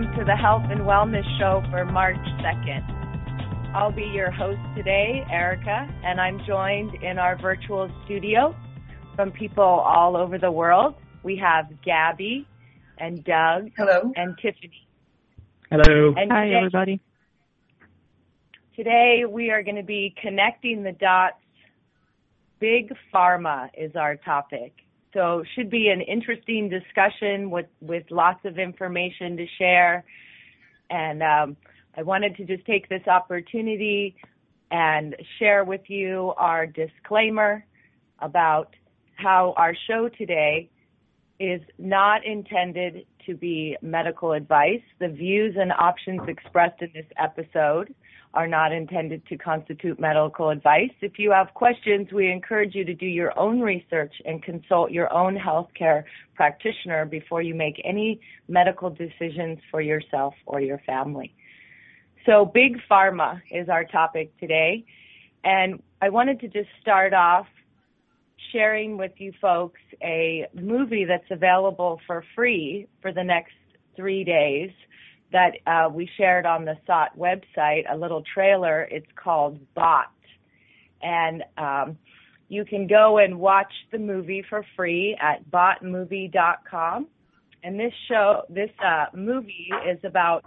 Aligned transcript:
Hello, 0.00 0.08
and 0.08 0.16
welcome 0.16 0.18
to 0.18 0.24
the 0.24 0.36
Health 0.36 0.62
and 0.70 0.80
Wellness 0.80 1.38
Show 1.38 1.62
for 1.70 1.84
March 1.84 2.16
2nd. 2.40 3.74
I'll 3.74 3.92
be 3.92 4.04
your 4.04 4.30
host 4.30 4.60
today, 4.74 5.24
Erica, 5.30 5.88
and 6.04 6.18
I'm 6.18 6.40
joined 6.46 6.94
in 7.02 7.18
our 7.18 7.36
virtual 7.36 7.90
studio 8.04 8.54
from 9.14 9.30
people 9.30 9.62
all 9.62 10.16
over 10.16 10.38
the 10.38 10.50
world. 10.50 10.94
We 11.22 11.36
have 11.36 11.66
Gabby 11.84 12.46
and 12.98 13.22
Doug. 13.24 13.70
Hello. 13.76 14.10
And 14.16 14.36
Tiffany. 14.40 14.88
Hello. 15.70 16.14
And 16.16 16.32
Hi, 16.32 16.44
today, 16.44 16.56
everybody. 16.56 17.00
Today 18.76 19.24
we 19.28 19.50
are 19.50 19.62
going 19.62 19.76
to 19.76 19.82
be 19.82 20.14
connecting 20.22 20.82
the 20.82 20.92
dots. 20.92 21.36
Big 22.58 22.92
Pharma 23.12 23.68
is 23.76 23.92
our 23.96 24.16
topic. 24.16 24.72
So 25.12 25.42
should 25.54 25.70
be 25.70 25.88
an 25.88 26.00
interesting 26.00 26.68
discussion 26.68 27.50
with, 27.50 27.66
with 27.80 28.04
lots 28.10 28.44
of 28.44 28.58
information 28.58 29.36
to 29.36 29.46
share. 29.58 30.04
And 30.88 31.22
um, 31.22 31.56
I 31.96 32.02
wanted 32.02 32.36
to 32.36 32.44
just 32.44 32.64
take 32.64 32.88
this 32.88 33.06
opportunity 33.06 34.16
and 34.70 35.16
share 35.38 35.64
with 35.64 35.82
you 35.88 36.32
our 36.36 36.66
disclaimer 36.66 37.64
about 38.20 38.74
how 39.16 39.54
our 39.56 39.74
show 39.88 40.08
today 40.08 40.70
is 41.40 41.60
not 41.78 42.24
intended 42.24 43.06
to 43.26 43.34
be 43.34 43.76
medical 43.82 44.32
advice. 44.32 44.82
The 44.98 45.08
views 45.08 45.56
and 45.58 45.72
options 45.72 46.20
expressed 46.28 46.82
in 46.82 46.90
this 46.94 47.06
episode 47.18 47.94
are 48.32 48.46
not 48.46 48.72
intended 48.72 49.26
to 49.26 49.36
constitute 49.36 49.98
medical 49.98 50.50
advice. 50.50 50.92
If 51.00 51.18
you 51.18 51.32
have 51.32 51.52
questions, 51.54 52.12
we 52.12 52.30
encourage 52.30 52.74
you 52.74 52.84
to 52.84 52.94
do 52.94 53.06
your 53.06 53.36
own 53.38 53.60
research 53.60 54.14
and 54.24 54.42
consult 54.42 54.92
your 54.92 55.12
own 55.12 55.36
healthcare 55.36 56.04
practitioner 56.34 57.04
before 57.04 57.42
you 57.42 57.54
make 57.54 57.80
any 57.84 58.20
medical 58.48 58.88
decisions 58.88 59.58
for 59.70 59.80
yourself 59.80 60.34
or 60.46 60.60
your 60.60 60.78
family. 60.86 61.34
So, 62.24 62.44
Big 62.44 62.76
Pharma 62.88 63.40
is 63.50 63.68
our 63.68 63.84
topic 63.84 64.36
today. 64.38 64.84
And 65.42 65.82
I 66.02 66.10
wanted 66.10 66.38
to 66.40 66.48
just 66.48 66.68
start 66.80 67.14
off 67.14 67.46
sharing 68.52 68.96
with 68.96 69.12
you 69.18 69.32
folks 69.40 69.80
a 70.02 70.46
movie 70.54 71.04
that's 71.04 71.30
available 71.30 72.00
for 72.06 72.24
free 72.34 72.86
for 73.00 73.12
the 73.12 73.24
next 73.24 73.52
three 73.96 74.24
days 74.24 74.70
that 75.32 75.52
uh, 75.66 75.88
we 75.88 76.08
shared 76.16 76.46
on 76.46 76.64
the 76.64 76.76
SOTT 76.86 77.18
website, 77.18 77.82
a 77.90 77.96
little 77.96 78.22
trailer. 78.34 78.82
It's 78.90 79.06
called 79.14 79.58
Bought. 79.74 80.12
And 81.02 81.44
um, 81.56 81.98
you 82.48 82.64
can 82.64 82.86
go 82.86 83.18
and 83.18 83.38
watch 83.38 83.72
the 83.92 83.98
movie 83.98 84.44
for 84.48 84.64
free 84.76 85.16
at 85.20 85.48
boughtmovie.com. 85.50 87.06
And 87.62 87.78
this 87.78 87.92
show, 88.08 88.42
this 88.48 88.70
uh, 88.84 89.06
movie 89.14 89.70
is 89.88 89.98
about 90.04 90.44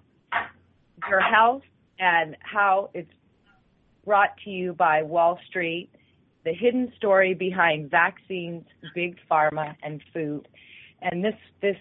your 1.10 1.22
health 1.22 1.64
and 2.00 2.36
how 2.42 2.90
it's 2.94 3.12
brought 4.06 4.36
to 4.44 4.50
you 4.50 4.74
by 4.74 5.04
Wall 5.04 5.40
Street, 5.48 5.90
the 6.44 6.54
hidden 6.54 6.92
story 6.98 7.34
behind 7.34 7.90
vaccines, 7.90 8.66
big 8.94 9.16
pharma, 9.32 9.76
and 9.82 10.02
food. 10.14 10.48
And 11.02 11.24
this 11.24 11.36
this 11.62 11.78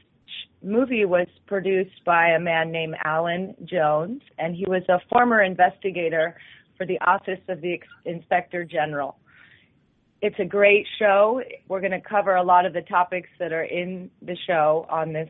movie 0.62 1.04
was 1.04 1.26
produced 1.46 2.04
by 2.04 2.28
a 2.28 2.38
man 2.38 2.70
named 2.70 2.96
Alan 3.04 3.54
Jones, 3.64 4.22
and 4.38 4.54
he 4.54 4.64
was 4.66 4.82
a 4.88 5.00
former 5.10 5.42
investigator 5.42 6.36
for 6.76 6.86
the 6.86 7.00
Office 7.00 7.40
of 7.48 7.60
the 7.60 7.80
Inspector 8.04 8.64
General. 8.64 9.16
It's 10.20 10.38
a 10.38 10.44
great 10.44 10.86
show. 10.98 11.42
We're 11.68 11.80
going 11.80 11.92
to 11.92 12.00
cover 12.00 12.36
a 12.36 12.42
lot 12.42 12.64
of 12.64 12.72
the 12.72 12.82
topics 12.82 13.28
that 13.38 13.52
are 13.52 13.64
in 13.64 14.10
the 14.22 14.36
show 14.46 14.86
on 14.88 15.12
this 15.12 15.28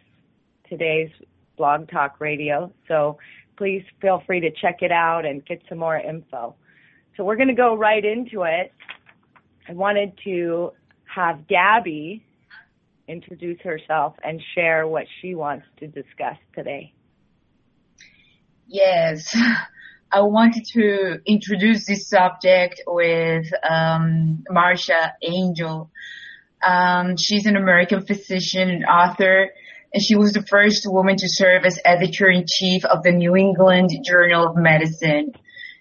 today's 0.68 1.10
Blog 1.56 1.90
Talk 1.90 2.20
Radio. 2.20 2.72
So 2.88 3.18
please 3.56 3.82
feel 4.00 4.22
free 4.26 4.40
to 4.40 4.50
check 4.50 4.82
it 4.82 4.92
out 4.92 5.24
and 5.24 5.44
get 5.46 5.62
some 5.68 5.78
more 5.78 5.96
info. 5.96 6.54
So 7.16 7.24
we're 7.24 7.36
going 7.36 7.48
to 7.48 7.54
go 7.54 7.74
right 7.74 8.04
into 8.04 8.42
it. 8.42 8.72
I 9.68 9.72
wanted 9.72 10.12
to 10.24 10.72
have 11.04 11.46
Gabby 11.46 12.24
introduce 13.08 13.60
herself 13.60 14.14
and 14.22 14.40
share 14.54 14.86
what 14.86 15.06
she 15.20 15.34
wants 15.34 15.66
to 15.78 15.86
discuss 15.86 16.36
today. 16.54 16.92
Yes, 18.66 19.36
I 20.12 20.20
wanted 20.20 20.64
to 20.72 21.20
introduce 21.26 21.86
this 21.86 22.08
subject 22.08 22.82
with 22.86 23.46
um, 23.68 24.44
Marcia 24.50 25.14
Angell. 25.22 25.90
Um, 26.62 27.16
she's 27.16 27.46
an 27.46 27.56
American 27.56 28.06
physician 28.06 28.70
and 28.70 28.84
author, 28.84 29.48
and 29.92 30.02
she 30.02 30.14
was 30.14 30.32
the 30.32 30.42
first 30.42 30.86
woman 30.86 31.16
to 31.16 31.28
serve 31.28 31.64
as 31.64 31.78
editor-in-chief 31.84 32.84
of 32.84 33.02
the 33.02 33.12
New 33.12 33.36
England 33.36 33.90
Journal 34.04 34.48
of 34.48 34.56
Medicine. 34.56 35.32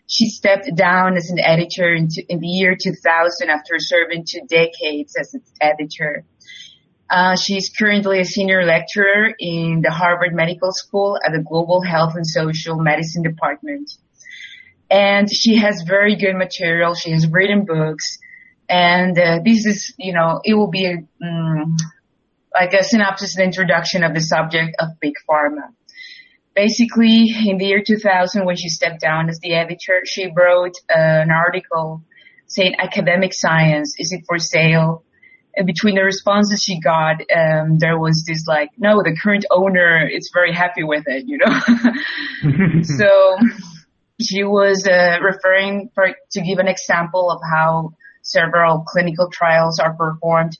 She 0.07 0.29
stepped 0.29 0.69
down 0.75 1.15
as 1.15 1.29
an 1.29 1.39
editor 1.39 1.93
in, 1.93 2.09
in 2.27 2.39
the 2.39 2.47
year 2.47 2.75
2000 2.75 3.49
after 3.49 3.75
serving 3.77 4.25
two 4.29 4.41
decades 4.49 5.15
as 5.17 5.33
its 5.33 5.51
editor. 5.61 6.25
Uh, 7.11 7.35
she's 7.35 7.69
currently 7.69 8.21
a 8.21 8.25
senior 8.25 8.63
lecturer 8.63 9.33
in 9.37 9.81
the 9.83 9.91
Harvard 9.91 10.33
Medical 10.33 10.71
School 10.71 11.19
at 11.25 11.33
the 11.33 11.43
Global 11.43 11.81
Health 11.81 12.13
and 12.15 12.25
Social 12.25 12.77
Medicine 12.79 13.21
Department. 13.21 13.91
And 14.89 15.27
she 15.29 15.57
has 15.57 15.83
very 15.85 16.15
good 16.15 16.35
material. 16.37 16.95
She 16.95 17.11
has 17.11 17.27
written 17.27 17.65
books. 17.65 18.17
And 18.69 19.19
uh, 19.19 19.39
this 19.43 19.65
is, 19.65 19.93
you 19.99 20.13
know, 20.13 20.39
it 20.45 20.53
will 20.53 20.69
be 20.69 20.85
a, 20.85 21.25
um, 21.25 21.75
like 22.53 22.73
a 22.73 22.81
synopsis 22.81 23.35
and 23.35 23.45
introduction 23.45 24.05
of 24.05 24.13
the 24.13 24.21
subject 24.21 24.77
of 24.79 24.97
big 25.01 25.15
pharma. 25.29 25.73
Basically, 26.55 27.27
in 27.45 27.57
the 27.57 27.65
year 27.65 27.83
2000, 27.85 28.45
when 28.45 28.55
she 28.55 28.69
stepped 28.69 29.01
down 29.01 29.27
as 29.27 29.39
the 29.39 29.53
editor, 29.53 30.01
she 30.05 30.31
wrote 30.33 30.75
uh, 30.89 30.97
an 30.97 31.31
article 31.31 32.03
saying 32.47 32.75
academic 32.79 33.33
science, 33.33 33.95
is 33.99 34.13
it 34.13 34.23
for 34.25 34.39
sale? 34.39 35.03
And 35.55 35.67
between 35.67 35.95
the 35.95 36.03
responses 36.03 36.63
she 36.63 36.79
got, 36.79 37.21
um, 37.35 37.77
there 37.77 37.99
was 37.99 38.23
this 38.25 38.47
like, 38.47 38.69
no, 38.77 39.03
the 39.03 39.15
current 39.21 39.45
owner 39.51 40.07
is 40.07 40.31
very 40.33 40.53
happy 40.53 40.83
with 40.83 41.03
it, 41.07 41.25
you 41.27 41.37
know? 41.37 42.81
so 42.83 43.37
she 44.21 44.43
was 44.43 44.87
uh, 44.87 45.17
referring 45.21 45.89
for, 45.93 46.15
to 46.31 46.41
give 46.41 46.59
an 46.59 46.67
example 46.67 47.29
of 47.29 47.41
how 47.49 47.93
several 48.21 48.83
clinical 48.87 49.29
trials 49.29 49.79
are 49.79 49.93
performed. 49.93 50.57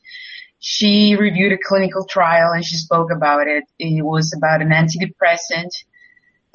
She 0.60 1.16
reviewed 1.16 1.54
a 1.54 1.58
clinical 1.58 2.06
trial 2.06 2.52
and 2.52 2.66
she 2.66 2.76
spoke 2.76 3.12
about 3.16 3.48
it. 3.48 3.64
It 3.80 4.04
was 4.04 4.34
about 4.36 4.62
an 4.62 4.70
antidepressant 4.70 5.72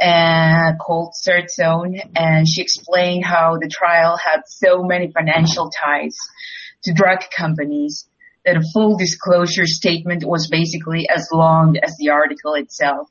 uh, 0.01 0.77
called 0.79 1.15
Serzone, 1.15 2.01
and 2.15 2.47
she 2.47 2.61
explained 2.61 3.25
how 3.25 3.57
the 3.57 3.69
trial 3.69 4.17
had 4.17 4.43
so 4.47 4.83
many 4.83 5.11
financial 5.11 5.71
ties 5.71 6.17
to 6.83 6.93
drug 6.93 7.21
companies 7.37 8.07
that 8.47 8.57
a 8.57 8.63
full 8.73 8.97
disclosure 8.97 9.67
statement 9.67 10.25
was 10.25 10.49
basically 10.49 11.09
as 11.09 11.29
long 11.33 11.77
as 11.83 11.97
the 11.99 12.11
article 12.11 12.55
itself. 12.55 13.11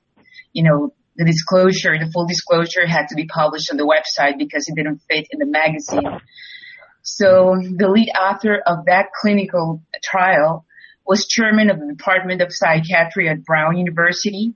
You 0.53 0.63
know, 0.63 0.93
the 1.17 1.25
disclosure, 1.25 1.97
the 1.99 2.09
full 2.11 2.25
disclosure 2.25 2.87
had 2.87 3.07
to 3.09 3.15
be 3.15 3.25
published 3.25 3.69
on 3.69 3.77
the 3.77 3.83
website 3.83 4.37
because 4.37 4.67
it 4.69 4.75
didn't 4.75 5.01
fit 5.09 5.27
in 5.29 5.39
the 5.39 5.45
magazine. 5.45 6.21
So 7.03 7.55
the 7.61 7.89
lead 7.89 8.09
author 8.19 8.61
of 8.65 8.85
that 8.85 9.07
clinical 9.21 9.83
trial 10.01 10.65
was 11.05 11.27
chairman 11.27 11.69
of 11.69 11.79
the 11.79 11.93
Department 11.93 12.41
of 12.41 12.47
Psychiatry 12.51 13.29
at 13.29 13.43
Brown 13.43 13.77
University, 13.77 14.55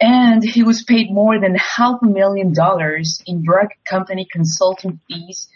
and 0.00 0.44
he 0.44 0.62
was 0.62 0.84
paid 0.84 1.10
more 1.10 1.40
than 1.40 1.56
half 1.56 1.96
a 2.02 2.06
million 2.06 2.52
dollars 2.52 3.20
in 3.26 3.42
drug 3.42 3.68
company 3.88 4.26
consulting 4.30 5.00
fees 5.08 5.48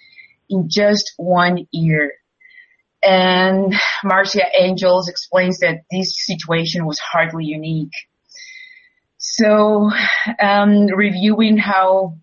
in 0.48 0.68
just 0.68 1.12
one 1.18 1.68
year. 1.70 2.12
And 3.04 3.74
Marcia 4.02 4.44
Angell's 4.58 5.08
explains 5.08 5.58
that 5.58 5.82
this 5.90 6.14
situation 6.24 6.86
was 6.86 6.98
hardly 6.98 7.44
unique. 7.44 7.92
So, 9.18 9.90
um, 10.40 10.86
reviewing 10.86 11.58
how 11.58 12.16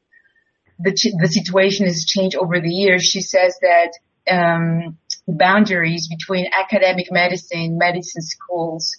the, 0.79 0.91
the 1.19 1.27
situation 1.27 1.85
has 1.85 2.05
changed 2.05 2.35
over 2.35 2.59
the 2.59 2.69
years, 2.69 3.03
she 3.03 3.21
says 3.21 3.55
that 3.61 3.91
um, 4.29 4.97
boundaries 5.27 6.07
between 6.07 6.47
academic 6.57 7.11
medicine, 7.11 7.77
medicine 7.77 8.21
schools, 8.21 8.95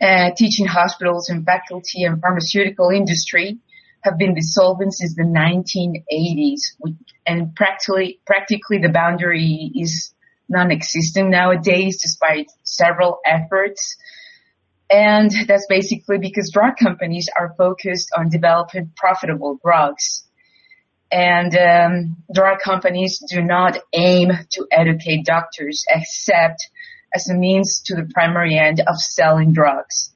uh, 0.00 0.30
teaching 0.36 0.66
hospitals 0.66 1.28
and 1.28 1.44
faculty 1.44 2.04
and 2.04 2.20
pharmaceutical 2.20 2.90
industry 2.90 3.58
have 4.02 4.16
been 4.18 4.34
dissolved 4.34 4.82
since 4.90 5.14
the 5.14 5.22
1980s, 5.22 6.96
and 7.26 7.54
practically 7.54 8.18
practically 8.26 8.78
the 8.78 8.88
boundary 8.88 9.70
is 9.74 10.14
non-existent 10.50 11.30
nowadays, 11.30 12.00
despite 12.02 12.46
several 12.64 13.20
efforts. 13.24 13.96
And 14.90 15.30
that's 15.46 15.66
basically 15.68 16.18
because 16.18 16.50
drug 16.52 16.74
companies 16.76 17.28
are 17.38 17.54
focused 17.56 18.10
on 18.16 18.28
developing 18.28 18.92
profitable 18.96 19.58
drugs. 19.64 20.24
And 21.12 21.56
um, 21.56 22.16
drug 22.32 22.58
companies 22.58 23.22
do 23.28 23.42
not 23.42 23.78
aim 23.92 24.30
to 24.50 24.66
educate 24.70 25.24
doctors 25.24 25.84
except 25.88 26.68
as 27.14 27.28
a 27.28 27.34
means 27.34 27.82
to 27.86 27.96
the 27.96 28.08
primary 28.12 28.58
end 28.58 28.80
of 28.80 28.96
selling 28.96 29.52
drugs. 29.52 30.12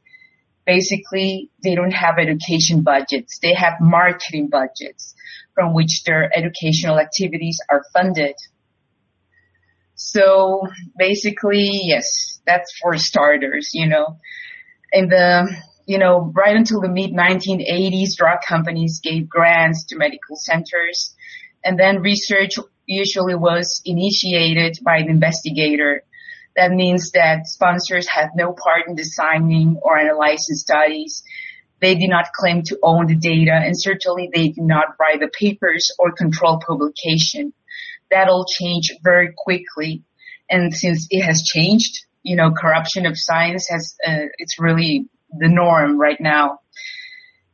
basically 0.66 1.50
they 1.62 1.74
don't 1.74 1.92
have 1.92 2.18
education 2.18 2.82
budgets. 2.82 3.38
They 3.38 3.54
have 3.54 3.74
marketing 3.80 4.48
budgets 4.48 5.14
from 5.54 5.74
which 5.74 6.02
their 6.04 6.30
educational 6.36 6.98
activities 6.98 7.58
are 7.70 7.82
funded. 7.92 8.34
So 9.94 10.62
basically, 10.98 11.68
yes, 11.84 12.40
that's 12.46 12.76
for 12.80 12.96
starters, 12.96 13.70
you 13.72 13.88
know. 13.88 14.18
In 14.92 15.08
the, 15.08 15.16
uh, 15.16 15.46
you 15.86 15.98
know, 15.98 16.32
right 16.34 16.56
until 16.56 16.80
the 16.80 16.88
mid 16.88 17.12
1980s, 17.12 18.16
drug 18.16 18.38
companies 18.46 19.00
gave 19.02 19.28
grants 19.28 19.84
to 19.86 19.96
medical 19.96 20.36
centers 20.36 21.14
and 21.64 21.78
then 21.78 22.00
research 22.00 22.52
usually 22.86 23.34
was 23.34 23.80
initiated 23.84 24.78
by 24.84 25.02
the 25.02 25.08
investigator 25.08 26.02
that 26.56 26.70
means 26.70 27.10
that 27.12 27.46
sponsors 27.46 28.06
have 28.08 28.30
no 28.36 28.52
part 28.52 28.86
in 28.86 28.94
designing 28.94 29.78
or 29.82 29.98
analyzing 29.98 30.54
studies. 30.54 31.24
They 31.80 31.96
do 31.96 32.06
not 32.06 32.32
claim 32.32 32.62
to 32.66 32.78
own 32.82 33.06
the 33.06 33.16
data 33.16 33.52
and 33.52 33.74
certainly 33.76 34.30
they 34.32 34.48
do 34.48 34.62
not 34.62 34.96
write 35.00 35.20
the 35.20 35.30
papers 35.38 35.90
or 35.98 36.12
control 36.12 36.60
publication. 36.64 37.52
That 38.14 38.28
all 38.28 38.46
changed 38.46 38.92
very 39.02 39.32
quickly. 39.36 40.04
And 40.48 40.72
since 40.72 41.08
it 41.10 41.22
has 41.22 41.42
changed, 41.42 42.06
you 42.22 42.36
know, 42.36 42.52
corruption 42.52 43.06
of 43.06 43.18
science 43.18 43.68
has, 43.68 43.96
uh, 44.06 44.26
it's 44.38 44.58
really 44.58 45.08
the 45.36 45.48
norm 45.48 45.98
right 45.98 46.20
now. 46.20 46.60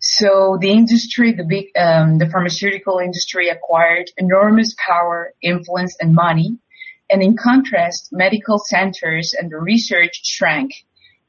So 0.00 0.58
the 0.60 0.70
industry, 0.70 1.32
the 1.32 1.44
big, 1.44 1.66
um, 1.76 2.18
the 2.18 2.28
pharmaceutical 2.28 2.98
industry 2.98 3.48
acquired 3.48 4.10
enormous 4.16 4.74
power, 4.86 5.32
influence, 5.42 5.96
and 6.00 6.14
money 6.14 6.58
and 7.10 7.22
in 7.22 7.36
contrast, 7.36 8.10
medical 8.12 8.58
centers 8.58 9.34
and 9.38 9.50
the 9.50 9.58
research 9.58 10.20
shrank. 10.22 10.70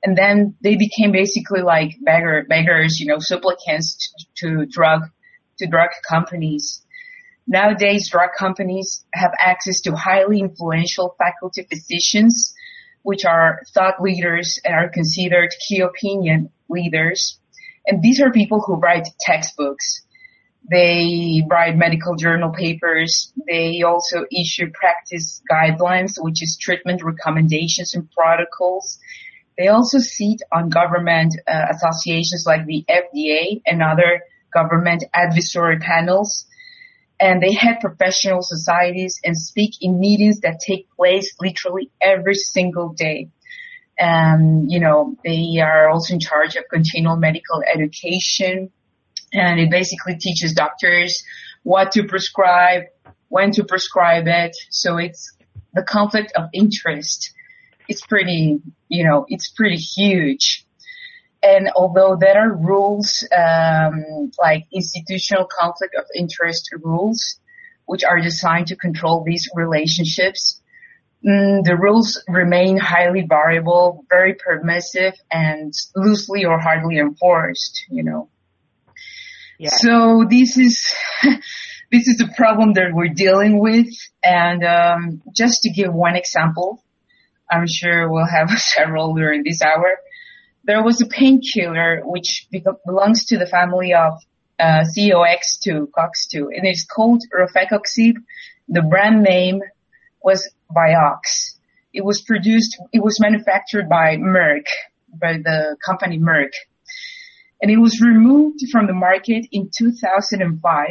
And 0.03 0.17
then 0.17 0.55
they 0.61 0.75
became 0.75 1.11
basically 1.11 1.61
like 1.61 1.91
beggar, 2.01 2.45
beggars, 2.47 2.99
you 2.99 3.07
know, 3.07 3.19
supplicants 3.19 3.97
to, 4.37 4.47
to 4.47 4.65
drug, 4.65 5.01
to 5.59 5.67
drug 5.67 5.89
companies. 6.07 6.83
Nowadays, 7.51 8.09
drug 8.09 8.29
companies 8.39 9.03
have 9.13 9.33
access 9.37 9.81
to 9.81 9.93
highly 9.93 10.39
influential 10.39 11.13
faculty 11.17 11.67
physicians, 11.69 12.53
which 13.03 13.25
are 13.25 13.59
thought 13.73 14.01
leaders 14.01 14.57
and 14.63 14.73
are 14.73 14.87
considered 14.87 15.49
key 15.67 15.81
opinion 15.81 16.49
leaders. 16.69 17.41
And 17.85 18.01
these 18.01 18.21
are 18.21 18.31
people 18.31 18.61
who 18.61 18.75
write 18.75 19.09
textbooks. 19.19 20.05
They 20.69 21.41
write 21.45 21.75
medical 21.75 22.15
journal 22.15 22.53
papers. 22.53 23.33
They 23.45 23.81
also 23.81 24.25
issue 24.31 24.71
practice 24.73 25.41
guidelines, 25.51 26.13
which 26.19 26.41
is 26.41 26.57
treatment 26.57 27.03
recommendations 27.03 27.95
and 27.95 28.09
protocols. 28.11 28.97
They 29.57 29.67
also 29.67 29.99
sit 29.99 30.41
on 30.53 30.69
government 30.69 31.35
uh, 31.45 31.65
associations 31.69 32.45
like 32.47 32.65
the 32.65 32.85
FDA 32.87 33.61
and 33.65 33.83
other 33.83 34.21
government 34.53 35.03
advisory 35.13 35.79
panels. 35.79 36.45
And 37.21 37.39
they 37.39 37.53
head 37.53 37.77
professional 37.81 38.41
societies 38.41 39.19
and 39.23 39.37
speak 39.37 39.75
in 39.79 39.99
meetings 39.99 40.39
that 40.39 40.59
take 40.65 40.89
place 40.97 41.35
literally 41.39 41.91
every 42.01 42.33
single 42.33 42.93
day. 42.93 43.29
And, 43.99 44.71
you 44.71 44.79
know, 44.79 45.15
they 45.23 45.59
are 45.61 45.87
also 45.89 46.15
in 46.15 46.19
charge 46.19 46.55
of 46.55 46.63
continual 46.67 47.17
medical 47.17 47.61
education, 47.61 48.71
and 49.31 49.59
it 49.59 49.69
basically 49.69 50.15
teaches 50.15 50.53
doctors 50.53 51.23
what 51.61 51.91
to 51.91 52.05
prescribe, 52.05 52.85
when 53.27 53.51
to 53.51 53.63
prescribe 53.65 54.23
it. 54.27 54.55
So 54.71 54.97
it's 54.97 55.37
the 55.73 55.83
conflict 55.83 56.31
of 56.35 56.49
interest. 56.53 57.31
It's 57.87 58.01
pretty, 58.01 58.59
you 58.87 59.03
know, 59.03 59.25
it's 59.27 59.51
pretty 59.51 59.77
huge. 59.77 60.65
And 61.43 61.69
although 61.75 62.15
there 62.19 62.37
are 62.37 62.53
rules, 62.53 63.27
um, 63.35 64.31
like 64.39 64.67
institutional 64.71 65.47
conflict 65.47 65.95
of 65.97 66.05
interest 66.15 66.69
rules, 66.83 67.39
which 67.85 68.03
are 68.03 68.21
designed 68.21 68.67
to 68.67 68.75
control 68.75 69.23
these 69.25 69.49
relationships, 69.55 70.61
mm, 71.25 71.63
the 71.63 71.75
rules 71.75 72.23
remain 72.27 72.77
highly 72.77 73.25
variable, 73.27 74.05
very 74.07 74.35
permissive, 74.35 75.13
and 75.31 75.73
loosely 75.95 76.45
or 76.45 76.59
hardly 76.59 76.99
enforced, 76.99 77.85
you 77.89 78.03
know. 78.03 78.29
Yeah. 79.57 79.69
So 79.73 80.25
this 80.29 80.57
is 80.57 80.93
this 81.91 82.07
is 82.07 82.17
the 82.17 82.31
problem 82.37 82.73
that 82.73 82.93
we're 82.93 83.13
dealing 83.13 83.59
with, 83.59 83.89
and 84.23 84.63
um, 84.63 85.21
just 85.35 85.63
to 85.63 85.69
give 85.71 85.93
one 85.93 86.15
example, 86.15 86.83
I'm 87.51 87.65
sure 87.67 88.09
we'll 88.09 88.25
have 88.25 88.49
several 88.57 89.13
during 89.15 89.43
this 89.43 89.61
hour. 89.61 89.97
There 90.63 90.83
was 90.83 91.01
a 91.01 91.05
painkiller 91.05 92.01
which 92.03 92.47
belongs 92.85 93.25
to 93.25 93.37
the 93.37 93.47
family 93.47 93.93
of 93.93 94.13
uh, 94.59 94.83
COX2, 94.95 95.87
COX2, 95.97 96.35
and 96.55 96.67
it's 96.67 96.85
called 96.85 97.23
rofecoxib. 97.33 98.15
The 98.69 98.81
brand 98.81 99.23
name 99.23 99.61
was 100.23 100.49
Vioxx. 100.71 101.57
It 101.93 102.05
was 102.05 102.21
produced, 102.21 102.79
it 102.93 103.03
was 103.03 103.19
manufactured 103.19 103.89
by 103.89 104.17
Merck, 104.17 104.65
by 105.13 105.37
the 105.43 105.77
company 105.83 106.19
Merck 106.19 106.51
and 107.61 107.69
it 107.69 107.77
was 107.77 108.01
removed 108.01 108.59
from 108.71 108.87
the 108.87 108.93
market 108.93 109.45
in 109.51 109.69
2005 109.77 110.87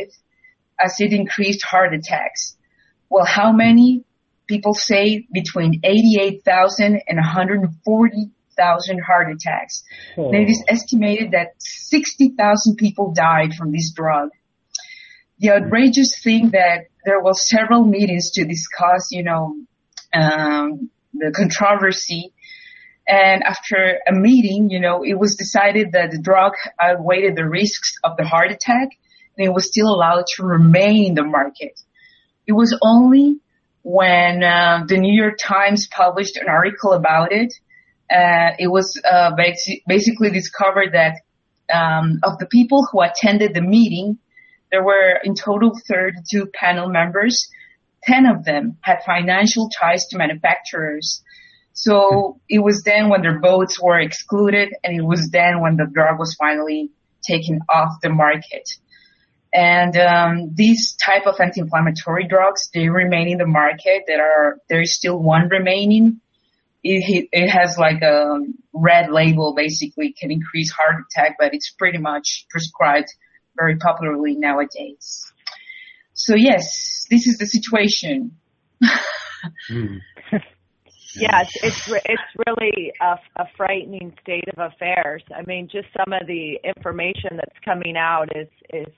as 0.78 0.94
it 1.00 1.12
increased 1.12 1.64
heart 1.64 1.92
attacks. 1.92 2.56
Well, 3.08 3.24
how 3.24 3.52
many 3.52 4.04
people 4.46 4.74
say 4.74 5.26
between 5.32 5.80
88,000 5.82 7.02
and 7.08 7.18
140,000 8.60 9.02
heart 9.02 9.32
attacks? 9.32 9.82
Oh. 10.16 10.32
It 10.32 10.48
is 10.48 10.62
estimated 10.68 11.32
that 11.32 11.54
60,000 11.58 12.76
people 12.76 13.12
died 13.12 13.54
from 13.54 13.72
this 13.72 13.92
drug. 13.92 14.30
The 15.38 15.50
outrageous 15.50 16.20
thing 16.22 16.50
that 16.50 16.86
there 17.04 17.20
was 17.20 17.48
several 17.48 17.84
meetings 17.84 18.30
to 18.32 18.44
discuss, 18.44 19.08
you 19.10 19.22
know, 19.22 19.56
um, 20.12 20.90
the 21.14 21.32
controversy 21.34 22.32
and 23.10 23.42
after 23.42 23.98
a 24.06 24.12
meeting, 24.12 24.70
you 24.70 24.78
know, 24.78 25.02
it 25.02 25.18
was 25.18 25.34
decided 25.34 25.92
that 25.92 26.12
the 26.12 26.20
drug 26.22 26.52
outweighed 26.80 27.34
the 27.34 27.48
risks 27.48 27.94
of 28.04 28.16
the 28.16 28.24
heart 28.24 28.52
attack 28.52 28.90
and 29.36 29.46
it 29.46 29.52
was 29.52 29.66
still 29.66 29.88
allowed 29.88 30.26
to 30.36 30.44
remain 30.44 31.06
in 31.06 31.14
the 31.14 31.24
market. 31.24 31.80
It 32.46 32.52
was 32.52 32.76
only 32.82 33.40
when 33.82 34.44
uh, 34.44 34.84
the 34.86 34.98
New 34.98 35.12
York 35.12 35.38
Times 35.42 35.88
published 35.90 36.36
an 36.36 36.46
article 36.48 36.92
about 36.92 37.32
it, 37.32 37.52
uh, 38.10 38.50
it 38.58 38.68
was 38.68 39.00
uh, 39.10 39.30
basically 39.86 40.30
discovered 40.30 40.92
that 40.92 41.20
um, 41.72 42.18
of 42.24 42.38
the 42.38 42.46
people 42.46 42.86
who 42.90 43.00
attended 43.02 43.54
the 43.54 43.62
meeting, 43.62 44.18
there 44.70 44.84
were 44.84 45.20
in 45.22 45.34
total 45.34 45.72
32 45.88 46.46
panel 46.54 46.88
members. 46.88 47.48
10 48.04 48.26
of 48.26 48.44
them 48.44 48.78
had 48.80 48.98
financial 49.04 49.68
ties 49.78 50.06
to 50.06 50.16
manufacturers 50.16 51.22
so 51.80 52.38
it 52.46 52.58
was 52.58 52.82
then 52.84 53.08
when 53.08 53.22
their 53.22 53.40
votes 53.40 53.80
were 53.80 53.98
excluded 53.98 54.68
and 54.84 54.94
it 54.94 55.02
was 55.02 55.30
then 55.30 55.62
when 55.62 55.76
the 55.76 55.86
drug 55.90 56.18
was 56.18 56.34
finally 56.34 56.90
taken 57.26 57.60
off 57.70 58.02
the 58.02 58.10
market. 58.10 58.68
And 59.54 59.96
um, 59.96 60.54
these 60.54 60.94
type 61.02 61.26
of 61.26 61.40
anti-inflammatory 61.40 62.28
drugs, 62.28 62.68
they 62.74 62.90
remain 62.90 63.28
in 63.28 63.38
the 63.38 63.46
market. 63.46 64.02
There 64.06 64.22
are 64.22 64.58
there 64.68 64.82
is 64.82 64.94
still 64.94 65.18
one 65.18 65.48
remaining. 65.48 66.20
It, 66.82 67.28
it 67.32 67.48
has 67.48 67.76
like 67.76 68.02
a 68.02 68.38
red 68.72 69.10
label, 69.10 69.54
basically 69.54 70.14
can 70.18 70.30
increase 70.30 70.72
heart 70.72 71.04
attack, 71.04 71.36
but 71.38 71.54
it's 71.54 71.70
pretty 71.70 71.98
much 71.98 72.46
prescribed 72.48 73.08
very 73.58 73.76
popularly 73.76 74.36
nowadays. 74.36 75.30
So 76.14 76.34
yes, 76.34 77.06
this 77.10 77.26
is 77.26 77.38
the 77.38 77.46
situation. 77.46 78.36
mm. 79.70 80.00
Yes, 81.16 81.50
it's 81.62 81.88
it's 81.88 82.22
really 82.46 82.92
a, 83.00 83.16
a 83.42 83.44
frightening 83.56 84.14
state 84.22 84.44
of 84.56 84.72
affairs. 84.72 85.22
I 85.36 85.42
mean, 85.46 85.68
just 85.70 85.88
some 85.96 86.12
of 86.12 86.26
the 86.26 86.58
information 86.62 87.30
that's 87.34 87.58
coming 87.64 87.96
out 87.96 88.28
is 88.36 88.48
is 88.72 88.94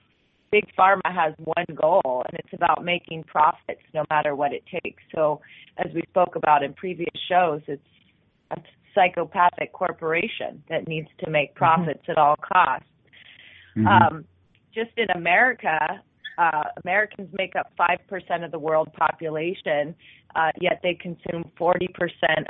big 0.52 0.64
pharma 0.78 1.12
has 1.12 1.34
one 1.38 1.64
goal, 1.74 2.22
and 2.28 2.38
it's 2.38 2.52
about 2.52 2.84
making 2.84 3.24
profits 3.24 3.82
no 3.94 4.04
matter 4.10 4.36
what 4.36 4.52
it 4.52 4.62
takes. 4.70 5.02
So, 5.14 5.40
as 5.78 5.92
we 5.94 6.02
spoke 6.10 6.36
about 6.36 6.62
in 6.62 6.74
previous 6.74 7.14
shows, 7.28 7.62
it's 7.66 7.82
a 8.50 8.60
psychopathic 8.94 9.72
corporation 9.72 10.62
that 10.68 10.86
needs 10.86 11.08
to 11.24 11.30
make 11.30 11.50
mm-hmm. 11.50 11.58
profits 11.58 12.02
mm-hmm. 12.02 12.12
at 12.12 12.18
all 12.18 12.36
costs. 12.36 12.86
Mm-hmm. 13.76 13.86
Um, 13.88 14.24
just 14.74 14.90
in 14.96 15.10
America, 15.10 15.78
uh, 16.38 16.64
Americans 16.84 17.28
make 17.32 17.56
up 17.56 17.72
5% 17.78 18.44
of 18.44 18.50
the 18.50 18.58
world 18.58 18.92
population, 18.92 19.94
uh, 20.34 20.50
yet 20.60 20.80
they 20.82 20.94
consume 20.94 21.50
40% 21.58 21.88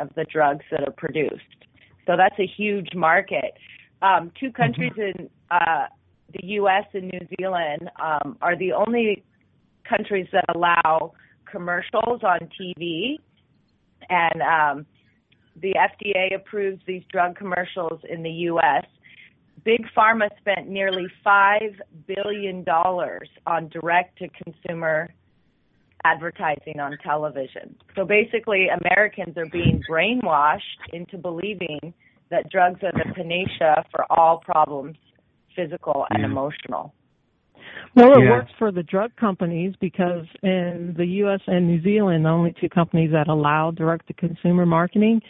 of 0.00 0.10
the 0.16 0.24
drugs 0.24 0.64
that 0.70 0.86
are 0.86 0.92
produced. 0.92 1.42
So 2.06 2.16
that's 2.16 2.38
a 2.38 2.46
huge 2.46 2.94
market. 2.94 3.54
Um, 4.02 4.32
two 4.38 4.46
mm-hmm. 4.46 4.62
countries 4.62 4.92
mm-hmm. 4.92 5.22
in 5.22 5.30
uh, 5.50 5.86
the 6.32 6.46
U.S. 6.46 6.84
and 6.92 7.04
New 7.04 7.26
Zealand 7.38 7.90
um, 8.00 8.36
are 8.40 8.56
the 8.56 8.72
only 8.72 9.24
countries 9.88 10.26
that 10.32 10.44
allow 10.54 11.12
commercials 11.50 12.22
on 12.22 12.48
TV, 12.60 13.18
and 14.08 14.42
um, 14.42 14.86
the 15.60 15.74
FDA 15.74 16.34
approves 16.34 16.80
these 16.86 17.02
drug 17.10 17.36
commercials 17.36 18.00
in 18.08 18.22
the 18.22 18.30
U.S. 18.30 18.84
Big 19.64 19.84
Pharma 19.96 20.28
spent 20.40 20.68
nearly 20.68 21.06
$5 21.24 21.78
billion 22.06 22.64
on 23.46 23.68
direct 23.68 24.18
to 24.18 24.28
consumer 24.42 25.12
advertising 26.04 26.80
on 26.80 26.96
television. 27.04 27.76
So 27.94 28.04
basically, 28.04 28.68
Americans 28.68 29.36
are 29.36 29.46
being 29.46 29.82
brainwashed 29.88 30.60
into 30.92 31.16
believing 31.16 31.94
that 32.30 32.50
drugs 32.50 32.80
are 32.82 32.92
the 32.92 33.12
panacea 33.14 33.84
for 33.92 34.10
all 34.10 34.38
problems, 34.38 34.96
physical 35.54 36.06
and 36.10 36.20
yeah. 36.20 36.26
emotional. 36.26 36.94
Well, 37.94 38.12
it 38.12 38.24
yeah. 38.24 38.30
works 38.30 38.50
for 38.58 38.72
the 38.72 38.82
drug 38.82 39.14
companies 39.16 39.74
because 39.80 40.26
in 40.42 40.94
the 40.96 41.06
U.S. 41.06 41.40
and 41.46 41.66
New 41.66 41.82
Zealand, 41.82 42.24
the 42.24 42.30
only 42.30 42.54
two 42.60 42.68
companies 42.68 43.12
that 43.12 43.28
allow 43.28 43.70
direct 43.70 44.06
to 44.08 44.14
consumer 44.14 44.66
marketing, 44.66 45.20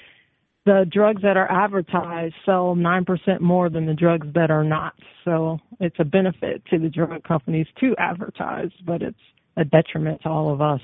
the 0.64 0.86
drugs 0.90 1.22
that 1.22 1.36
are 1.36 1.50
advertised 1.50 2.34
sell 2.46 2.76
9% 2.76 3.40
more 3.40 3.68
than 3.68 3.86
the 3.86 3.94
drugs 3.94 4.28
that 4.34 4.50
are 4.50 4.62
not. 4.62 4.94
So 5.24 5.58
it's 5.80 5.96
a 5.98 6.04
benefit 6.04 6.62
to 6.70 6.78
the 6.78 6.88
drug 6.88 7.22
companies 7.24 7.66
to 7.80 7.94
advertise, 7.98 8.70
but 8.86 9.02
it's 9.02 9.18
a 9.56 9.64
detriment 9.64 10.22
to 10.22 10.28
all 10.28 10.52
of 10.52 10.60
us. 10.60 10.80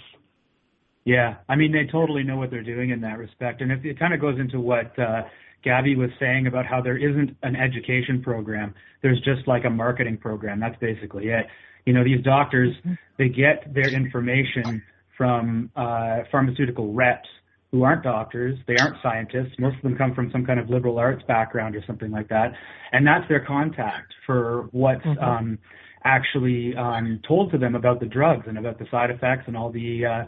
Yeah, 1.05 1.37
I 1.49 1.57
mean 1.57 1.73
they 1.73 1.91
totally 1.91 2.23
know 2.23 2.37
what 2.37 2.51
they're 2.51 2.63
doing 2.63 2.91
in 2.91 3.01
that 3.01 3.17
respect, 3.17 3.63
and 3.63 3.73
it, 3.73 3.83
it 3.83 3.99
kind 3.99 4.13
of 4.13 4.21
goes 4.21 4.39
into 4.39 4.61
what 4.61 4.99
uh, 4.99 5.23
Gabby 5.65 5.97
was 5.97 6.11
saying 6.21 6.47
about 6.47 6.67
how 6.67 6.81
there 6.81 6.97
isn't 6.97 7.37
an 7.43 7.57
education 7.57 8.23
program. 8.23 8.75
There's 9.03 9.21
just 9.21 9.47
like 9.47 9.65
a 9.65 9.71
marketing 9.71 10.19
program. 10.19 10.61
That's 10.61 10.79
basically 10.81 11.29
it. 11.29 11.47
You 11.85 11.93
know, 11.93 12.05
these 12.05 12.23
doctors 12.23 12.75
they 13.19 13.29
get 13.29 13.73
their 13.75 13.89
information 13.89 14.83
from 15.17 15.71
uh, 15.75 16.19
pharmaceutical 16.31 16.93
reps 16.93 17.29
who 17.71 17.83
aren't 17.83 18.03
doctors, 18.03 18.59
they 18.67 18.77
aren't 18.77 18.97
scientists. 19.03 19.53
Most 19.59 19.77
of 19.77 19.83
them 19.83 19.97
come 19.97 20.15
from 20.15 20.31
some 20.31 20.47
kind 20.47 20.59
of 20.59 20.71
liberal 20.71 20.99
arts 20.99 21.23
background 21.29 21.77
or 21.77 21.85
something 21.87 22.11
like 22.11 22.29
that, 22.29 22.53
and 22.93 23.07
that's 23.07 23.29
their 23.29 23.45
contact 23.45 24.13
for 24.25 24.69
what's 24.71 25.05
mm-hmm. 25.05 25.23
um, 25.23 25.59
actually 26.05 26.75
um, 26.77 27.21
told 27.27 27.51
to 27.53 27.59
them 27.59 27.75
about 27.75 28.01
the 28.01 28.07
drugs 28.07 28.47
and 28.47 28.57
about 28.57 28.79
the 28.79 28.87
side 28.91 29.11
effects 29.11 29.45
and 29.47 29.57
all 29.57 29.71
the 29.71 30.07
uh, 30.07 30.25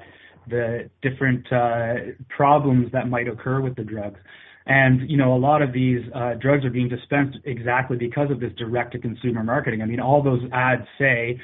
the 0.49 0.91
different 1.03 1.51
uh, 1.53 2.13
problems 2.29 2.91
that 2.93 3.09
might 3.09 3.29
occur 3.29 3.61
with 3.61 3.75
the 3.77 3.85
drugs. 3.85 4.19
And 4.67 5.09
you 5.11 5.17
know, 5.17 5.35
a 5.35 5.39
lot 5.39 5.63
of 5.63 5.73
these 5.73 6.01
uh, 6.15 6.35
drugs 6.35 6.65
are 6.65 6.71
being 6.71 6.89
dispensed 6.89 7.39
exactly 7.45 7.97
because 7.97 8.31
of 8.31 8.41
this 8.41 8.53
direct-to-consumer 8.59 9.43
marketing. 9.43 9.83
I 9.83 9.87
mean, 9.87 10.01
all 10.01 10.23
those 10.23 10.43
ads 10.53 10.87
say, 10.99 11.41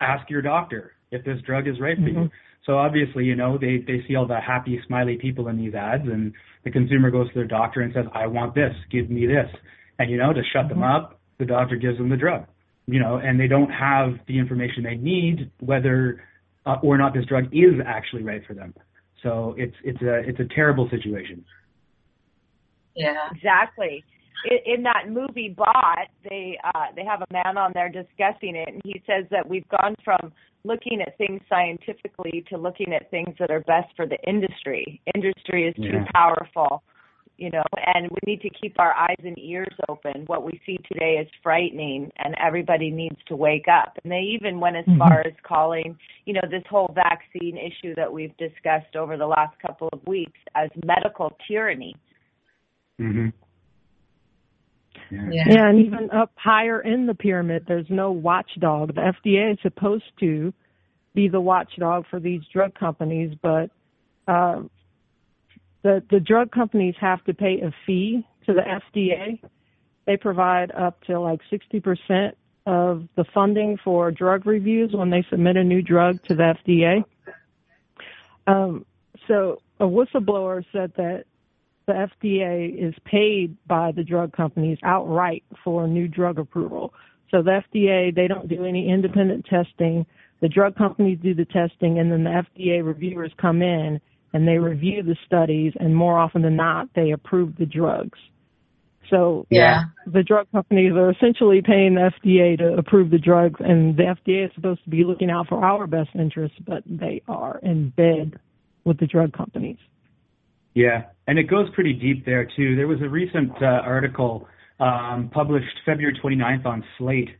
"Ask 0.00 0.28
your 0.28 0.42
doctor 0.42 0.92
if 1.10 1.24
this 1.24 1.40
drug 1.42 1.68
is 1.68 1.80
right 1.80 1.96
for 1.96 2.02
mm-hmm. 2.02 2.22
you." 2.22 2.30
So 2.66 2.76
obviously, 2.76 3.24
you 3.24 3.36
know, 3.36 3.58
they 3.58 3.78
they 3.86 4.04
see 4.06 4.16
all 4.16 4.26
the 4.26 4.40
happy, 4.40 4.80
smiley 4.86 5.16
people 5.16 5.48
in 5.48 5.56
these 5.56 5.74
ads, 5.74 6.04
and 6.04 6.32
the 6.64 6.70
consumer 6.70 7.10
goes 7.10 7.28
to 7.28 7.34
their 7.34 7.46
doctor 7.46 7.80
and 7.80 7.92
says, 7.94 8.06
"I 8.12 8.26
want 8.26 8.54
this. 8.54 8.74
Give 8.90 9.08
me 9.08 9.26
this." 9.26 9.48
And 9.98 10.10
you 10.10 10.16
know, 10.16 10.32
to 10.32 10.42
shut 10.52 10.66
mm-hmm. 10.66 10.80
them 10.80 10.82
up, 10.82 11.20
the 11.38 11.46
doctor 11.46 11.76
gives 11.76 11.98
them 11.98 12.08
the 12.08 12.16
drug 12.16 12.46
you 12.88 12.98
know, 12.98 13.16
and 13.16 13.38
they 13.38 13.46
don't 13.46 13.70
have 13.70 14.14
the 14.26 14.38
information 14.38 14.82
they 14.82 14.96
need 14.96 15.50
whether 15.60 16.24
uh, 16.64 16.76
or 16.82 16.96
not 16.96 17.12
this 17.14 17.26
drug 17.26 17.44
is 17.52 17.74
actually 17.86 18.22
right 18.22 18.42
for 18.46 18.54
them. 18.54 18.74
So 19.22 19.54
it's 19.58 19.74
it's 19.84 20.00
a 20.00 20.20
it's 20.26 20.40
a 20.40 20.54
terrible 20.54 20.88
situation. 20.90 21.44
Yeah, 22.98 23.28
exactly. 23.34 24.04
In, 24.50 24.74
in 24.74 24.82
that 24.84 25.08
movie 25.08 25.48
Bought, 25.48 26.08
they 26.28 26.58
uh, 26.74 26.86
they 26.94 27.04
have 27.04 27.22
a 27.22 27.32
man 27.32 27.56
on 27.56 27.72
there 27.74 27.88
discussing 27.88 28.56
it, 28.56 28.68
and 28.68 28.80
he 28.84 29.02
says 29.06 29.24
that 29.30 29.48
we've 29.48 29.68
gone 29.68 29.94
from 30.04 30.32
looking 30.64 31.00
at 31.00 31.16
things 31.16 31.40
scientifically 31.48 32.44
to 32.50 32.58
looking 32.58 32.92
at 32.92 33.10
things 33.10 33.34
that 33.38 33.50
are 33.50 33.60
best 33.60 33.88
for 33.96 34.06
the 34.06 34.18
industry. 34.28 35.00
Industry 35.14 35.68
is 35.68 35.74
too 35.76 35.98
yeah. 35.98 36.04
powerful 36.12 36.82
you 37.38 37.50
know, 37.50 37.62
and 37.94 38.10
we 38.10 38.18
need 38.26 38.42
to 38.42 38.50
keep 38.50 38.78
our 38.80 38.92
eyes 38.92 39.20
and 39.24 39.38
ears 39.38 39.74
open. 39.88 40.24
What 40.26 40.44
we 40.44 40.60
see 40.66 40.76
today 40.92 41.18
is 41.22 41.28
frightening, 41.40 42.10
and 42.18 42.34
everybody 42.44 42.90
needs 42.90 43.16
to 43.28 43.36
wake 43.36 43.66
up. 43.68 43.96
And 44.02 44.12
they 44.12 44.36
even 44.38 44.58
went 44.58 44.76
as 44.76 44.84
mm-hmm. 44.84 44.98
far 44.98 45.20
as 45.24 45.32
calling, 45.44 45.96
you 46.26 46.34
know, 46.34 46.40
this 46.50 46.64
whole 46.68 46.92
vaccine 46.94 47.56
issue 47.56 47.94
that 47.94 48.12
we've 48.12 48.36
discussed 48.38 48.96
over 48.96 49.16
the 49.16 49.26
last 49.26 49.56
couple 49.60 49.88
of 49.92 50.04
weeks 50.06 50.38
as 50.56 50.68
medical 50.84 51.32
tyranny. 51.46 51.94
Mhm. 52.98 53.32
Yeah. 55.10 55.28
yeah, 55.30 55.68
and 55.68 55.86
even 55.86 56.10
up 56.10 56.32
higher 56.36 56.80
in 56.80 57.06
the 57.06 57.14
pyramid, 57.14 57.64
there's 57.66 57.88
no 57.88 58.12
watchdog. 58.12 58.94
The 58.94 59.00
FDA 59.00 59.52
is 59.52 59.58
supposed 59.62 60.04
to 60.20 60.52
be 61.14 61.28
the 61.28 61.40
watchdog 61.40 62.04
for 62.10 62.20
these 62.20 62.42
drug 62.52 62.74
companies, 62.74 63.34
but 63.40 63.70
uh, 64.26 64.62
the 65.82 66.02
the 66.10 66.20
drug 66.20 66.50
companies 66.50 66.94
have 67.00 67.24
to 67.24 67.32
pay 67.32 67.60
a 67.60 67.72
fee 67.86 68.26
to 68.46 68.52
the 68.52 68.60
FDA. 68.62 69.40
They 70.06 70.16
provide 70.16 70.70
up 70.72 71.02
to 71.04 71.20
like 71.20 71.40
60% 71.50 72.32
of 72.66 73.08
the 73.16 73.24
funding 73.34 73.78
for 73.82 74.10
drug 74.10 74.46
reviews 74.46 74.92
when 74.92 75.10
they 75.10 75.24
submit 75.30 75.56
a 75.56 75.64
new 75.64 75.82
drug 75.82 76.22
to 76.24 76.34
the 76.34 76.54
FDA. 76.66 77.04
Um, 78.46 78.86
so 79.26 79.60
a 79.80 79.84
whistleblower 79.84 80.64
said 80.72 80.92
that 80.96 81.24
the 81.88 81.94
FDA 81.94 82.88
is 82.88 82.94
paid 83.04 83.56
by 83.66 83.90
the 83.90 84.04
drug 84.04 84.32
companies 84.36 84.78
outright 84.84 85.42
for 85.64 85.88
new 85.88 86.06
drug 86.06 86.38
approval. 86.38 86.92
So 87.30 87.42
the 87.42 87.62
FDA, 87.72 88.14
they 88.14 88.28
don't 88.28 88.46
do 88.46 88.64
any 88.64 88.88
independent 88.90 89.46
testing. 89.46 90.06
The 90.40 90.48
drug 90.48 90.76
companies 90.76 91.18
do 91.22 91.34
the 91.34 91.46
testing 91.46 91.98
and 91.98 92.12
then 92.12 92.24
the 92.24 92.44
FDA 92.44 92.84
reviewers 92.84 93.32
come 93.40 93.62
in 93.62 94.00
and 94.34 94.46
they 94.46 94.58
review 94.58 95.02
the 95.02 95.16
studies 95.26 95.72
and 95.80 95.96
more 95.96 96.18
often 96.18 96.42
than 96.42 96.56
not 96.56 96.88
they 96.94 97.10
approve 97.12 97.56
the 97.56 97.66
drugs. 97.66 98.18
So 99.08 99.46
yeah, 99.48 99.84
the 100.06 100.22
drug 100.22 100.48
companies 100.52 100.92
are 100.92 101.10
essentially 101.10 101.62
paying 101.64 101.94
the 101.94 102.10
FDA 102.22 102.58
to 102.58 102.74
approve 102.74 103.10
the 103.10 103.18
drugs 103.18 103.58
and 103.60 103.96
the 103.96 104.02
FDA 104.02 104.44
is 104.44 104.52
supposed 104.54 104.84
to 104.84 104.90
be 104.90 105.04
looking 105.04 105.30
out 105.30 105.48
for 105.48 105.64
our 105.64 105.86
best 105.86 106.10
interests, 106.14 106.58
but 106.66 106.82
they 106.84 107.22
are 107.26 107.58
in 107.62 107.88
bed 107.96 108.38
with 108.84 108.98
the 108.98 109.06
drug 109.06 109.32
companies. 109.32 109.78
Yeah, 110.78 111.06
and 111.26 111.40
it 111.40 111.50
goes 111.50 111.68
pretty 111.74 111.92
deep 111.92 112.24
there 112.24 112.44
too. 112.44 112.76
There 112.76 112.86
was 112.86 113.02
a 113.02 113.08
recent 113.08 113.50
uh, 113.60 113.82
article 113.82 114.46
um, 114.78 115.28
published 115.34 115.76
February 115.84 116.16
29th 116.22 116.66
on 116.66 116.84
Slate, 116.96 117.30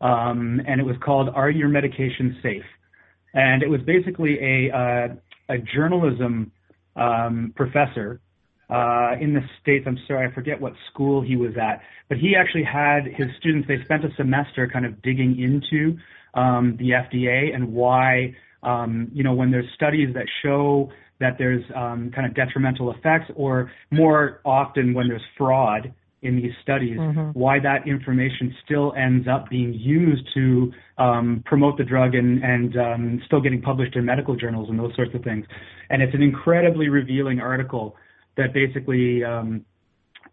um, 0.00 0.62
and 0.66 0.80
it 0.80 0.84
was 0.84 0.96
called 1.04 1.28
"Are 1.28 1.50
Your 1.50 1.68
Medications 1.68 2.40
Safe?" 2.42 2.64
And 3.34 3.62
it 3.62 3.68
was 3.68 3.82
basically 3.82 4.38
a 4.40 4.74
uh, 4.74 5.08
a 5.50 5.58
journalism 5.58 6.52
um, 6.96 7.52
professor 7.54 8.18
uh, 8.70 9.12
in 9.20 9.34
the 9.34 9.42
states. 9.60 9.84
I'm 9.86 9.98
sorry, 10.08 10.26
I 10.26 10.32
forget 10.32 10.58
what 10.58 10.72
school 10.90 11.20
he 11.20 11.36
was 11.36 11.52
at, 11.60 11.82
but 12.08 12.16
he 12.16 12.34
actually 12.34 12.64
had 12.64 13.04
his 13.04 13.26
students. 13.38 13.68
They 13.68 13.84
spent 13.84 14.06
a 14.06 14.14
semester 14.16 14.70
kind 14.72 14.86
of 14.86 15.02
digging 15.02 15.38
into 15.38 15.98
um, 16.32 16.78
the 16.78 16.92
FDA 16.92 17.54
and 17.54 17.74
why, 17.74 18.36
um, 18.62 19.10
you 19.12 19.22
know, 19.22 19.34
when 19.34 19.50
there's 19.50 19.70
studies 19.74 20.14
that 20.14 20.28
show 20.42 20.90
that 21.20 21.36
there's 21.38 21.64
um, 21.74 22.10
kind 22.14 22.26
of 22.26 22.34
detrimental 22.34 22.92
effects, 22.92 23.30
or 23.36 23.70
more 23.90 24.40
often 24.44 24.94
when 24.94 25.08
there's 25.08 25.22
fraud 25.36 25.92
in 26.22 26.36
these 26.36 26.52
studies, 26.62 26.98
mm-hmm. 26.98 27.38
why 27.38 27.58
that 27.60 27.86
information 27.86 28.54
still 28.64 28.92
ends 28.96 29.28
up 29.28 29.48
being 29.48 29.72
used 29.74 30.26
to 30.34 30.72
um, 30.98 31.42
promote 31.46 31.76
the 31.78 31.84
drug 31.84 32.14
and, 32.14 32.42
and 32.42 32.76
um, 32.76 33.22
still 33.26 33.40
getting 33.40 33.62
published 33.62 33.96
in 33.96 34.04
medical 34.04 34.34
journals 34.34 34.68
and 34.68 34.78
those 34.78 34.94
sorts 34.96 35.14
of 35.14 35.22
things. 35.22 35.46
And 35.90 36.02
it's 36.02 36.14
an 36.14 36.22
incredibly 36.22 36.88
revealing 36.88 37.40
article 37.40 37.96
that 38.36 38.52
basically 38.52 39.22
um, 39.24 39.64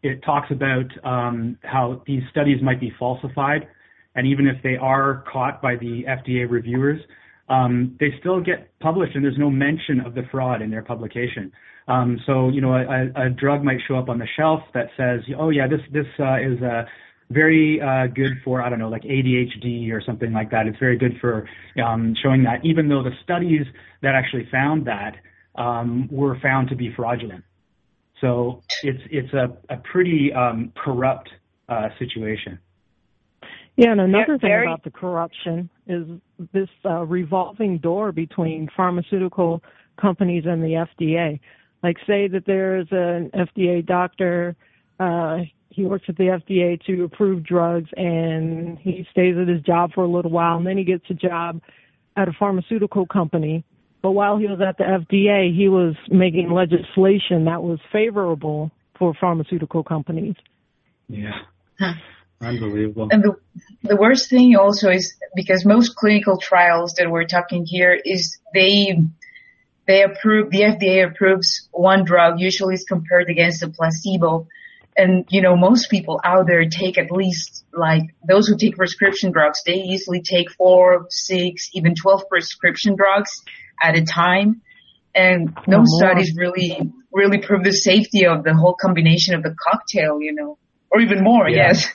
it 0.02 0.24
talks 0.24 0.48
about 0.52 0.86
um, 1.06 1.58
how 1.64 2.02
these 2.06 2.24
studies 2.32 2.62
might 2.62 2.80
be 2.80 2.92
falsified, 2.98 3.68
and 4.16 4.28
even 4.28 4.48
if 4.48 4.62
they 4.64 4.76
are 4.76 5.24
caught 5.32 5.62
by 5.62 5.76
the 5.76 6.04
FDA 6.08 6.50
reviewers, 6.50 7.00
um, 7.50 7.98
they 8.00 8.14
still 8.20 8.42
get 8.42 8.78
published, 8.80 9.16
and 9.16 9.24
there's 9.24 9.38
no 9.38 9.50
mention 9.50 10.00
of 10.00 10.16
the 10.16 10.24
fraud 10.32 10.62
in 10.62 10.70
their 10.70 10.84
publication. 10.84 11.52
Um, 11.88 12.20
so 12.26 12.50
you 12.50 12.62
know, 12.62 12.74
a, 12.74 13.26
a 13.26 13.30
drug 13.30 13.64
might 13.64 13.80
show 13.88 13.96
up 13.96 14.10
on 14.10 14.18
the 14.18 14.28
shelf 14.38 14.62
that 14.74 14.88
says, 14.96 15.22
"Oh 15.38 15.50
yeah, 15.50 15.68
this 15.68 15.82
this 15.92 16.08
uh, 16.20 16.38
is 16.40 16.62
uh, 16.62 16.84
very 17.30 17.82
uh, 17.82 18.08
good 18.08 18.34
for 18.44 18.62
I 18.62 18.70
don't 18.70 18.80
know, 18.80 18.90
like 18.90 19.04
ADHD 19.04 19.92
or 19.92 20.02
something 20.06 20.32
like 20.32 20.52
that. 20.52 20.68
It's 20.68 20.80
very 20.80 20.98
good 20.98 21.18
for 21.20 21.48
um, 21.84 22.16
showing 22.22 22.44
that, 22.44 22.64
even 22.64 22.88
though 22.88 23.04
the 23.04 23.12
studies 23.24 23.66
that 24.02 24.16
actually 24.16 24.48
found 24.52 24.88
that 24.88 25.16
um, 25.56 26.08
were 26.12 26.40
found 26.40 26.70
to 26.70 26.76
be 26.76 26.94
fraudulent. 26.96 27.44
So 28.22 28.64
it's 28.84 29.02
it's 29.12 29.34
a, 29.34 29.58
a 29.70 29.78
pretty 29.78 30.32
um, 30.34 30.72
corrupt 30.82 31.30
uh, 31.68 31.90
situation. 32.00 32.60
Yeah, 33.76 33.92
and 33.92 34.02
another 34.02 34.38
thing 34.38 34.52
about 34.66 34.84
the 34.84 34.92
corruption 34.92 35.70
is 35.88 36.06
this 36.54 36.70
uh, 36.86 37.06
revolving 37.06 37.80
door 37.80 38.12
between 38.12 38.70
pharmaceutical 38.76 39.64
companies 40.00 40.44
and 40.46 40.62
the 40.62 40.86
FDA. 41.00 41.40
Like, 41.82 41.98
say 42.06 42.28
that 42.28 42.44
there's 42.46 42.88
an 42.92 43.32
FDA 43.34 43.86
doctor, 43.86 44.56
uh, 45.00 45.40
he 45.70 45.86
works 45.86 46.06
at 46.08 46.18
the 46.18 46.26
FDA 46.26 46.80
to 46.86 47.04
approve 47.04 47.44
drugs, 47.44 47.90
and 47.98 48.78
he 48.78 49.08
stays 49.10 49.36
at 49.42 49.48
his 49.48 49.62
job 49.62 49.92
for 49.94 50.04
a 50.04 50.08
little 50.08 50.32
while, 50.32 50.58
and 50.58 50.68
then 50.68 50.78
he 50.78 50.84
gets 50.84 51.04
a 51.10 51.16
job 51.16 51.60
at 52.16 52.28
a 52.28 52.34
pharmaceutical 52.34 53.08
company. 53.08 53.64
But 54.04 54.12
while 54.12 54.38
he 54.38 54.46
was 54.46 54.60
at 54.62 54.78
the 54.78 54.84
FDA, 54.84 55.56
he 55.56 55.68
was 55.68 55.96
making 56.10 56.52
legislation 56.52 57.46
that 57.46 57.64
was 57.64 57.80
favorable 57.92 58.70
for 59.00 59.16
pharmaceutical 59.20 59.84
companies. 59.84 60.36
Yeah. 61.08 61.40
Unbelievable. 62.42 63.08
And 63.12 63.24
the 63.24 63.36
the 63.84 63.96
worst 63.96 64.30
thing 64.30 64.56
also 64.56 64.90
is 64.90 65.16
because 65.36 65.66
most 65.66 65.96
clinical 65.96 66.38
trials 66.38 66.94
that 66.94 67.10
we're 67.10 67.26
talking 67.26 67.66
here 67.66 67.98
is 68.04 68.38
they 68.54 68.98
they 69.86 70.04
approve 70.04 70.50
the 70.50 70.62
FDA 70.62 71.10
approves 71.10 71.68
one 71.72 72.06
drug 72.06 72.40
usually 72.40 72.76
is 72.76 72.86
compared 72.86 73.30
against 73.30 73.64
a 73.64 73.70
placebo. 73.70 74.48
And 74.96 75.26
you 75.30 75.42
know, 75.42 75.56
most 75.56 75.90
people 75.90 76.22
out 76.24 76.48
there 76.48 76.66
take 76.70 76.98
at 76.98 77.12
least 77.12 77.66
like 77.74 78.04
those 78.28 78.48
who 78.48 78.58
take 78.58 78.76
prescription 78.78 79.32
drugs, 79.32 79.62
they 79.66 79.74
easily 79.74 80.22
take 80.22 80.52
four, 80.52 81.08
six, 81.10 81.70
even 81.74 81.96
twelve 81.96 82.30
prescription 82.30 82.96
drugs 82.96 83.42
at 83.82 83.98
a 83.98 84.04
time. 84.04 84.62
And 85.16 85.54
oh, 85.58 85.64
no 85.68 85.80
oh, 85.82 85.86
studies 85.86 86.36
really 86.36 86.92
really 87.12 87.40
prove 87.40 87.64
the 87.64 87.72
safety 87.72 88.26
of 88.26 88.44
the 88.44 88.56
whole 88.56 88.76
combination 88.80 89.36
of 89.36 89.44
the 89.44 89.56
cocktail, 89.60 90.22
you 90.22 90.34
know. 90.34 90.58
Or 90.92 91.00
even 91.00 91.24
more, 91.24 91.50
yeah. 91.50 91.68
yes. 91.68 91.88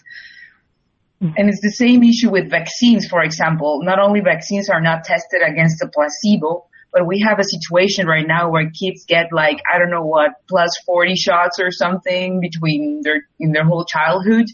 And 1.21 1.49
it's 1.49 1.61
the 1.61 1.73
same 1.73 2.05
issue 2.05 2.31
with 2.31 2.49
vaccines, 2.49 3.09
for 3.09 3.23
example. 3.23 3.81
Not 3.83 3.99
only 3.99 4.21
vaccines 4.21 4.69
are 4.69 4.81
not 4.81 5.03
tested 5.05 5.43
against 5.45 5.81
the 5.81 5.89
placebo, 5.89 6.67
but 6.93 7.07
we 7.07 7.21
have 7.21 7.39
a 7.39 7.45
situation 7.45 8.07
right 8.07 8.27
now 8.27 8.51
where 8.51 8.71
kids 8.71 9.05
get 9.07 9.33
like, 9.33 9.61
I 9.73 9.79
don't 9.79 9.91
know 9.91 10.05
what, 10.05 10.33
plus 10.49 10.71
40 10.87 11.17
shots 11.17 11.59
or 11.59 11.71
something 11.71 12.41
between 12.41 13.03
their, 13.03 13.27
in 13.41 13.53
their 13.53 13.65
whole 13.65 13.85
childhood. 13.85 14.47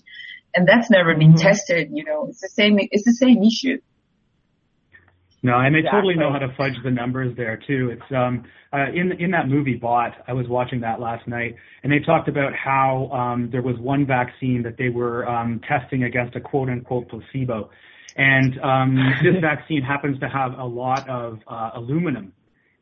And 0.55 0.67
that's 0.67 0.91
never 0.91 1.15
been 1.15 1.35
mm-hmm. 1.35 1.47
tested, 1.47 1.91
you 1.93 2.05
know, 2.05 2.29
it's 2.29 2.41
the 2.41 2.49
same, 2.49 2.79
it's 2.79 3.05
the 3.05 3.13
same 3.13 3.43
issue. 3.43 3.81
No, 5.45 5.61
and 5.61 5.75
they 5.75 5.81
exactly. 5.81 5.99
totally 5.99 6.15
know 6.15 6.33
how 6.33 6.39
to 6.39 6.55
fudge 6.57 6.73
the 6.83 6.91
numbers 6.91 7.37
there 7.37 7.61
too. 7.67 7.91
It's 7.93 8.13
um 8.17 8.45
uh, 8.73 8.91
in 8.95 9.13
in 9.21 9.31
that 9.33 9.47
movie 9.47 9.75
Bought. 9.75 10.15
I 10.27 10.33
was 10.33 10.49
watching 10.49 10.81
that 10.81 11.01
last 11.01 11.29
night, 11.29 11.55
and 11.83 11.93
they 11.93 11.99
talked 11.99 12.29
about 12.29 12.55
how 12.55 13.11
um, 13.13 13.51
there 13.53 13.61
was 13.61 13.77
one 13.79 14.07
vaccine 14.07 14.63
that 14.63 14.79
they 14.79 14.89
were 14.89 15.29
um, 15.29 15.61
testing 15.69 16.05
against 16.05 16.35
a 16.35 16.41
quote 16.41 16.71
unquote 16.71 17.11
placebo, 17.11 17.69
and 18.17 18.59
um, 18.63 18.97
this 19.23 19.39
vaccine 19.43 19.83
happens 19.83 20.19
to 20.21 20.31
have 20.31 20.59
a 20.59 20.65
lot 20.65 21.07
of 21.11 21.39
uh, 21.47 21.73
aluminum 21.75 22.33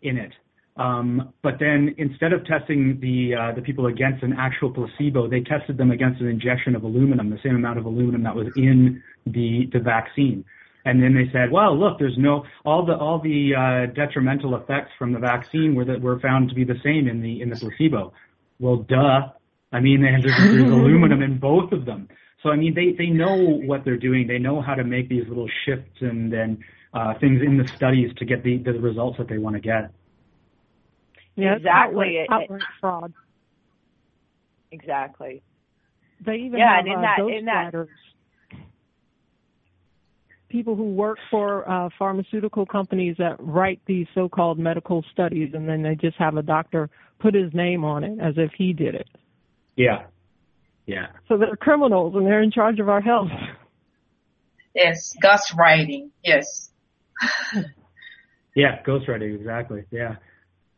in 0.03 0.17
it. 0.17 0.33
Um, 0.77 1.35
but 1.43 1.55
then 1.59 1.97
instead 1.99 2.33
of 2.33 2.47
testing 2.47 3.01
the 3.01 3.35
uh, 3.35 3.55
the 3.57 3.63
people 3.63 3.87
against 3.87 4.23
an 4.23 4.35
actual 4.39 4.73
placebo, 4.73 5.29
they 5.29 5.41
tested 5.41 5.79
them 5.79 5.91
against 5.91 6.21
an 6.21 6.29
injection 6.29 6.77
of 6.77 6.85
aluminum, 6.85 7.29
the 7.29 7.41
same 7.43 7.57
amount 7.57 7.81
of 7.81 7.87
aluminum 7.87 8.23
that 8.23 8.37
was 8.37 8.47
in 8.55 9.03
the 9.27 9.69
the 9.73 9.81
vaccine. 9.81 10.45
And 10.85 11.03
then 11.03 11.15
they 11.15 11.31
said, 11.33 11.53
well, 11.53 11.79
look, 11.79 11.99
there's 11.99 12.19
no 12.19 12.45
all 12.65 12.85
the 12.85 12.97
all 12.97 13.21
the 13.21 13.55
uh, 13.55 13.93
detrimental 13.95 14.57
effects 14.57 14.91
from 14.99 15.13
the 15.13 15.19
vaccine 15.19 15.75
were 15.75 15.85
that 15.85 16.01
were 16.01 16.19
found 16.19 16.49
to 16.49 16.55
be 16.55 16.65
the 16.65 16.81
same 16.83 17.09
in 17.09 17.23
the 17.23 17.41
in 17.41 17.51
the 17.51 17.57
placebo. 17.57 18.13
Well, 18.59 18.77
duh. 18.77 19.29
I 19.75 19.81
mean, 19.81 20.03
there's, 20.03 20.25
there's 20.39 20.71
aluminum 20.71 21.23
in 21.23 21.39
both 21.39 21.73
of 21.73 21.85
them. 21.85 22.09
So 22.43 22.51
I 22.51 22.57
mean, 22.57 22.75
they 22.75 22.93
they 22.93 23.11
know 23.11 23.37
what 23.37 23.85
they're 23.85 23.97
doing. 23.97 24.27
They 24.27 24.39
know 24.39 24.61
how 24.61 24.75
to 24.75 24.85
make 24.85 25.09
these 25.09 25.27
little 25.29 25.49
shifts 25.65 26.01
and 26.01 26.33
then 26.33 26.65
uh, 26.93 27.15
things 27.21 27.41
in 27.43 27.57
the 27.57 27.69
studies 27.69 28.13
to 28.17 28.25
get 28.25 28.43
the 28.43 28.59
the 28.59 28.73
results 28.73 29.19
that 29.19 29.29
they 29.29 29.39
want 29.39 29.55
to 29.55 29.61
get. 29.61 29.93
Yeah, 31.37 31.57
exactly. 31.57 32.27
Outright, 32.29 32.63
fraud. 32.81 33.13
Exactly. 34.73 35.43
They 36.25 36.37
even 36.37 36.59
yeah, 36.59 36.77
have 36.77 36.87
and 36.87 36.89
in 36.89 36.99
uh, 36.99 37.03
that, 37.03 37.37
in 37.37 37.45
that, 37.47 37.89
people 40.53 40.77
who 40.77 40.93
work 40.93 41.19
for 41.31 41.69
uh, 41.69 41.89
pharmaceutical 41.99 42.67
companies 42.67 43.17
that 43.19 43.37
write 43.41 43.81
these 43.87 44.07
so-called 44.15 44.59
medical 44.59 45.03
studies, 45.11 45.51
and 45.55 45.67
then 45.67 45.83
they 45.83 45.97
just 45.97 46.17
have 46.19 46.37
a 46.37 46.43
doctor 46.43 46.91
put 47.19 47.35
his 47.35 47.53
name 47.55 47.85
on 47.85 48.05
it 48.05 48.19
as 48.21 48.35
if 48.37 48.53
he 48.57 48.75
did 48.75 48.95
it. 48.95 49.09
Yeah, 49.77 50.05
yeah. 50.87 51.07
So 51.27 51.39
they're 51.39 51.57
criminals, 51.57 52.15
and 52.15 52.27
they're 52.27 52.43
in 52.43 52.51
charge 52.51 52.79
of 52.79 52.89
our 52.91 53.01
health. 53.01 53.31
Yes, 54.75 55.17
ghostwriting. 55.25 56.11
Yes. 56.23 56.71
yeah, 58.55 58.83
ghostwriting. 58.87 59.35
Exactly. 59.35 59.85
Yeah, 59.91 60.17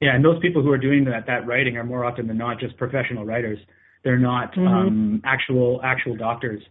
yeah. 0.00 0.14
And 0.14 0.24
those 0.24 0.40
people 0.40 0.62
who 0.62 0.70
are 0.70 0.78
doing 0.78 1.04
that 1.06 1.26
that 1.26 1.46
writing 1.46 1.76
are 1.76 1.84
more 1.84 2.04
often 2.04 2.26
than 2.28 2.38
not 2.38 2.60
just 2.60 2.76
professional 2.76 3.24
writers. 3.24 3.58
They're 4.04 4.18
not 4.18 4.54
mm-hmm. 4.54 4.66
um, 4.66 5.22
actual 5.24 5.80
actual 5.82 6.16
doctors. 6.16 6.62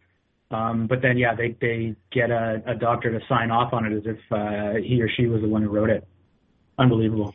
Um, 0.54 0.86
but 0.86 1.02
then, 1.02 1.18
yeah, 1.18 1.34
they 1.36 1.56
they 1.60 1.96
get 2.12 2.30
a, 2.30 2.62
a 2.68 2.76
doctor 2.76 3.12
to 3.12 3.26
sign 3.28 3.50
off 3.50 3.74
on 3.74 3.86
it 3.86 3.98
as 3.98 4.04
if 4.06 4.20
uh, 4.32 4.80
he 4.88 5.02
or 5.02 5.10
she 5.10 5.26
was 5.26 5.42
the 5.42 5.48
one 5.48 5.64
who 5.64 5.70
wrote 5.70 5.90
it. 5.90 6.08
Unbelievable. 6.78 7.34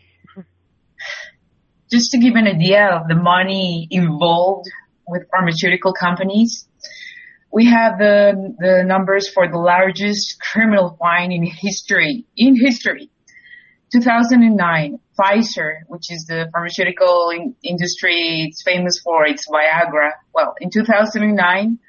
Just 1.91 2.13
to 2.13 2.19
give 2.19 2.35
an 2.35 2.47
idea 2.47 2.87
of 2.87 3.09
the 3.09 3.17
money 3.17 3.89
involved 3.91 4.67
with 5.09 5.23
pharmaceutical 5.31 5.93
companies, 5.93 6.69
we 7.53 7.67
have 7.67 7.99
the 7.99 8.55
the 8.59 8.85
numbers 8.87 9.29
for 9.29 9.51
the 9.51 9.59
largest 9.59 10.41
criminal 10.41 10.97
fine 11.01 11.33
in 11.33 11.43
history. 11.45 12.25
In 12.37 12.55
history, 12.55 13.11
2009, 13.91 15.01
Pfizer, 15.19 15.81
which 15.89 16.11
is 16.11 16.27
the 16.29 16.49
pharmaceutical 16.53 17.31
in- 17.31 17.57
industry, 17.65 18.47
it's 18.49 18.63
famous 18.63 19.01
for 19.03 19.27
its 19.27 19.49
Viagra. 19.49 20.11
Well, 20.33 20.55
in 20.61 20.71
2009 20.71 21.81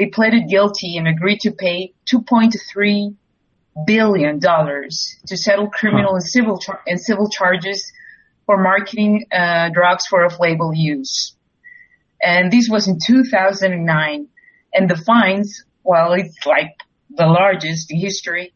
they 0.00 0.06
pleaded 0.06 0.48
guilty 0.48 0.96
and 0.96 1.06
agreed 1.06 1.40
to 1.40 1.52
pay 1.52 1.92
$2.3 2.10 3.14
billion 3.86 4.40
to 4.40 5.36
settle 5.36 5.68
criminal 5.68 6.12
huh. 6.12 6.14
and 6.14 6.24
civil 6.24 6.58
char- 6.58 6.80
and 6.86 6.98
civil 6.98 7.28
charges 7.28 7.92
for 8.46 8.56
marketing 8.56 9.26
uh, 9.30 9.68
drugs 9.68 10.06
for 10.08 10.24
off-label 10.24 10.72
use. 10.74 11.36
And 12.22 12.50
this 12.50 12.66
was 12.70 12.88
in 12.88 12.98
2009. 12.98 14.28
And 14.72 14.88
the 14.88 14.96
fines, 14.96 15.64
while 15.82 16.14
it's 16.14 16.46
like 16.46 16.78
the 17.10 17.26
largest 17.26 17.90
in 17.90 17.98
history, 17.98 18.54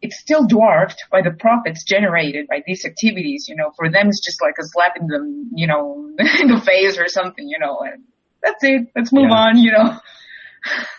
it's 0.00 0.20
still 0.20 0.46
dwarfed 0.46 1.02
by 1.10 1.22
the 1.22 1.32
profits 1.32 1.82
generated 1.82 2.46
by 2.46 2.62
these 2.64 2.84
activities. 2.84 3.46
You 3.48 3.56
know, 3.56 3.72
for 3.76 3.90
them 3.90 4.06
it's 4.06 4.24
just 4.24 4.40
like 4.40 4.54
a 4.60 4.64
slap 4.64 4.92
in 5.00 5.08
the, 5.08 5.46
you 5.56 5.66
know, 5.66 6.08
in 6.40 6.46
the 6.46 6.62
face 6.64 6.98
or 6.98 7.08
something. 7.08 7.48
You 7.48 7.58
know, 7.58 7.80
and 7.80 8.04
that's 8.40 8.62
it. 8.62 8.92
Let's 8.94 9.12
move 9.12 9.30
yeah. 9.30 9.36
on. 9.36 9.58
You 9.58 9.72
know. 9.72 9.98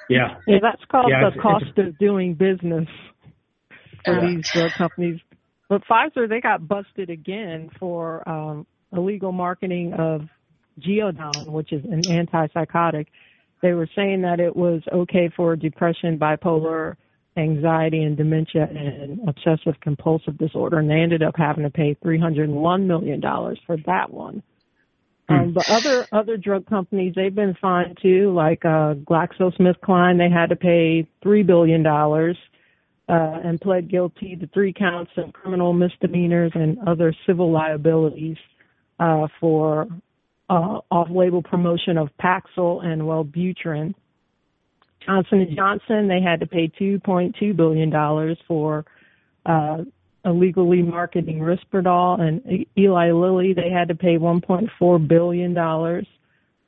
Yeah. 0.09 0.35
Yeah, 0.47 0.57
that's 0.61 0.83
called 0.91 1.09
yeah, 1.09 1.29
the 1.29 1.39
cost 1.41 1.77
of 1.77 1.97
doing 1.97 2.33
business 2.33 2.87
for 4.03 4.21
these 4.21 4.43
drug 4.53 4.71
companies. 4.77 5.19
But 5.69 5.81
Pfizer, 5.89 6.27
they 6.27 6.41
got 6.41 6.67
busted 6.67 7.09
again 7.09 7.69
for 7.79 8.27
um, 8.27 8.67
illegal 8.91 9.31
marketing 9.31 9.93
of 9.93 10.21
Geodon, 10.79 11.47
which 11.47 11.71
is 11.71 11.83
an 11.85 12.03
antipsychotic. 12.03 13.07
They 13.61 13.71
were 13.71 13.87
saying 13.95 14.21
that 14.23 14.39
it 14.39 14.55
was 14.55 14.81
okay 14.91 15.31
for 15.35 15.55
depression, 15.55 16.19
bipolar, 16.19 16.95
anxiety, 17.37 18.03
and 18.03 18.17
dementia, 18.17 18.67
and 18.69 19.27
obsessive 19.27 19.79
compulsive 19.81 20.37
disorder, 20.37 20.79
and 20.79 20.89
they 20.89 20.99
ended 20.99 21.23
up 21.23 21.35
having 21.37 21.63
to 21.63 21.69
pay 21.69 21.95
$301 22.03 22.85
million 22.85 23.21
for 23.65 23.77
that 23.85 24.11
one. 24.11 24.43
Hmm. 25.33 25.39
Um, 25.39 25.53
but 25.53 25.69
other 25.69 26.07
other 26.11 26.37
drug 26.37 26.65
companies, 26.67 27.13
they've 27.15 27.33
been 27.33 27.55
fined 27.61 27.97
too. 28.01 28.33
Like 28.33 28.65
uh, 28.65 28.95
GlaxoSmithKline, 28.95 30.17
they 30.17 30.33
had 30.33 30.49
to 30.49 30.55
pay 30.55 31.07
three 31.21 31.43
billion 31.43 31.83
dollars 31.83 32.37
uh, 33.09 33.39
and 33.43 33.59
pled 33.59 33.89
guilty 33.89 34.35
to 34.35 34.47
three 34.47 34.73
counts 34.73 35.11
of 35.17 35.33
criminal 35.33 35.73
misdemeanors 35.73 36.51
and 36.55 36.77
other 36.87 37.13
civil 37.25 37.51
liabilities 37.51 38.37
uh, 38.99 39.27
for 39.39 39.87
uh, 40.49 40.79
off-label 40.91 41.41
promotion 41.41 41.97
of 41.97 42.09
Paxil 42.21 42.83
and 42.83 43.01
Wellbutrin. 43.01 43.93
Johnson 45.05 45.41
and 45.41 45.55
Johnson, 45.55 46.07
they 46.07 46.21
had 46.21 46.39
to 46.39 46.47
pay 46.47 46.71
2.2 46.79 47.55
billion 47.55 47.89
dollars 47.89 48.37
for 48.47 48.85
uh, 49.45 49.79
illegally 50.25 50.81
marketing 50.81 51.39
Risperdal 51.39 52.19
and 52.19 52.65
Eli 52.77 53.11
Lilly, 53.11 53.53
they 53.53 53.69
had 53.69 53.89
to 53.89 53.95
pay 53.95 54.17
1.4 54.17 55.07
billion 55.07 55.53
dollars 55.53 56.07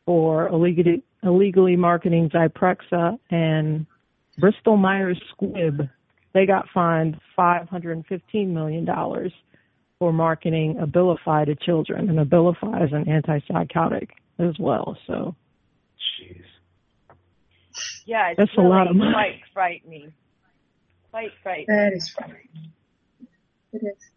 for 0.06 0.48
illegally 0.48 1.04
illegally 1.24 1.76
marketing 1.76 2.30
Zyprexa 2.30 3.18
and 3.32 3.86
Bristol 4.38 4.78
Myers 4.78 5.20
Squibb. 5.34 5.90
They 6.34 6.46
got 6.46 6.66
fined 6.74 7.20
515 7.36 8.54
million 8.54 8.86
dollars 8.86 9.32
for 9.98 10.12
marketing 10.12 10.76
Abilify 10.76 11.46
to 11.46 11.56
children, 11.56 12.10
and 12.10 12.20
Abilify 12.20 12.86
is 12.86 12.92
an 12.92 13.06
antipsychotic 13.06 14.10
as 14.38 14.54
well. 14.60 14.98
So, 15.08 15.36
jeez, 16.22 16.44
yeah, 18.06 18.30
it's 18.30 18.38
That's 18.38 18.52
really 18.58 18.68
a 18.68 18.70
lot 18.70 18.90
of 18.90 18.96
money. 18.98 19.14
quite 19.14 19.42
frightening. 19.54 20.14
Quite 21.12 21.32
frightening. 21.42 21.68
That 21.68 21.94
is 21.94 22.10
frightening 22.10 22.74
it 23.76 23.86
is. 23.86 24.12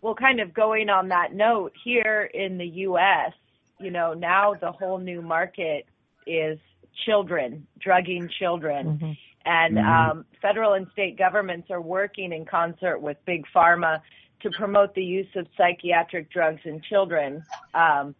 Well, 0.00 0.14
kind 0.14 0.40
of 0.40 0.54
going 0.54 0.88
on 0.88 1.08
that 1.08 1.34
note, 1.34 1.72
here 1.82 2.30
in 2.32 2.58
the 2.58 2.66
U.S., 2.66 3.32
you 3.80 3.90
know, 3.90 4.14
now 4.14 4.54
the 4.54 4.72
whole 4.72 4.98
new 4.98 5.20
market 5.20 5.86
is 6.26 6.58
children, 7.04 7.66
drugging 7.78 8.28
children. 8.38 8.98
Mm-hmm. 8.98 9.12
And 9.44 9.76
mm-hmm. 9.76 10.10
Um, 10.18 10.24
federal 10.42 10.74
and 10.74 10.86
state 10.92 11.18
governments 11.18 11.70
are 11.70 11.80
working 11.80 12.32
in 12.32 12.44
concert 12.44 13.00
with 13.00 13.16
Big 13.26 13.44
Pharma 13.54 14.00
to 14.42 14.50
promote 14.50 14.94
the 14.94 15.04
use 15.04 15.28
of 15.36 15.46
psychiatric 15.56 16.30
drugs 16.30 16.60
in 16.64 16.80
children. 16.82 17.44
Um, 17.74 18.14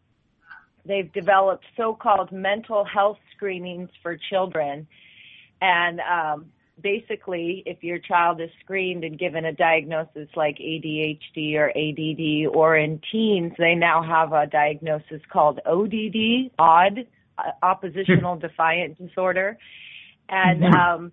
they've 0.84 1.12
developed 1.12 1.64
so 1.76 1.94
called 1.94 2.32
mental 2.32 2.84
health 2.84 3.18
screenings 3.34 3.90
for 4.02 4.16
children 4.30 4.86
And 5.60 6.00
um, 6.00 6.46
basically, 6.80 7.62
if 7.66 7.82
your 7.82 7.98
child 7.98 8.40
is 8.40 8.50
screened 8.62 9.04
and 9.04 9.18
given 9.18 9.44
a 9.44 9.52
diagnosis 9.52 10.28
like 10.36 10.58
ADHD 10.58 11.54
or 11.56 11.70
ADD, 11.70 12.54
or 12.54 12.76
in 12.76 13.00
teens, 13.10 13.52
they 13.58 13.74
now 13.74 14.02
have 14.02 14.32
a 14.32 14.46
diagnosis 14.46 15.20
called 15.32 15.60
ODD, 15.66 16.50
odd 16.58 17.06
uh, 17.38 17.42
oppositional 17.62 18.36
defiant 18.36 18.98
disorder. 18.98 19.58
And 20.28 20.62
mm-hmm. 20.62 20.74
um, 20.74 21.12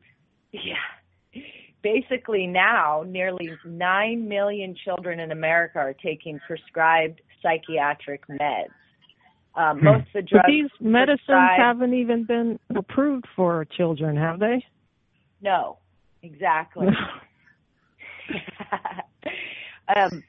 yeah, 0.52 1.41
basically 1.82 2.47
now 2.47 3.04
nearly 3.06 3.49
9 3.65 4.28
million 4.28 4.76
children 4.84 5.19
in 5.19 5.32
America 5.32 5.80
are 5.80 5.93
taking 5.93 6.39
prescribed 6.47 7.21
psychiatric 7.41 8.28
meds. 8.28 8.69
Um, 9.56 9.78
hmm. 9.78 9.86
most 9.86 10.08
of 10.08 10.13
the 10.13 10.21
drugs. 10.23 10.45
But 10.45 10.52
these 10.52 10.69
medicines 10.80 11.52
haven't 11.58 11.93
even 11.93 12.23
been 12.23 12.60
approved 12.76 13.28
for 13.36 13.67
children, 13.78 14.17
have 14.17 14.39
they? 14.39 14.65
No, 15.43 15.77
exactly. 16.23 16.88
um, 19.95 20.23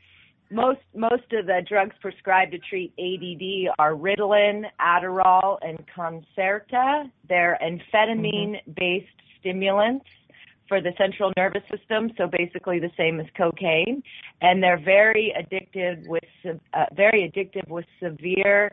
most 0.50 0.80
most 0.94 1.32
of 1.32 1.46
the 1.46 1.62
drugs 1.66 1.94
prescribed 2.00 2.52
to 2.52 2.58
treat 2.58 2.92
ADD 2.98 3.74
are 3.78 3.94
Ritalin, 3.94 4.64
Adderall, 4.80 5.58
and 5.62 5.78
Concerta. 5.96 7.10
They're 7.28 7.58
amphetamine-based 7.62 9.06
mm-hmm. 9.06 9.38
stimulants 9.40 10.06
for 10.68 10.80
the 10.80 10.92
central 10.96 11.32
nervous 11.36 11.62
system, 11.70 12.10
so 12.16 12.26
basically 12.26 12.78
the 12.78 12.90
same 12.96 13.20
as 13.20 13.26
cocaine, 13.36 14.02
and 14.40 14.62
they're 14.62 14.82
very 14.82 15.32
addictive 15.38 16.06
with 16.08 16.24
uh, 16.46 16.86
very 16.94 17.30
addictive 17.30 17.68
with 17.68 17.84
severe 18.02 18.72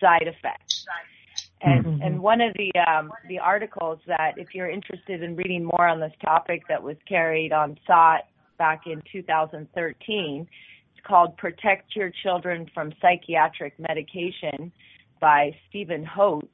side 0.00 0.26
effects. 0.26 0.86
And 1.62 1.84
mm-hmm. 1.84 2.02
and 2.02 2.22
one 2.22 2.40
of 2.40 2.54
the 2.54 2.72
um, 2.80 3.12
the 3.28 3.38
articles 3.38 3.98
that, 4.06 4.32
if 4.36 4.48
you're 4.54 4.70
interested 4.70 5.22
in 5.22 5.36
reading 5.36 5.64
more 5.64 5.86
on 5.86 6.00
this 6.00 6.12
topic, 6.24 6.62
that 6.68 6.82
was 6.82 6.96
carried 7.06 7.52
on 7.52 7.78
SOTT 7.86 8.22
back 8.58 8.82
in 8.86 9.02
2013, 9.12 10.48
it's 10.94 11.06
called 11.06 11.36
"Protect 11.36 11.94
Your 11.94 12.10
Children 12.22 12.66
from 12.72 12.92
Psychiatric 13.02 13.78
Medication" 13.78 14.72
by 15.20 15.54
Stephen 15.68 16.06
Hotez. 16.06 16.48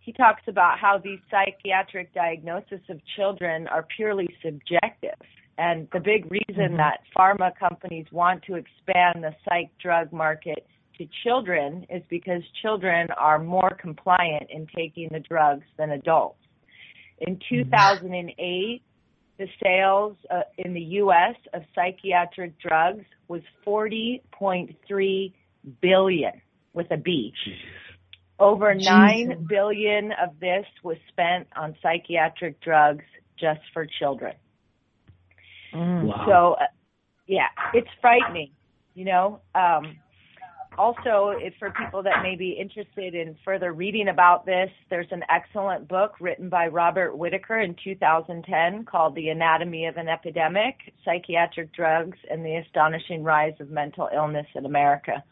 He 0.00 0.12
talks 0.12 0.42
about 0.48 0.78
how 0.78 0.98
these 0.98 1.20
psychiatric 1.30 2.12
diagnoses 2.12 2.80
of 2.88 3.00
children 3.16 3.68
are 3.68 3.86
purely 3.96 4.28
subjective. 4.42 5.14
And 5.56 5.86
the 5.92 6.00
big 6.00 6.28
reason 6.32 6.70
mm-hmm. 6.70 6.76
that 6.78 7.00
pharma 7.16 7.52
companies 7.56 8.06
want 8.10 8.42
to 8.44 8.54
expand 8.54 9.22
the 9.22 9.36
psych 9.44 9.70
drug 9.80 10.12
market 10.12 10.66
to 11.00 11.08
children 11.24 11.86
is 11.88 12.02
because 12.10 12.42
children 12.60 13.08
are 13.16 13.38
more 13.38 13.70
compliant 13.80 14.50
in 14.50 14.66
taking 14.76 15.08
the 15.10 15.20
drugs 15.20 15.64
than 15.78 15.92
adults. 15.92 16.38
In 17.20 17.36
mm-hmm. 17.36 17.70
2008, 17.70 18.82
the 19.38 19.46
sales 19.62 20.16
uh, 20.30 20.42
in 20.58 20.74
the 20.74 20.80
U.S. 20.80 21.36
of 21.54 21.62
psychiatric 21.74 22.58
drugs 22.58 23.04
was 23.28 23.40
40.3 23.66 25.32
billion 25.80 26.32
with 26.74 26.90
a 26.90 26.98
B. 26.98 27.32
Over 28.38 28.74
Jesus. 28.74 28.90
nine 28.90 29.46
billion 29.48 30.12
of 30.12 30.38
this 30.38 30.66
was 30.82 30.98
spent 31.08 31.48
on 31.56 31.74
psychiatric 31.82 32.60
drugs 32.60 33.04
just 33.38 33.60
for 33.72 33.86
children. 33.98 34.34
Mm. 35.74 36.04
Wow. 36.04 36.24
So, 36.26 36.52
uh, 36.62 36.66
yeah, 37.26 37.48
it's 37.72 37.88
frightening. 38.02 38.50
You 38.94 39.06
know, 39.06 39.40
um, 39.54 39.96
also, 40.78 41.32
if 41.36 41.54
for 41.58 41.72
people 41.72 42.02
that 42.04 42.22
may 42.22 42.36
be 42.36 42.52
interested 42.52 43.14
in 43.14 43.36
further 43.44 43.72
reading 43.72 44.08
about 44.08 44.46
this, 44.46 44.70
there's 44.88 45.10
an 45.10 45.22
excellent 45.28 45.88
book 45.88 46.14
written 46.20 46.48
by 46.48 46.68
Robert 46.68 47.16
Whitaker 47.16 47.58
in 47.60 47.74
2010 47.82 48.84
called 48.84 49.14
The 49.14 49.28
Anatomy 49.28 49.86
of 49.86 49.96
an 49.96 50.08
Epidemic 50.08 50.76
Psychiatric 51.04 51.72
Drugs 51.72 52.18
and 52.30 52.44
the 52.44 52.56
Astonishing 52.56 53.24
Rise 53.24 53.54
of 53.60 53.70
Mental 53.70 54.08
Illness 54.14 54.46
in 54.54 54.64
America. 54.64 55.24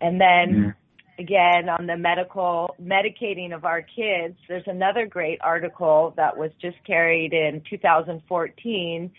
And 0.00 0.20
then, 0.20 0.74
yeah. 1.18 1.24
again, 1.24 1.68
on 1.68 1.86
the 1.86 1.96
medical 1.96 2.76
medicating 2.80 3.52
of 3.52 3.64
our 3.64 3.82
kids, 3.82 4.36
there's 4.48 4.66
another 4.66 5.06
great 5.06 5.40
article 5.42 6.14
that 6.16 6.36
was 6.36 6.52
just 6.60 6.76
carried 6.86 7.32
in 7.32 7.62
2014 7.68 9.10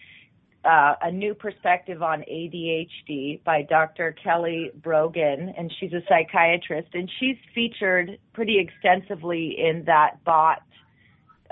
uh, 0.65 0.95
a 1.02 1.12
new 1.12 1.34
perspective 1.34 2.04
on 2.04 2.22
ADHD 2.22 3.43
by 3.43 3.62
Dr. 3.62 4.15
Kelly 4.22 4.72
Brogan, 4.84 5.54
and 5.58 5.74
she's 5.80 5.93
a 5.93 6.02
psychiatrist, 6.08 6.89
and 6.93 7.10
she's 7.19 7.38
featured 7.56 8.19
pretty 8.34 8.60
extensively 8.60 9.56
in 9.58 9.84
that 9.86 10.24
Bought 10.26 10.62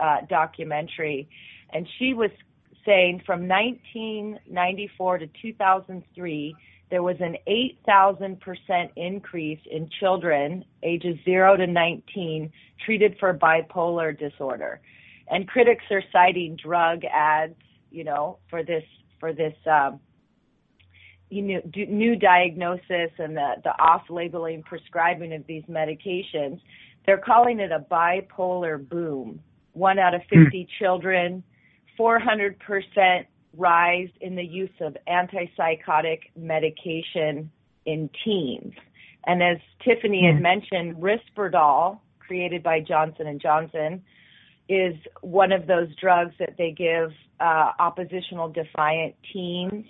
uh, 0.01 0.17
documentary. 0.29 1.29
And 1.71 1.87
she 1.97 2.13
was 2.13 2.31
saying 2.85 3.21
from 3.25 3.47
1994 3.47 5.17
to 5.19 5.27
2003, 5.41 6.55
there 6.89 7.03
was 7.03 7.17
an 7.19 7.35
8,000% 7.47 8.89
increase 8.95 9.59
in 9.69 9.89
children 9.99 10.63
ages 10.83 11.17
0 11.25 11.57
to 11.57 11.67
19 11.67 12.51
treated 12.85 13.17
for 13.19 13.33
bipolar 13.33 14.17
disorder. 14.17 14.79
And 15.29 15.47
critics 15.47 15.83
are 15.91 16.03
citing 16.13 16.57
drug 16.61 17.03
ads 17.03 17.55
you 17.91 18.03
know, 18.03 18.39
for 18.49 18.63
this 18.63 18.83
for 19.19 19.33
this 19.33 19.55
um, 19.65 19.99
you 21.29 21.41
know, 21.41 21.61
new 21.75 22.15
diagnosis 22.15 23.11
and 23.17 23.35
the, 23.35 23.55
the 23.63 23.71
off-labeling 23.79 24.63
prescribing 24.63 25.33
of 25.33 25.45
these 25.47 25.63
medications. 25.63 26.61
They're 27.05 27.17
calling 27.17 27.59
it 27.59 27.71
a 27.71 27.79
bipolar 27.79 28.87
boom. 28.87 29.41
One 29.73 29.99
out 29.99 30.13
of 30.13 30.21
hmm. 30.31 30.43
50 30.43 30.63
mm. 30.63 30.67
children, 30.79 31.43
400% 31.99 33.25
rise 33.55 34.09
in 34.21 34.35
the 34.35 34.43
use 34.43 34.69
of 34.81 34.95
antipsychotic 35.07 36.19
medication 36.35 37.51
in 37.85 38.09
teens. 38.23 38.73
And 39.25 39.43
as 39.43 39.57
Tiffany 39.83 40.25
had 40.25 40.37
hmm. 40.37 40.43
mentioned, 40.43 40.95
Risperdal, 40.95 41.99
created 42.19 42.63
by 42.63 42.79
Johnson 42.79 43.27
and 43.27 43.41
Johnson, 43.41 44.03
is 44.69 44.95
one 45.21 45.51
of 45.51 45.67
those 45.67 45.93
drugs 45.95 46.33
that 46.39 46.55
they 46.57 46.71
give 46.71 47.11
uh, 47.39 47.71
oppositional 47.79 48.49
defiant 48.49 49.15
teens. 49.31 49.85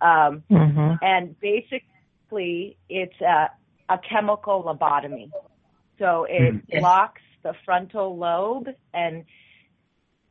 Um, 0.00 0.42
mm-hmm. 0.50 0.94
And 1.02 1.38
basically, 1.40 2.76
it's 2.88 3.20
a, 3.20 3.50
a 3.88 3.98
chemical 4.08 4.62
lobotomy. 4.64 5.30
So 5.98 6.26
it 6.28 6.54
mm-hmm. 6.54 6.78
blocks 6.80 7.22
the 7.42 7.54
frontal 7.64 8.16
lobe 8.16 8.68
and 8.92 9.24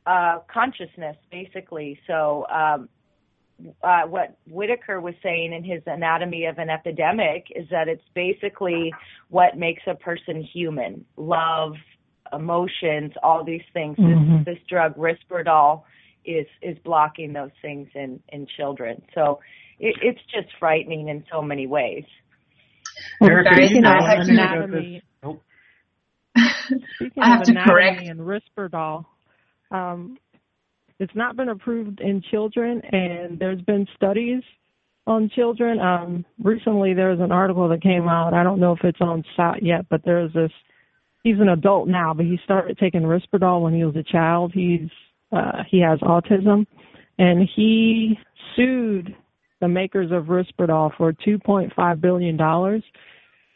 uh, 0.06 0.40
consciousness, 0.52 1.16
basically. 1.30 1.98
So 2.06 2.46
um, 2.50 2.88
uh, 3.82 4.02
what 4.02 4.36
Whitaker 4.50 5.00
was 5.00 5.14
saying 5.22 5.52
in 5.52 5.64
his 5.64 5.82
Anatomy 5.86 6.46
of 6.46 6.58
an 6.58 6.70
Epidemic 6.70 7.46
is 7.54 7.66
that 7.70 7.88
it's 7.88 8.02
basically 8.14 8.92
what 9.28 9.56
makes 9.56 9.82
a 9.86 9.94
person 9.94 10.42
human: 10.42 11.04
love, 11.16 11.74
emotions, 12.32 13.12
all 13.22 13.44
these 13.44 13.62
things. 13.72 13.96
Mm-hmm. 13.96 14.38
This, 14.38 14.56
this 14.56 14.64
drug, 14.68 14.96
Risperdal, 14.96 15.84
is 16.24 16.46
is 16.60 16.76
blocking 16.84 17.32
those 17.32 17.50
things 17.60 17.88
in 17.94 18.20
in 18.28 18.46
children. 18.56 19.02
So 19.14 19.40
it, 19.78 19.96
it's 20.02 20.20
just 20.32 20.48
frightening 20.58 21.08
in 21.08 21.24
so 21.30 21.42
many 21.42 21.66
ways. 21.66 22.04
speaking 23.22 23.84
of 23.84 23.94
anatomy, 24.28 25.02
speaking 26.94 27.22
of 27.22 27.48
anatomy 27.48 28.08
and 28.08 28.20
Risperdal, 28.20 29.04
um, 29.70 30.18
it's 30.98 31.14
not 31.14 31.36
been 31.36 31.48
approved 31.48 32.00
in 32.00 32.22
children, 32.30 32.80
and 32.92 33.38
there's 33.38 33.60
been 33.62 33.86
studies 33.96 34.42
on 35.06 35.30
children. 35.34 35.80
Um, 35.80 36.24
recently, 36.42 36.94
there 36.94 37.10
was 37.10 37.20
an 37.20 37.32
article 37.32 37.68
that 37.68 37.82
came 37.82 38.08
out. 38.08 38.34
I 38.34 38.42
don't 38.44 38.60
know 38.60 38.72
if 38.72 38.84
it's 38.84 39.00
on 39.00 39.24
site 39.36 39.62
yet, 39.62 39.86
but 39.90 40.02
there's 40.04 40.32
this. 40.32 40.52
He's 41.24 41.40
an 41.40 41.48
adult 41.48 41.88
now, 41.88 42.14
but 42.14 42.26
he 42.26 42.38
started 42.44 42.78
taking 42.78 43.02
Risperdal 43.02 43.62
when 43.62 43.74
he 43.74 43.84
was 43.84 43.96
a 43.96 44.02
child. 44.02 44.52
He's 44.54 44.88
uh, 45.32 45.62
he 45.68 45.80
has 45.80 45.98
autism, 46.00 46.66
and 47.18 47.48
he 47.54 48.18
sued 48.54 49.14
the 49.60 49.68
makers 49.68 50.10
of 50.10 50.24
Risperdal 50.24 50.96
for 50.96 51.12
2.5 51.12 52.00
billion 52.00 52.36
dollars 52.36 52.82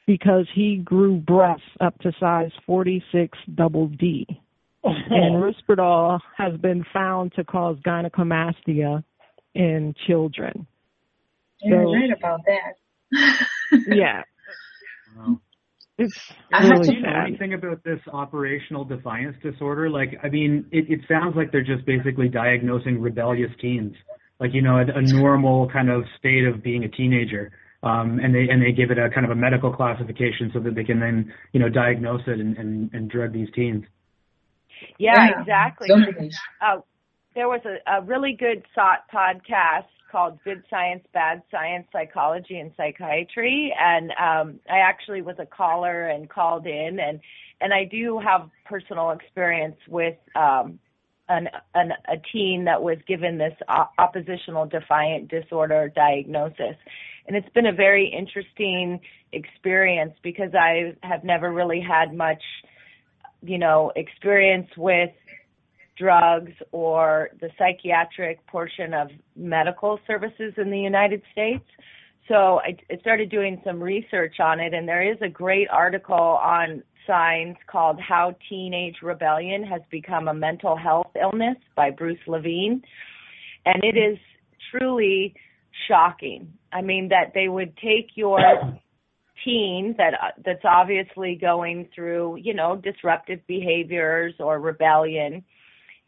because 0.07 0.47
he 0.55 0.77
grew 0.77 1.17
breasts 1.17 1.65
up 1.81 1.99
to 1.99 2.12
size 2.21 2.53
46 2.65 3.37
double 3.55 3.89
D. 3.89 4.27
and 4.85 5.43
Risperdal 5.43 6.21
has 6.37 6.57
been 6.61 6.85
found 6.93 7.33
to 7.35 7.45
cause 7.45 7.77
gynecomastia 7.85 9.03
in 9.55 9.95
children. 10.07 10.67
You're 11.62 11.85
so, 11.85 11.93
right 11.93 12.11
about 12.17 12.41
that. 12.47 13.47
yeah. 13.89 14.23
Wow. 15.17 15.41
It's 15.98 16.32
really 16.52 17.00
sad. 17.02 17.30
One 17.30 17.38
thing 17.38 17.54
about 17.54 17.82
this 17.82 18.00
operational 18.12 18.85
defiance 18.85 19.37
disorder, 19.42 19.88
like, 19.88 20.18
I 20.22 20.28
mean, 20.28 20.66
it, 20.70 20.90
it 20.90 21.00
sounds 21.09 21.37
like 21.37 21.52
they're 21.52 21.62
just 21.64 21.87
basically 21.87 22.28
diagnosing 22.28 23.00
rebellious 23.00 23.50
teens, 23.61 23.94
like, 24.38 24.52
you 24.52 24.61
know, 24.61 24.76
a, 24.76 24.98
a 24.98 25.02
normal 25.02 25.68
kind 25.70 25.90
of 25.90 26.04
state 26.18 26.44
of 26.44 26.62
being 26.62 26.85
a 26.85 26.88
teenager. 26.88 27.52
Um, 27.82 28.18
and 28.22 28.35
they 28.35 28.48
and 28.50 28.61
they 28.61 28.72
give 28.72 28.90
it 28.90 28.98
a 28.98 29.09
kind 29.11 29.24
of 29.24 29.30
a 29.30 29.35
medical 29.35 29.72
classification 29.72 30.50
so 30.52 30.61
that 30.61 30.74
they 30.74 30.82
can 30.82 30.98
then 30.98 31.32
you 31.52 31.61
know 31.61 31.68
diagnose 31.68 32.22
it 32.26 32.40
and, 32.40 32.56
and, 32.56 32.90
and 32.92 33.09
drug 33.09 33.32
these 33.32 33.48
teens. 33.54 33.85
Yeah, 34.98 35.12
yeah. 35.14 35.40
exactly. 35.40 35.88
Uh, 36.61 36.80
there 37.35 37.48
was 37.48 37.61
a, 37.64 37.98
a 37.98 38.02
really 38.02 38.35
good 38.37 38.64
SOTT 38.74 39.00
podcast 39.14 39.85
called 40.11 40.38
Good 40.45 40.62
Science, 40.71 41.05
Bad 41.12 41.42
Science, 41.51 41.87
Psychology 41.92 42.59
and 42.59 42.73
Psychiatry. 42.77 43.75
And 43.79 44.11
um, 44.12 44.61
I 44.71 44.79
actually 44.79 45.23
was 45.23 45.37
a 45.38 45.47
caller 45.47 46.09
and 46.09 46.29
called 46.29 46.66
in 46.66 46.99
and 47.01 47.21
and 47.61 47.73
I 47.73 47.85
do 47.85 48.19
have 48.19 48.51
personal 48.66 49.12
experience 49.12 49.77
with 49.88 50.16
um, 50.35 50.79
an, 51.29 51.49
an, 51.75 51.92
a 52.09 52.16
teen 52.33 52.64
that 52.64 52.83
was 52.83 52.99
given 53.09 53.38
this 53.38 53.55
oppositional 53.99 54.66
defiant 54.66 55.29
disorder 55.29 55.90
diagnosis. 55.95 56.77
And 57.27 57.37
it's 57.37 57.49
been 57.55 57.66
a 57.66 57.73
very 57.73 58.07
interesting 58.09 59.01
experience 59.33 60.12
because 60.23 60.55
I 60.55 60.95
have 61.03 61.25
never 61.25 61.53
really 61.53 61.81
had 61.81 62.14
much, 62.14 62.42
you 63.42 63.59
know, 63.59 63.92
experience 63.97 64.69
with 64.77 65.11
drugs 65.96 66.52
or 66.72 67.30
the 67.40 67.48
psychiatric 67.59 68.46
portion 68.46 68.94
of 68.94 69.09
medical 69.35 69.98
services 70.06 70.54
in 70.56 70.70
the 70.70 70.78
United 70.78 71.22
States. 71.32 71.64
So 72.28 72.61
I, 72.61 72.76
I 72.90 72.98
started 73.00 73.30
doing 73.30 73.61
some 73.64 73.80
research 73.82 74.40
on 74.40 74.61
it, 74.61 74.74
and 74.74 74.88
there 74.88 75.11
is 75.11 75.18
a 75.22 75.28
great 75.28 75.68
article 75.70 76.14
on 76.14 76.82
signs 77.06 77.56
called 77.70 78.00
How 78.00 78.35
Teenage 78.48 78.96
Rebellion 79.02 79.62
Has 79.64 79.80
Become 79.90 80.28
a 80.28 80.35
Mental 80.35 80.76
Health 80.76 81.12
Illness 81.20 81.56
by 81.76 81.90
Bruce 81.90 82.18
Levine. 82.26 82.82
And 83.64 83.85
it 83.85 83.96
is 83.96 84.18
truly 84.70 85.35
shocking. 85.88 86.52
I 86.72 86.82
mean, 86.82 87.09
that 87.09 87.32
they 87.32 87.48
would 87.48 87.76
take 87.76 88.11
your 88.16 88.40
teen 89.44 89.94
that 89.98 90.14
that's 90.44 90.64
obviously 90.64 91.38
going 91.40 91.88
through, 91.94 92.37
you 92.37 92.54
know, 92.54 92.76
disruptive 92.76 93.40
behaviors 93.46 94.35
or 94.40 94.59
rebellion, 94.59 95.44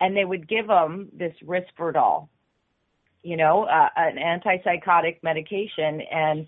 and 0.00 0.16
they 0.16 0.24
would 0.24 0.48
give 0.48 0.66
them 0.66 1.08
this 1.12 1.34
Risperdal, 1.44 2.28
you 3.22 3.36
know, 3.36 3.64
uh, 3.64 3.88
an 3.96 4.16
antipsychotic 4.16 5.18
medication, 5.22 6.00
and 6.12 6.46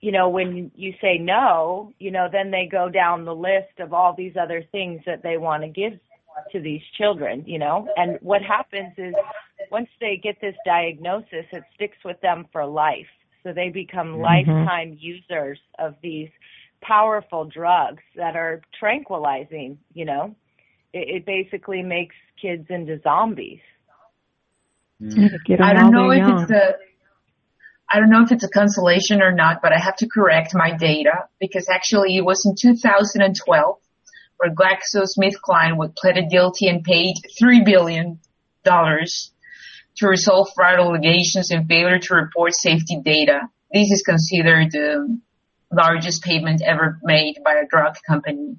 you 0.00 0.12
know, 0.12 0.30
when 0.30 0.70
you 0.74 0.94
say 1.00 1.18
no, 1.18 1.92
you 1.98 2.10
know, 2.10 2.28
then 2.30 2.50
they 2.50 2.66
go 2.70 2.88
down 2.88 3.24
the 3.24 3.34
list 3.34 3.80
of 3.80 3.92
all 3.92 4.14
these 4.16 4.32
other 4.40 4.64
things 4.72 5.02
that 5.04 5.22
they 5.22 5.36
want 5.36 5.62
to 5.62 5.68
give 5.68 5.92
to 6.52 6.60
these 6.60 6.80
children, 6.96 7.44
you 7.46 7.58
know. 7.58 7.86
And 7.96 8.18
what 8.22 8.42
happens 8.42 8.94
is 8.96 9.14
once 9.70 9.88
they 10.00 10.18
get 10.22 10.40
this 10.40 10.54
diagnosis, 10.64 11.44
it 11.52 11.64
sticks 11.74 11.98
with 12.04 12.20
them 12.22 12.46
for 12.52 12.64
life. 12.64 13.06
So 13.42 13.52
they 13.52 13.68
become 13.68 14.14
mm-hmm. 14.14 14.22
lifetime 14.22 14.96
users 14.98 15.58
of 15.78 15.94
these 16.02 16.30
powerful 16.82 17.44
drugs 17.44 18.02
that 18.16 18.36
are 18.36 18.62
tranquilizing, 18.78 19.78
you 19.92 20.04
know. 20.04 20.34
It, 20.92 21.22
it 21.22 21.26
basically 21.26 21.82
makes 21.82 22.14
kids 22.40 22.66
into 22.68 23.00
zombies. 23.02 23.60
Mm-hmm. 25.00 25.62
I 25.62 25.72
don't 25.72 25.92
know 25.92 26.10
if 26.10 26.18
young. 26.18 26.42
it's 26.42 26.50
a 26.50 26.74
I 27.92 27.98
don't 27.98 28.10
know 28.10 28.22
if 28.22 28.30
it's 28.30 28.44
a 28.44 28.48
consolation 28.48 29.20
or 29.20 29.32
not, 29.32 29.62
but 29.62 29.72
I 29.72 29.78
have 29.78 29.96
to 29.96 30.08
correct 30.08 30.54
my 30.54 30.76
data 30.76 31.24
because 31.40 31.68
actually 31.68 32.16
it 32.16 32.24
was 32.24 32.46
in 32.46 32.54
2012 32.54 33.78
where 34.36 34.54
GlaxoSmithKline 34.54 35.76
was 35.76 35.90
pleaded 35.96 36.30
guilty 36.30 36.68
and 36.68 36.84
paid 36.84 37.16
$3 37.42 37.64
billion 37.64 38.20
to 38.64 40.06
resolve 40.08 40.48
fraud 40.54 40.78
allegations 40.78 41.50
and 41.50 41.66
failure 41.66 41.98
to 41.98 42.14
report 42.14 42.54
safety 42.54 43.00
data. 43.04 43.40
This 43.72 43.90
is 43.90 44.02
considered 44.06 44.70
the 44.70 45.18
largest 45.72 46.22
payment 46.22 46.62
ever 46.62 46.98
made 47.02 47.38
by 47.44 47.54
a 47.54 47.66
drug 47.68 47.96
company. 48.06 48.56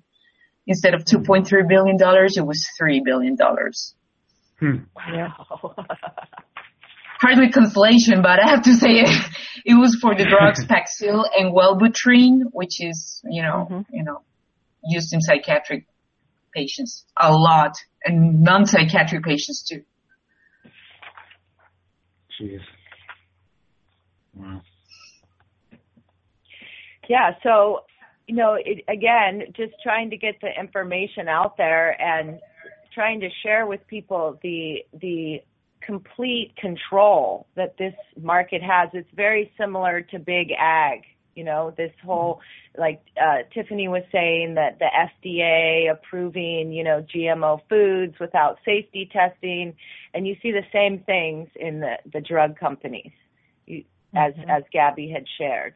Instead 0.71 0.93
of 0.93 1.03
$2.3 1.03 1.67
billion, 1.67 1.97
it 1.99 2.45
was 2.45 2.65
$3 2.81 3.03
billion. 3.03 3.36
Hmm. 4.57 4.75
Wow. 4.95 5.75
hardly 7.19 7.49
consolation, 7.49 8.21
but 8.21 8.39
I 8.39 8.49
have 8.49 8.63
to 8.63 8.73
say 8.73 9.01
it, 9.01 9.10
it 9.65 9.73
was 9.75 9.97
for 10.01 10.15
the 10.15 10.23
drugs 10.23 10.65
Paxil 10.71 11.23
and 11.38 11.53
Wellbutrin, 11.53 12.49
which 12.53 12.79
is, 12.79 13.21
you 13.29 13.41
know, 13.41 13.67
mm-hmm. 13.69 13.95
you 13.95 14.03
know, 14.03 14.21
used 14.84 15.13
in 15.13 15.19
psychiatric 15.19 15.86
patients 16.55 17.05
a 17.19 17.31
lot 17.31 17.73
and 18.05 18.41
non-psychiatric 18.41 19.23
patients 19.23 19.67
too. 19.69 19.84
Jeez. 22.39 22.62
Wow. 24.34 24.62
Yeah, 27.10 27.31
so 27.43 27.81
you 28.27 28.36
know, 28.36 28.53
it, 28.53 28.84
again, 28.88 29.43
just 29.55 29.73
trying 29.84 30.10
to 30.12 30.17
get 30.17 30.36
the 30.41 30.49
information 30.60 31.27
out 31.27 31.57
there 31.57 31.99
and 32.01 32.39
trying 32.93 33.19
to 33.21 33.29
share 33.43 33.65
with 33.65 33.86
people 33.88 34.39
the 34.41 34.86
the 34.99 35.41
complete 35.81 36.55
control 36.57 37.47
that 37.55 37.75
this 37.77 37.93
market 38.19 38.62
has. 38.62 38.89
It's 38.93 39.10
very 39.15 39.51
similar 39.57 40.01
to 40.01 40.19
big 40.19 40.51
ag. 40.57 41.01
You 41.36 41.45
know, 41.45 41.73
this 41.77 41.93
whole, 42.03 42.41
like 42.77 43.01
uh, 43.19 43.43
Tiffany 43.53 43.88
was 43.88 44.03
saying, 44.12 44.55
that 44.55 44.79
the 44.79 44.89
FDA 45.25 45.89
approving, 45.89 46.73
you 46.73 46.84
know, 46.84 47.05
GMO 47.13 47.62
foods 47.69 48.15
without 48.19 48.60
safety 48.65 49.10
testing, 49.12 49.73
and 50.13 50.27
you 50.27 50.36
see 50.41 50.51
the 50.51 50.65
same 50.73 50.99
things 50.99 51.47
in 51.55 51.79
the 51.79 51.95
the 52.12 52.19
drug 52.19 52.60
companies, 52.60 53.13
you, 53.65 53.86
as 54.13 54.34
mm-hmm. 54.34 54.49
as 54.49 54.63
Gabby 54.73 55.10
had 55.10 55.25
shared. 55.38 55.73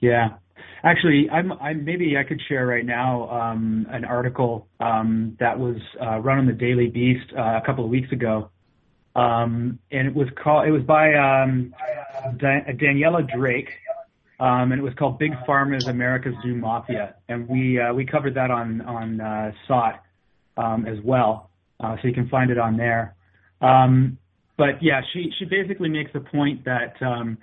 Yeah, 0.00 0.36
actually, 0.82 1.28
I'm, 1.30 1.52
I'm 1.52 1.84
maybe 1.84 2.16
I 2.16 2.24
could 2.24 2.40
share 2.48 2.66
right 2.66 2.84
now 2.84 3.28
um, 3.30 3.86
an 3.90 4.04
article 4.04 4.68
um, 4.80 5.36
that 5.40 5.58
was 5.58 5.76
uh, 6.00 6.18
run 6.18 6.38
on 6.38 6.46
the 6.46 6.52
Daily 6.52 6.88
Beast 6.88 7.32
uh, 7.36 7.60
a 7.62 7.62
couple 7.64 7.84
of 7.84 7.90
weeks 7.90 8.12
ago 8.12 8.50
um, 9.18 9.78
and 9.90 10.06
it 10.06 10.14
was 10.14 10.28
called 10.42 10.68
it 10.68 10.70
was 10.70 10.82
by 10.82 11.14
um, 11.14 11.74
da- 12.36 12.64
Daniela 12.72 13.28
Drake, 13.28 13.70
um, 14.38 14.70
and 14.70 14.74
it 14.74 14.82
was 14.82 14.94
called 14.94 15.18
Big 15.18 15.32
Pharma's 15.46 15.88
America's 15.88 16.34
New 16.44 16.54
Mafia, 16.54 17.16
and 17.28 17.48
we 17.48 17.80
uh, 17.80 17.92
we 17.92 18.04
covered 18.04 18.34
that 18.34 18.50
on 18.50 18.80
on 18.82 19.20
uh, 19.20 19.52
SOTT 19.66 20.00
um, 20.56 20.86
as 20.86 20.98
well, 21.02 21.50
uh, 21.80 21.96
so 22.00 22.06
you 22.06 22.14
can 22.14 22.28
find 22.28 22.50
it 22.50 22.58
on 22.58 22.76
there. 22.76 23.16
Um, 23.60 24.18
but 24.56 24.82
yeah, 24.82 25.00
she 25.12 25.32
she 25.36 25.46
basically 25.46 25.88
makes 25.88 26.12
the 26.12 26.20
point 26.20 26.64
that 26.64 26.94
um, 27.02 27.38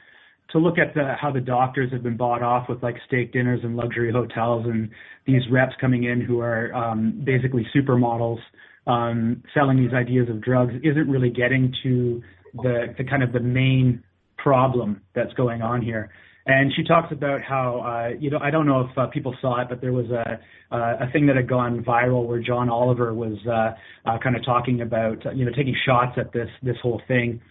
to 0.52 0.60
look 0.60 0.78
at 0.78 0.94
the, 0.94 1.16
how 1.20 1.32
the 1.32 1.42
doctors 1.42 1.92
have 1.92 2.04
been 2.04 2.18
bought 2.18 2.42
off 2.42 2.70
with 2.70 2.82
like 2.84 2.96
steak 3.08 3.34
dinners 3.34 3.62
and 3.64 3.76
luxury 3.76 4.12
hotels, 4.12 4.66
and 4.66 4.90
these 5.26 5.42
reps 5.52 5.74
coming 5.82 6.04
in 6.04 6.22
who 6.22 6.40
are 6.40 6.74
um, 6.74 7.22
basically 7.24 7.66
supermodels 7.76 8.40
um, 8.88 9.44
selling 9.54 9.78
these 9.78 9.94
ideas 9.94 10.30
of 10.30 10.42
drugs 10.42 10.74
isn't 10.84 11.10
really 11.10 11.30
getting 11.30 11.74
to 11.84 12.22
the, 12.54 12.94
the 12.98 13.04
kind 13.04 13.24
of 13.24 13.34
the 13.34 13.40
main 13.40 14.04
problem 14.38 15.02
that's 15.16 15.34
going 15.34 15.62
on 15.62 15.82
here. 15.82 16.12
And 16.48 16.72
she 16.76 16.84
talks 16.84 17.12
about 17.12 17.42
how, 17.42 17.80
uh, 17.80 18.16
you 18.20 18.30
know, 18.30 18.38
I 18.40 18.52
don't 18.52 18.68
know 18.68 18.82
if 18.82 18.96
uh, 18.96 19.08
people 19.08 19.36
saw 19.42 19.62
it, 19.62 19.68
but 19.70 19.82
there 19.82 19.94
was 19.94 20.06
a 20.12 20.40
uh, 20.72 20.98
a 21.02 21.12
thing 21.12 21.26
that 21.28 21.36
had 21.36 21.48
gone 21.48 21.84
viral 21.84 22.28
where 22.28 22.40
John 22.40 22.70
Oliver 22.70 23.14
was 23.14 23.38
uh, 23.48 23.74
uh, 24.08 24.20
kind 24.20 24.36
of 24.36 24.46
talking 24.46 24.82
about, 24.82 25.24
you 25.36 25.46
know, 25.46 25.52
taking 25.52 25.76
shots 25.86 26.18
at 26.18 26.32
this 26.34 26.50
this 26.62 26.76
whole 26.84 27.02
thing. 27.08 27.42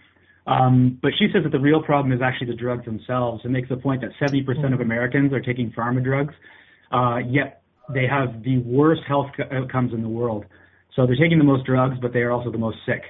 Um, 0.47 0.99
but 1.01 1.11
she 1.17 1.27
says 1.33 1.43
that 1.43 1.51
the 1.51 1.59
real 1.59 1.81
problem 1.81 2.13
is 2.13 2.21
actually 2.21 2.47
the 2.47 2.55
drugs 2.55 2.85
themselves, 2.85 3.41
and 3.43 3.51
makes 3.51 3.69
the 3.69 3.77
point 3.77 4.01
that 4.01 4.11
70% 4.21 4.73
of 4.73 4.79
Americans 4.79 5.33
are 5.33 5.41
taking 5.41 5.71
pharma 5.71 6.03
drugs, 6.03 6.33
uh, 6.91 7.17
yet 7.27 7.63
they 7.93 8.07
have 8.07 8.43
the 8.43 8.59
worst 8.59 9.01
health 9.07 9.27
outcomes 9.51 9.93
in 9.93 10.01
the 10.01 10.09
world. 10.09 10.45
So 10.95 11.05
they're 11.05 11.15
taking 11.15 11.37
the 11.37 11.43
most 11.43 11.65
drugs, 11.65 11.97
but 12.01 12.13
they 12.13 12.19
are 12.19 12.31
also 12.31 12.51
the 12.51 12.57
most 12.57 12.77
sick. 12.85 13.01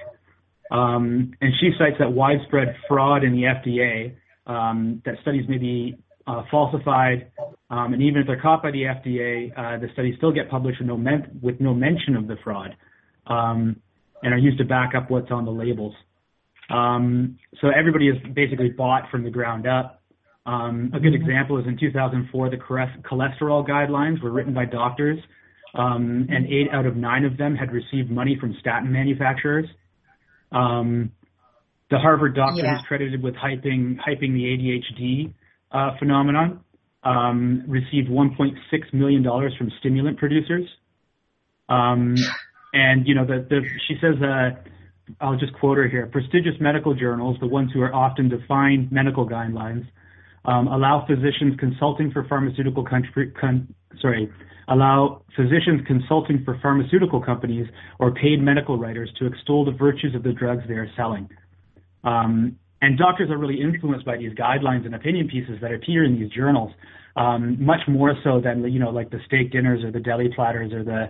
Um, 0.70 1.32
and 1.40 1.52
she 1.60 1.70
cites 1.78 1.96
that 1.98 2.12
widespread 2.12 2.74
fraud 2.88 3.22
in 3.22 3.32
the 3.32 3.42
FDA, 3.42 4.14
um, 4.46 5.02
that 5.04 5.14
studies 5.22 5.44
may 5.48 5.58
be 5.58 5.96
uh, 6.26 6.42
falsified, 6.50 7.30
um, 7.70 7.92
and 7.92 8.02
even 8.02 8.20
if 8.20 8.26
they're 8.26 8.40
caught 8.40 8.62
by 8.62 8.70
the 8.70 8.82
FDA, 8.82 9.52
uh, 9.56 9.78
the 9.78 9.88
studies 9.92 10.14
still 10.16 10.32
get 10.32 10.50
published 10.50 10.80
with 10.80 10.88
no, 10.88 10.96
men- 10.96 11.38
with 11.40 11.60
no 11.60 11.72
mention 11.72 12.16
of 12.16 12.26
the 12.26 12.36
fraud, 12.42 12.76
um, 13.28 13.76
and 14.22 14.34
are 14.34 14.38
used 14.38 14.58
to 14.58 14.64
back 14.64 14.94
up 14.96 15.10
what's 15.10 15.30
on 15.30 15.44
the 15.44 15.52
labels. 15.52 15.94
Um, 16.70 17.38
so 17.60 17.68
everybody 17.68 18.08
is 18.08 18.16
basically 18.34 18.70
bought 18.70 19.10
from 19.10 19.24
the 19.24 19.30
ground 19.30 19.66
up. 19.66 20.02
Um, 20.44 20.92
a 20.94 21.00
good 21.00 21.14
example 21.14 21.58
is 21.58 21.66
in 21.66 21.76
2004, 21.78 22.50
the 22.50 22.56
cholesterol 22.56 23.68
guidelines 23.68 24.22
were 24.22 24.30
written 24.30 24.54
by 24.54 24.64
doctors 24.64 25.18
um, 25.74 26.26
and 26.30 26.46
eight 26.46 26.68
out 26.72 26.86
of 26.86 26.96
nine 26.96 27.24
of 27.24 27.36
them 27.36 27.54
had 27.54 27.72
received 27.72 28.10
money 28.10 28.36
from 28.40 28.56
statin 28.60 28.92
manufacturers. 28.92 29.66
Um, 30.52 31.12
the 31.90 31.98
Harvard 31.98 32.34
doctor 32.34 32.62
yeah. 32.62 32.76
who's 32.76 32.86
credited 32.86 33.22
with 33.22 33.34
hyping 33.34 33.96
hyping 33.98 34.32
the 34.32 34.44
ADHD 34.44 35.32
uh, 35.70 35.96
phenomenon 35.98 36.60
um, 37.04 37.62
received 37.68 38.08
1.6 38.08 38.56
million 38.92 39.22
dollars 39.22 39.54
from 39.56 39.70
stimulant 39.78 40.18
producers. 40.18 40.68
Um, 41.68 42.16
and 42.72 43.06
you 43.06 43.14
know, 43.14 43.24
the, 43.24 43.46
the 43.48 43.62
she 43.86 43.96
says, 44.00 44.14
uh, 44.22 44.50
I'll 45.20 45.36
just 45.36 45.52
quote 45.54 45.78
her 45.78 45.88
here: 45.88 46.06
prestigious 46.06 46.54
medical 46.60 46.94
journals, 46.94 47.36
the 47.40 47.46
ones 47.46 47.70
who 47.72 47.82
are 47.82 47.94
often 47.94 48.28
defined 48.28 48.90
medical 48.90 49.28
guidelines, 49.28 49.86
um, 50.44 50.68
allow 50.68 51.06
physicians 51.06 51.58
consulting 51.58 52.10
for 52.10 52.24
pharmaceutical 52.28 52.84
country, 52.84 53.32
con, 53.40 53.72
sorry, 54.00 54.30
allow 54.68 55.22
physicians 55.36 55.86
consulting 55.86 56.42
for 56.44 56.58
pharmaceutical 56.60 57.20
companies 57.20 57.66
or 57.98 58.12
paid 58.12 58.40
medical 58.40 58.78
writers 58.78 59.10
to 59.18 59.26
extol 59.26 59.64
the 59.64 59.72
virtues 59.72 60.14
of 60.14 60.22
the 60.22 60.32
drugs 60.32 60.62
they 60.68 60.74
are 60.74 60.90
selling. 60.96 61.28
Um, 62.04 62.56
and 62.82 62.98
doctors 62.98 63.30
are 63.30 63.38
really 63.38 63.60
influenced 63.60 64.04
by 64.04 64.16
these 64.16 64.32
guidelines 64.34 64.84
and 64.84 64.94
opinion 64.94 65.28
pieces 65.28 65.58
that 65.62 65.72
appear 65.72 66.04
in 66.04 66.18
these 66.18 66.30
journals, 66.30 66.72
um, 67.16 67.64
much 67.64 67.80
more 67.88 68.14
so 68.22 68.40
than 68.40 68.70
you 68.70 68.78
know 68.78 68.90
like 68.90 69.10
the 69.10 69.18
steak 69.26 69.50
dinners 69.50 69.82
or 69.82 69.90
the 69.90 70.00
deli 70.00 70.30
platters 70.34 70.72
or 70.72 70.84
the 70.84 71.08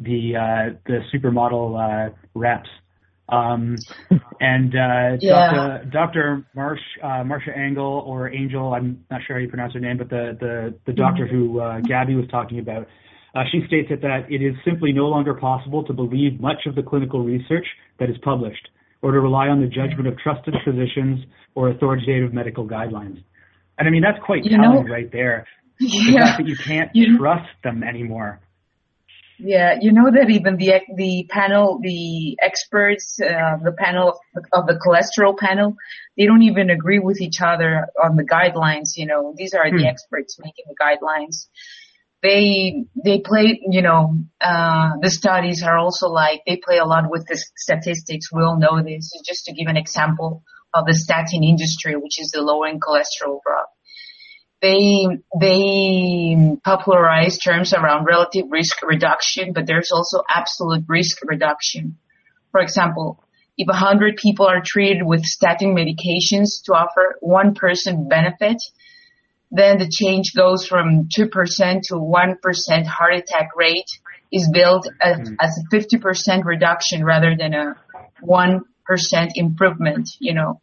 the 0.00 0.36
uh, 0.36 0.78
the 0.86 1.00
supermodel 1.12 2.10
uh, 2.10 2.14
reps. 2.34 2.68
Um, 3.28 3.76
and 4.40 4.74
uh, 4.74 5.16
yeah. 5.20 5.52
Dr. 5.52 5.90
Dr. 5.90 6.46
Marsh, 6.54 6.80
uh, 7.02 7.24
Marcia 7.24 7.56
Angell 7.56 8.02
or 8.06 8.32
Angel, 8.32 8.72
I'm 8.72 9.04
not 9.10 9.20
sure 9.26 9.36
how 9.36 9.40
you 9.40 9.48
pronounce 9.48 9.74
her 9.74 9.80
name, 9.80 9.98
but 9.98 10.08
the 10.08 10.36
the, 10.40 10.74
the 10.86 10.92
doctor 10.92 11.26
mm-hmm. 11.26 11.52
who 11.52 11.60
uh, 11.60 11.80
Gabby 11.80 12.14
was 12.14 12.26
talking 12.30 12.58
about, 12.58 12.86
uh, 13.34 13.42
she 13.52 13.62
states 13.66 13.88
that, 13.90 14.00
that 14.00 14.26
it 14.30 14.42
is 14.42 14.54
simply 14.64 14.92
no 14.92 15.06
longer 15.06 15.34
possible 15.34 15.84
to 15.84 15.92
believe 15.92 16.40
much 16.40 16.66
of 16.66 16.74
the 16.74 16.82
clinical 16.82 17.22
research 17.22 17.66
that 17.98 18.08
is 18.08 18.16
published, 18.22 18.68
or 19.02 19.12
to 19.12 19.20
rely 19.20 19.48
on 19.48 19.60
the 19.60 19.68
judgment 19.68 20.06
of 20.06 20.18
trusted 20.18 20.54
physicians 20.64 21.20
or 21.54 21.70
authoritative 21.70 22.32
medical 22.32 22.66
guidelines. 22.66 23.22
And 23.78 23.86
I 23.86 23.90
mean 23.90 24.02
that's 24.02 24.18
quite 24.24 24.44
you 24.44 24.56
telling 24.56 24.86
know, 24.86 24.92
right 24.92 25.10
there. 25.12 25.46
Yeah, 25.80 26.24
fact 26.24 26.38
that 26.38 26.48
you 26.48 26.56
can't 26.56 26.90
you, 26.94 27.18
trust 27.18 27.48
them 27.62 27.84
anymore. 27.84 28.40
Yeah, 29.38 29.76
you 29.80 29.92
know 29.92 30.10
that 30.10 30.30
even 30.30 30.56
the 30.56 30.80
the 30.96 31.26
panel, 31.30 31.78
the 31.80 32.36
experts, 32.42 33.20
uh, 33.20 33.56
the 33.62 33.72
panel 33.72 34.18
of 34.52 34.66
the 34.66 34.74
cholesterol 34.74 35.38
panel, 35.38 35.76
they 36.16 36.26
don't 36.26 36.42
even 36.42 36.70
agree 36.70 36.98
with 36.98 37.20
each 37.20 37.40
other 37.40 37.86
on 38.02 38.16
the 38.16 38.24
guidelines. 38.24 38.96
You 38.96 39.06
know, 39.06 39.34
these 39.36 39.54
are 39.54 39.68
hmm. 39.68 39.76
the 39.76 39.86
experts 39.86 40.38
making 40.40 40.64
the 40.66 40.74
guidelines. 40.74 41.46
They 42.20 42.84
they 43.04 43.20
play, 43.20 43.60
you 43.68 43.80
know, 43.80 44.18
uh, 44.40 44.96
the 45.00 45.10
studies 45.10 45.62
are 45.62 45.78
also 45.78 46.08
like 46.08 46.42
they 46.44 46.56
play 46.56 46.78
a 46.78 46.84
lot 46.84 47.08
with 47.08 47.26
the 47.28 47.36
statistics. 47.56 48.32
We 48.32 48.42
all 48.42 48.58
know 48.58 48.82
this. 48.82 49.12
Just 49.24 49.44
to 49.44 49.52
give 49.52 49.68
an 49.68 49.76
example 49.76 50.42
of 50.74 50.86
the 50.86 50.94
statin 50.94 51.44
industry, 51.44 51.94
which 51.94 52.20
is 52.20 52.32
the 52.32 52.42
lowering 52.42 52.80
cholesterol 52.80 53.40
drug 53.46 53.66
they 54.60 55.06
they 55.40 56.58
popularize 56.64 57.38
terms 57.38 57.72
around 57.72 58.04
relative 58.04 58.46
risk 58.50 58.82
reduction, 58.82 59.52
but 59.52 59.66
there's 59.66 59.90
also 59.92 60.22
absolute 60.28 60.84
risk 60.88 61.18
reduction. 61.24 61.96
For 62.50 62.60
example, 62.60 63.22
if 63.56 63.66
100 63.66 64.16
people 64.16 64.46
are 64.46 64.62
treated 64.64 65.02
with 65.04 65.24
statin 65.24 65.74
medications 65.74 66.62
to 66.64 66.72
offer 66.72 67.16
one 67.20 67.54
person 67.54 68.08
benefit, 68.08 68.62
then 69.50 69.78
the 69.78 69.90
change 69.90 70.32
goes 70.36 70.66
from 70.66 71.08
2% 71.08 71.82
to 71.82 71.94
1% 71.94 72.86
heart 72.86 73.14
attack 73.14 73.50
rate 73.56 73.88
is 74.32 74.48
billed 74.52 74.86
as, 75.00 75.18
mm. 75.18 75.36
as 75.40 75.58
a 75.58 75.74
50% 75.74 76.44
reduction 76.44 77.04
rather 77.04 77.34
than 77.36 77.54
a 77.54 77.74
1% 78.22 78.60
improvement, 79.34 80.10
you 80.20 80.34
know. 80.34 80.60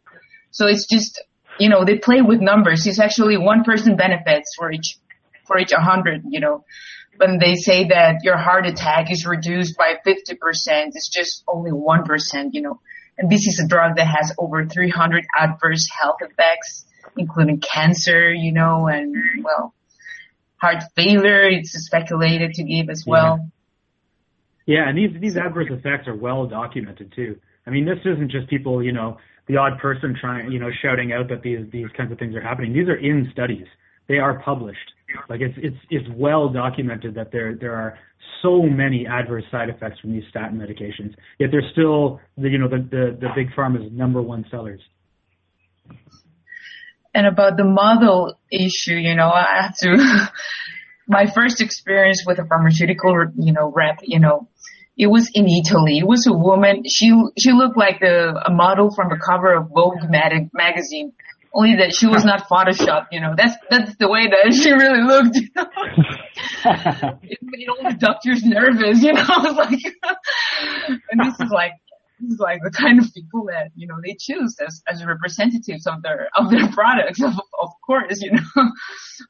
So 0.50 0.66
it's 0.66 0.86
just 0.86 1.22
you 1.58 1.68
know, 1.68 1.84
they 1.84 1.98
play 1.98 2.22
with 2.22 2.40
numbers. 2.40 2.86
It's 2.86 3.00
actually 3.00 3.36
one 3.36 3.64
person 3.64 3.96
benefits 3.96 4.54
for 4.56 4.70
each, 4.70 4.98
for 5.46 5.58
each 5.58 5.72
100, 5.72 6.24
you 6.28 6.40
know. 6.40 6.64
When 7.18 7.38
they 7.38 7.54
say 7.54 7.88
that 7.88 8.24
your 8.24 8.36
heart 8.36 8.66
attack 8.66 9.10
is 9.10 9.24
reduced 9.26 9.76
by 9.76 9.94
50%, 10.06 10.36
it's 10.94 11.08
just 11.08 11.44
only 11.48 11.70
1%, 11.70 12.48
you 12.52 12.62
know. 12.62 12.80
And 13.18 13.30
this 13.30 13.46
is 13.46 13.60
a 13.64 13.66
drug 13.66 13.96
that 13.96 14.06
has 14.06 14.32
over 14.38 14.66
300 14.66 15.24
adverse 15.34 15.88
health 15.98 16.16
effects, 16.20 16.84
including 17.16 17.60
cancer, 17.60 18.32
you 18.32 18.52
know, 18.52 18.86
and 18.88 19.14
well, 19.42 19.72
heart 20.58 20.82
failure, 20.94 21.48
it's 21.48 21.72
speculated 21.72 22.52
to 22.54 22.64
give 22.64 22.90
as 22.90 23.04
well. 23.06 23.50
Yeah, 24.66 24.80
yeah 24.80 24.88
and 24.88 24.98
these, 24.98 25.18
these 25.18 25.36
adverse 25.38 25.68
effects 25.70 26.08
are 26.08 26.16
well 26.16 26.46
documented 26.46 27.12
too. 27.14 27.38
I 27.66 27.70
mean, 27.70 27.86
this 27.86 27.98
isn't 28.04 28.30
just 28.30 28.48
people, 28.48 28.82
you 28.82 28.92
know, 28.92 29.16
the 29.48 29.56
odd 29.56 29.78
person 29.78 30.16
trying, 30.20 30.50
you 30.50 30.58
know, 30.58 30.70
shouting 30.82 31.12
out 31.12 31.28
that 31.28 31.42
these 31.42 31.60
these 31.72 31.86
kinds 31.96 32.12
of 32.12 32.18
things 32.18 32.34
are 32.34 32.40
happening. 32.40 32.72
These 32.72 32.88
are 32.88 32.96
in 32.96 33.28
studies. 33.32 33.66
They 34.08 34.18
are 34.18 34.40
published. 34.40 34.92
Like 35.28 35.40
it's 35.40 35.54
it's 35.58 35.76
it's 35.90 36.08
well 36.14 36.48
documented 36.48 37.14
that 37.14 37.32
there 37.32 37.54
there 37.54 37.74
are 37.74 37.98
so 38.42 38.62
many 38.62 39.06
adverse 39.06 39.44
side 39.50 39.68
effects 39.68 40.00
from 40.00 40.12
these 40.12 40.24
statin 40.30 40.58
medications. 40.58 41.14
Yet 41.38 41.50
they're 41.50 41.68
still 41.72 42.20
the 42.36 42.48
you 42.48 42.58
know 42.58 42.68
the 42.68 42.78
the, 42.78 43.18
the 43.20 43.28
big 43.34 43.50
pharma's 43.56 43.90
number 43.92 44.20
one 44.20 44.44
sellers. 44.50 44.80
And 47.14 47.26
about 47.26 47.56
the 47.56 47.64
model 47.64 48.38
issue, 48.52 48.94
you 48.94 49.14
know, 49.14 49.30
I 49.30 49.62
have 49.62 49.76
to. 49.78 50.32
my 51.08 51.26
first 51.26 51.60
experience 51.60 52.24
with 52.26 52.38
a 52.38 52.44
pharmaceutical, 52.44 53.26
you 53.38 53.52
know, 53.52 53.70
rep, 53.70 54.00
you 54.02 54.18
know, 54.18 54.48
it 54.96 55.08
was 55.08 55.30
in 55.34 55.46
Italy. 55.46 55.98
It 55.98 56.06
was 56.06 56.26
a 56.26 56.32
woman. 56.32 56.82
She 56.86 57.12
she 57.38 57.52
looked 57.52 57.76
like 57.76 58.00
the 58.00 58.42
a 58.46 58.50
model 58.50 58.90
from 58.94 59.08
the 59.10 59.18
cover 59.18 59.54
of 59.54 59.68
Vogue 59.68 60.08
mag- 60.08 60.50
magazine. 60.54 61.12
Only 61.54 61.76
that 61.76 61.94
she 61.94 62.06
was 62.06 62.24
not 62.24 62.48
photoshopped. 62.48 63.08
You 63.12 63.20
know, 63.20 63.34
that's 63.36 63.54
that's 63.70 63.96
the 63.96 64.08
way 64.08 64.28
that 64.28 64.52
she 64.52 64.72
really 64.72 65.02
looked. 65.02 65.36
You 65.36 65.48
know? 65.56 67.18
it 67.22 67.38
made 67.42 67.68
all 67.68 67.90
the 67.90 67.96
doctors 67.98 68.42
nervous. 68.42 69.02
You 69.02 69.12
know, 69.14 69.24
I 69.28 69.42
was 69.42 69.56
like, 69.56 69.80
and 71.10 71.20
this 71.20 71.34
is 71.40 71.50
like 71.50 71.72
this 72.20 72.32
is 72.32 72.38
like 72.38 72.60
the 72.62 72.70
kind 72.70 72.98
of 72.98 73.12
people 73.12 73.44
that 73.46 73.70
you 73.74 73.86
know 73.86 73.96
they 74.02 74.16
choose 74.18 74.56
as 74.66 74.82
as 74.88 75.04
representatives 75.04 75.86
of 75.86 76.02
their 76.02 76.28
of 76.36 76.50
their 76.50 76.68
products 76.72 77.22
of 77.22 77.32
of 77.60 77.70
course 77.84 78.20
you 78.20 78.32
know 78.32 78.40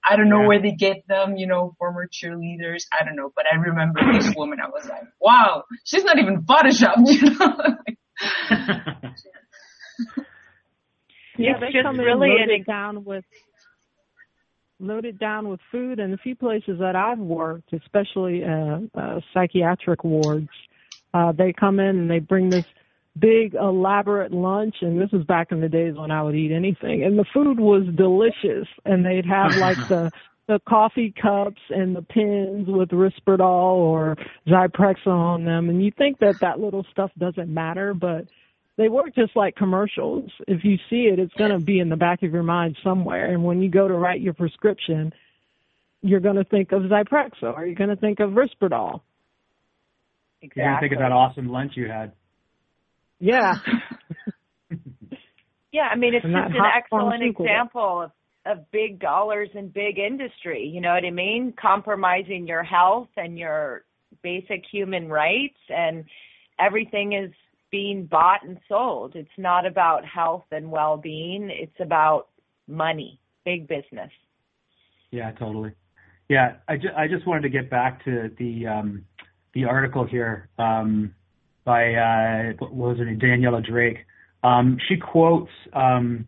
i 0.09 0.17
don't 0.17 0.29
know 0.29 0.43
yeah. 0.43 0.47
where 0.47 0.63
they 0.63 0.73
get 0.73 1.07
them 1.09 1.37
you 1.37 1.47
know 1.47 1.75
former 1.79 2.09
cheerleaders 2.09 2.85
i 2.99 3.05
don't 3.05 3.17
know 3.17 3.33
but 3.35 3.45
i 3.53 3.57
remember 3.57 4.01
this 4.13 4.33
woman 4.37 4.59
i 4.61 4.69
was 4.69 4.87
like 4.89 5.03
wow 5.21 5.65
she's 5.85 6.05
not 6.05 6.19
even 6.19 6.43
photoshopped 6.43 7.07
you 7.07 7.31
know 7.31 7.37
yeah 11.39 11.53
it's 11.53 11.61
they 11.61 11.83
come 11.83 11.99
really 11.99 12.31
in 12.31 12.49
loaded 12.49 12.67
down 12.67 13.05
with 13.05 13.25
loaded 14.79 15.19
down 15.19 15.49
with 15.49 15.61
food 15.73 15.99
and 15.99 16.13
a 16.15 16.19
few 16.19 16.37
places 16.37 16.79
that 16.79 16.95
i've 16.95 17.19
worked 17.19 17.73
especially 17.73 18.45
uh, 18.45 18.79
uh 18.95 19.21
psychiatric 19.33 20.05
wards 20.05 20.49
uh, 21.15 21.33
they 21.33 21.53
come 21.53 21.81
in 21.81 21.97
and 21.97 22.11
they 22.11 22.19
bring 22.19 22.51
this 22.51 22.67
big 23.19 23.55
elaborate 23.55 24.33
lunch 24.33 24.77
and 24.81 25.01
this 25.01 25.11
was 25.13 25.25
back 25.25 25.53
in 25.53 25.61
the 25.61 25.69
days 25.69 25.95
when 25.97 26.11
I 26.11 26.23
would 26.23 26.35
eat 26.35 26.53
anything 26.53 27.05
and 27.05 27.19
the 27.19 27.25
food 27.33 27.59
was 27.59 27.85
delicious 27.97 28.69
and 28.85 29.05
they'd 29.05 29.27
have 29.27 29.57
like 29.57 29.77
the 29.89 30.11
the 30.49 30.61
coffee 30.69 31.13
cups 31.21 31.61
and 31.71 31.97
the 31.97 32.03
pins 32.03 32.69
with 32.69 32.91
Risperdal 32.91 33.41
or 33.41 34.17
Zyprexa 34.47 35.09
on 35.09 35.45
them 35.45 35.69
and 35.69 35.85
you 35.85 35.91
think 35.97 36.19
that 36.21 36.41
that 36.41 36.61
little 36.61 36.87
stuff 36.93 37.11
doesn't 37.19 37.53
matter 37.53 37.95
but 37.95 38.27
they 38.77 38.89
work 38.89 39.15
just 39.15 39.35
like 39.35 39.57
commercials. 39.57 40.31
If 40.47 40.63
you 40.63 40.77
see 40.91 41.09
it, 41.11 41.19
it's 41.19 41.33
going 41.35 41.51
to 41.51 41.59
be 41.59 41.81
in 41.81 41.89
the 41.89 41.97
back 41.97 42.23
of 42.23 42.33
your 42.33 42.43
mind 42.43 42.77
somewhere. 42.85 43.33
And 43.33 43.43
when 43.43 43.63
you 43.63 43.71
go 43.71 43.89
to 43.89 43.95
write 43.95 44.21
your 44.21 44.35
prescription, 44.35 45.13
you're 46.03 46.21
going 46.21 46.37
to 46.37 46.45
think 46.45 46.73
of 46.73 46.83
Zyprexa 46.83 47.57
or 47.57 47.65
you're 47.65 47.75
going 47.75 47.91
to 47.91 47.97
think 47.97 48.21
of 48.21 48.31
Risperdal. 48.31 49.01
Exactly. 50.43 50.63
You're 50.63 50.67
going 50.67 50.75
to 50.75 50.81
think 50.81 50.93
of 50.93 50.99
that 50.99 51.13
awesome 51.13 51.49
lunch 51.49 51.73
you 51.75 51.89
had. 51.89 52.13
Yeah. 53.19 53.55
yeah, 55.73 55.89
I 55.93 55.97
mean 55.97 56.15
it's 56.15 56.25
just 56.25 56.35
an 56.35 56.55
excellent 56.77 57.23
example 57.23 58.03
of 58.03 58.11
of 58.47 58.71
big 58.71 59.01
dollars 59.01 59.49
and 59.55 59.73
big 59.73 59.99
industry. 59.99 60.71
You 60.73 60.81
know 60.81 60.95
what 60.95 61.05
I 61.05 61.11
mean? 61.11 61.53
Compromising 61.61 62.47
your 62.47 62.63
health 62.63 63.09
and 63.17 63.37
your 63.37 63.85
basic 64.23 64.63
human 64.71 65.09
rights 65.09 65.59
and 65.69 66.05
everything 66.59 67.13
is 67.13 67.33
being 67.71 68.07
bought 68.07 68.45
and 68.47 68.59
sold. 68.69 69.17
It's 69.17 69.29
not 69.37 69.67
about 69.67 70.05
health 70.05 70.45
and 70.53 70.71
well-being, 70.71 71.51
it's 71.53 71.79
about 71.81 72.29
money, 72.69 73.21
big 73.45 73.67
business. 73.67 74.11
Yeah, 75.11 75.33
totally. 75.33 75.73
Yeah, 76.29 76.57
I, 76.69 76.77
ju- 76.77 76.95
I 76.97 77.09
just 77.09 77.27
wanted 77.27 77.43
to 77.43 77.49
get 77.49 77.71
back 77.71 78.05
to 78.05 78.31
the 78.39 78.67
um, 78.67 79.05
the 79.55 79.65
article 79.65 80.05
here. 80.05 80.49
Um, 80.59 81.15
by 81.67 81.95
uh, 81.95 82.53
what 82.59 82.73
was 82.73 82.97
name, 82.99 83.19
Daniela 83.19 83.63
Drake. 83.63 83.99
Um, 84.43 84.79
she 84.89 84.97
quotes 84.97 85.51
um, 85.75 86.25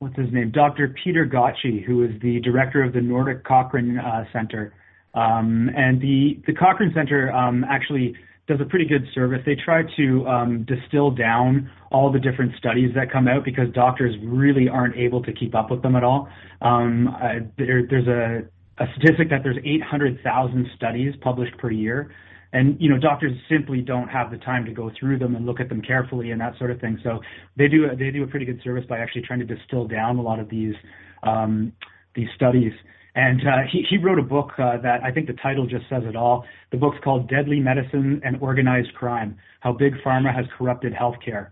what's 0.00 0.16
his 0.16 0.32
name, 0.32 0.50
Dr. 0.50 0.96
Peter 1.04 1.26
Gøtzsche, 1.26 1.84
who 1.84 2.02
is 2.02 2.10
the 2.22 2.40
director 2.40 2.82
of 2.82 2.92
the 2.92 3.00
Nordic 3.00 3.44
Cochrane 3.44 3.98
uh, 3.98 4.24
Center, 4.32 4.74
um, 5.14 5.70
and 5.76 6.00
the 6.00 6.40
the 6.46 6.54
Cochrane 6.54 6.92
Center 6.94 7.30
um, 7.32 7.64
actually 7.64 8.14
does 8.48 8.60
a 8.62 8.64
pretty 8.64 8.86
good 8.86 9.04
service. 9.14 9.40
They 9.44 9.56
try 9.62 9.82
to 9.98 10.26
um, 10.26 10.64
distill 10.66 11.10
down 11.10 11.70
all 11.92 12.10
the 12.10 12.18
different 12.18 12.52
studies 12.56 12.90
that 12.94 13.12
come 13.12 13.28
out 13.28 13.44
because 13.44 13.66
doctors 13.74 14.14
really 14.24 14.70
aren't 14.70 14.96
able 14.96 15.22
to 15.22 15.32
keep 15.34 15.54
up 15.54 15.70
with 15.70 15.82
them 15.82 15.94
at 15.94 16.02
all. 16.02 16.28
Um, 16.62 17.08
uh, 17.08 17.44
there, 17.58 17.86
there's 17.88 18.08
a, 18.08 18.48
a 18.82 18.86
statistic 18.96 19.28
that 19.28 19.42
there's 19.42 19.58
800,000 19.62 20.66
studies 20.76 21.12
published 21.20 21.58
per 21.58 21.70
year 21.70 22.10
and 22.52 22.76
you 22.80 22.88
know 22.88 22.98
doctors 22.98 23.32
simply 23.48 23.80
don't 23.80 24.08
have 24.08 24.30
the 24.30 24.38
time 24.38 24.64
to 24.64 24.72
go 24.72 24.90
through 24.98 25.18
them 25.18 25.36
and 25.36 25.44
look 25.44 25.60
at 25.60 25.68
them 25.68 25.82
carefully 25.82 26.30
and 26.30 26.40
that 26.40 26.56
sort 26.58 26.70
of 26.70 26.80
thing 26.80 26.98
so 27.02 27.20
they 27.56 27.68
do 27.68 27.88
they 27.98 28.10
do 28.10 28.22
a 28.22 28.26
pretty 28.26 28.46
good 28.46 28.60
service 28.64 28.84
by 28.88 28.98
actually 28.98 29.22
trying 29.22 29.38
to 29.38 29.44
distill 29.44 29.86
down 29.86 30.16
a 30.16 30.22
lot 30.22 30.38
of 30.38 30.48
these 30.48 30.74
um, 31.22 31.72
these 32.18 32.28
studies. 32.34 32.72
And 33.14 33.40
uh, 33.40 33.62
he, 33.70 33.84
he 33.88 33.96
wrote 33.96 34.18
a 34.18 34.22
book 34.22 34.50
uh, 34.58 34.78
that 34.82 35.02
I 35.02 35.10
think 35.10 35.26
the 35.26 35.32
title 35.34 35.66
just 35.66 35.88
says 35.88 36.02
it 36.04 36.14
all. 36.14 36.44
The 36.70 36.76
book's 36.76 36.98
called 37.02 37.28
Deadly 37.28 37.60
Medicine 37.60 38.20
and 38.24 38.40
Organized 38.40 38.94
Crime 38.94 39.36
How 39.60 39.72
Big 39.72 39.94
Pharma 40.04 40.34
Has 40.34 40.44
Corrupted 40.56 40.92
Healthcare. 40.92 41.50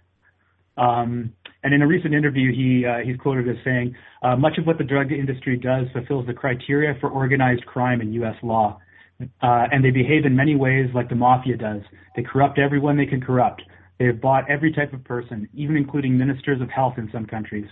Um, 0.77 1.33
and 1.65 1.73
in 1.73 1.83
a 1.83 1.87
recent 1.87 2.15
interview, 2.15 2.53
he 2.55 2.85
uh, 2.87 2.99
he's 3.05 3.17
quoted 3.17 3.49
as 3.49 3.57
saying, 3.65 3.97
uh, 4.23 4.37
"Much 4.37 4.59
of 4.59 4.67
what 4.67 4.77
the 4.77 4.85
drug 4.85 5.11
industry 5.11 5.57
does 5.57 5.87
fulfills 5.93 6.27
the 6.27 6.35
criteria 6.35 6.95
for 7.01 7.09
organized 7.09 7.65
crime 7.65 8.03
in 8.03 8.13
U.S. 8.13 8.37
law, 8.43 8.79
uh, 9.21 9.67
and 9.73 9.85
they 9.85 9.91
behave 9.91 10.25
in 10.25 10.37
many 10.37 10.57
ways 10.57 10.89
like 10.95 11.09
the 11.09 11.15
mafia 11.15 11.57
does. 11.57 11.83
They 12.15 12.23
corrupt 12.23 12.59
everyone 12.59 12.97
they 12.97 13.07
can 13.07 13.21
corrupt. 13.21 13.63
They 13.99 14.07
have 14.07 14.21
bought 14.21 14.51
every 14.51 14.73
type 14.73 14.93
of 14.93 15.05
person, 15.05 15.49
even 15.55 15.77
including 15.77 16.19
ministers 16.19 16.61
of 16.61 16.69
health 16.71 16.95
in 16.99 17.09
some 17.13 17.27
countries. 17.27 17.67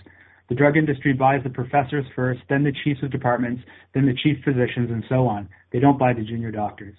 The 0.49 0.55
drug 0.55 0.77
industry 0.77 1.13
buys 1.13 1.41
the 1.43 1.49
professors 1.49 2.05
first, 2.15 2.41
then 2.49 2.63
the 2.63 2.73
chiefs 2.83 3.01
of 3.03 3.11
departments, 3.11 3.63
then 3.93 4.05
the 4.05 4.13
chief 4.13 4.43
physicians, 4.43 4.91
and 4.91 5.03
so 5.09 5.27
on. 5.27 5.49
They 5.71 5.79
don't 5.79 5.97
buy 5.97 6.13
the 6.13 6.23
junior 6.23 6.51
doctors. 6.51 6.95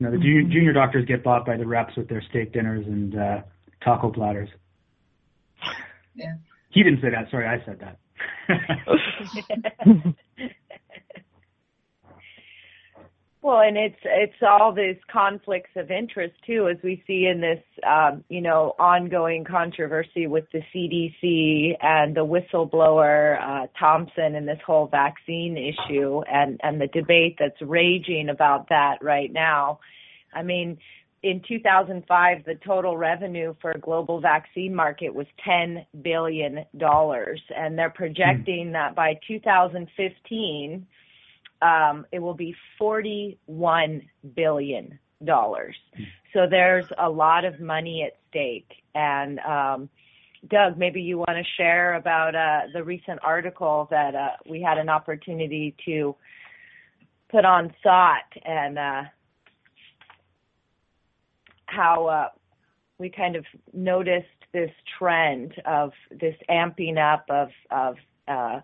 Now, 0.00 0.10
the 0.10 0.16
mm-hmm. 0.16 0.50
junior 0.50 0.72
doctors 0.72 1.04
get 1.06 1.22
bought 1.22 1.44
by 1.44 1.58
the 1.58 1.66
reps 1.66 1.94
with 1.96 2.08
their 2.08 2.22
steak 2.30 2.52
dinners 2.52 2.86
and 2.86 3.18
uh, 3.18 3.40
taco 3.84 4.10
platters. 4.10 4.48
Yeah. 6.14 6.34
He 6.70 6.82
didn't 6.82 7.02
say 7.02 7.10
that. 7.10 7.30
Sorry, 7.30 7.46
I 7.46 7.62
said 7.66 7.80
that. 7.80 7.98
Well, 13.42 13.60
and 13.60 13.78
it's 13.78 14.00
it's 14.04 14.42
all 14.42 14.74
these 14.74 14.98
conflicts 15.10 15.70
of 15.74 15.90
interest 15.90 16.34
too, 16.46 16.68
as 16.68 16.76
we 16.84 17.02
see 17.06 17.26
in 17.26 17.40
this, 17.40 17.62
um, 17.88 18.22
you 18.28 18.42
know, 18.42 18.74
ongoing 18.78 19.44
controversy 19.44 20.26
with 20.26 20.44
the 20.52 20.60
CDC 20.74 21.76
and 21.82 22.14
the 22.14 22.26
whistleblower 22.26 23.40
uh, 23.40 23.66
Thompson 23.78 24.34
and 24.34 24.46
this 24.46 24.58
whole 24.66 24.88
vaccine 24.88 25.56
issue, 25.56 26.20
and 26.30 26.60
and 26.62 26.78
the 26.78 26.88
debate 26.88 27.36
that's 27.38 27.60
raging 27.62 28.28
about 28.28 28.68
that 28.68 28.98
right 29.00 29.32
now. 29.32 29.80
I 30.34 30.42
mean, 30.42 30.76
in 31.22 31.40
2005, 31.48 32.44
the 32.44 32.56
total 32.56 32.98
revenue 32.98 33.54
for 33.62 33.70
a 33.70 33.80
global 33.80 34.20
vaccine 34.20 34.74
market 34.74 35.14
was 35.14 35.26
10 35.46 35.86
billion 36.02 36.66
dollars, 36.76 37.40
and 37.56 37.78
they're 37.78 37.88
projecting 37.88 38.68
mm. 38.68 38.72
that 38.72 38.94
by 38.94 39.18
2015 39.26 40.86
um, 41.62 42.06
it 42.12 42.18
will 42.18 42.34
be 42.34 42.54
$41 42.80 44.06
billion. 44.34 44.98
So 46.32 46.46
there's 46.48 46.86
a 46.98 47.08
lot 47.08 47.44
of 47.44 47.60
money 47.60 48.02
at 48.04 48.16
stake. 48.30 48.70
And 48.94 49.38
um, 49.40 49.88
Doug, 50.48 50.78
maybe 50.78 51.02
you 51.02 51.18
want 51.18 51.30
to 51.32 51.44
share 51.56 51.94
about 51.94 52.34
uh, 52.34 52.62
the 52.72 52.82
recent 52.82 53.20
article 53.22 53.88
that 53.90 54.14
uh, 54.14 54.30
we 54.48 54.62
had 54.62 54.78
an 54.78 54.88
opportunity 54.88 55.74
to 55.84 56.16
put 57.30 57.44
on 57.44 57.74
SOTT 57.82 58.42
and 58.44 58.78
uh, 58.78 59.02
how 61.66 62.06
uh, 62.06 62.28
we 62.98 63.10
kind 63.10 63.36
of 63.36 63.44
noticed 63.72 64.26
this 64.52 64.70
trend 64.98 65.54
of 65.66 65.92
this 66.10 66.34
amping 66.48 66.98
up 66.98 67.24
of, 67.28 67.48
of 67.70 67.96
uh, 68.26 68.60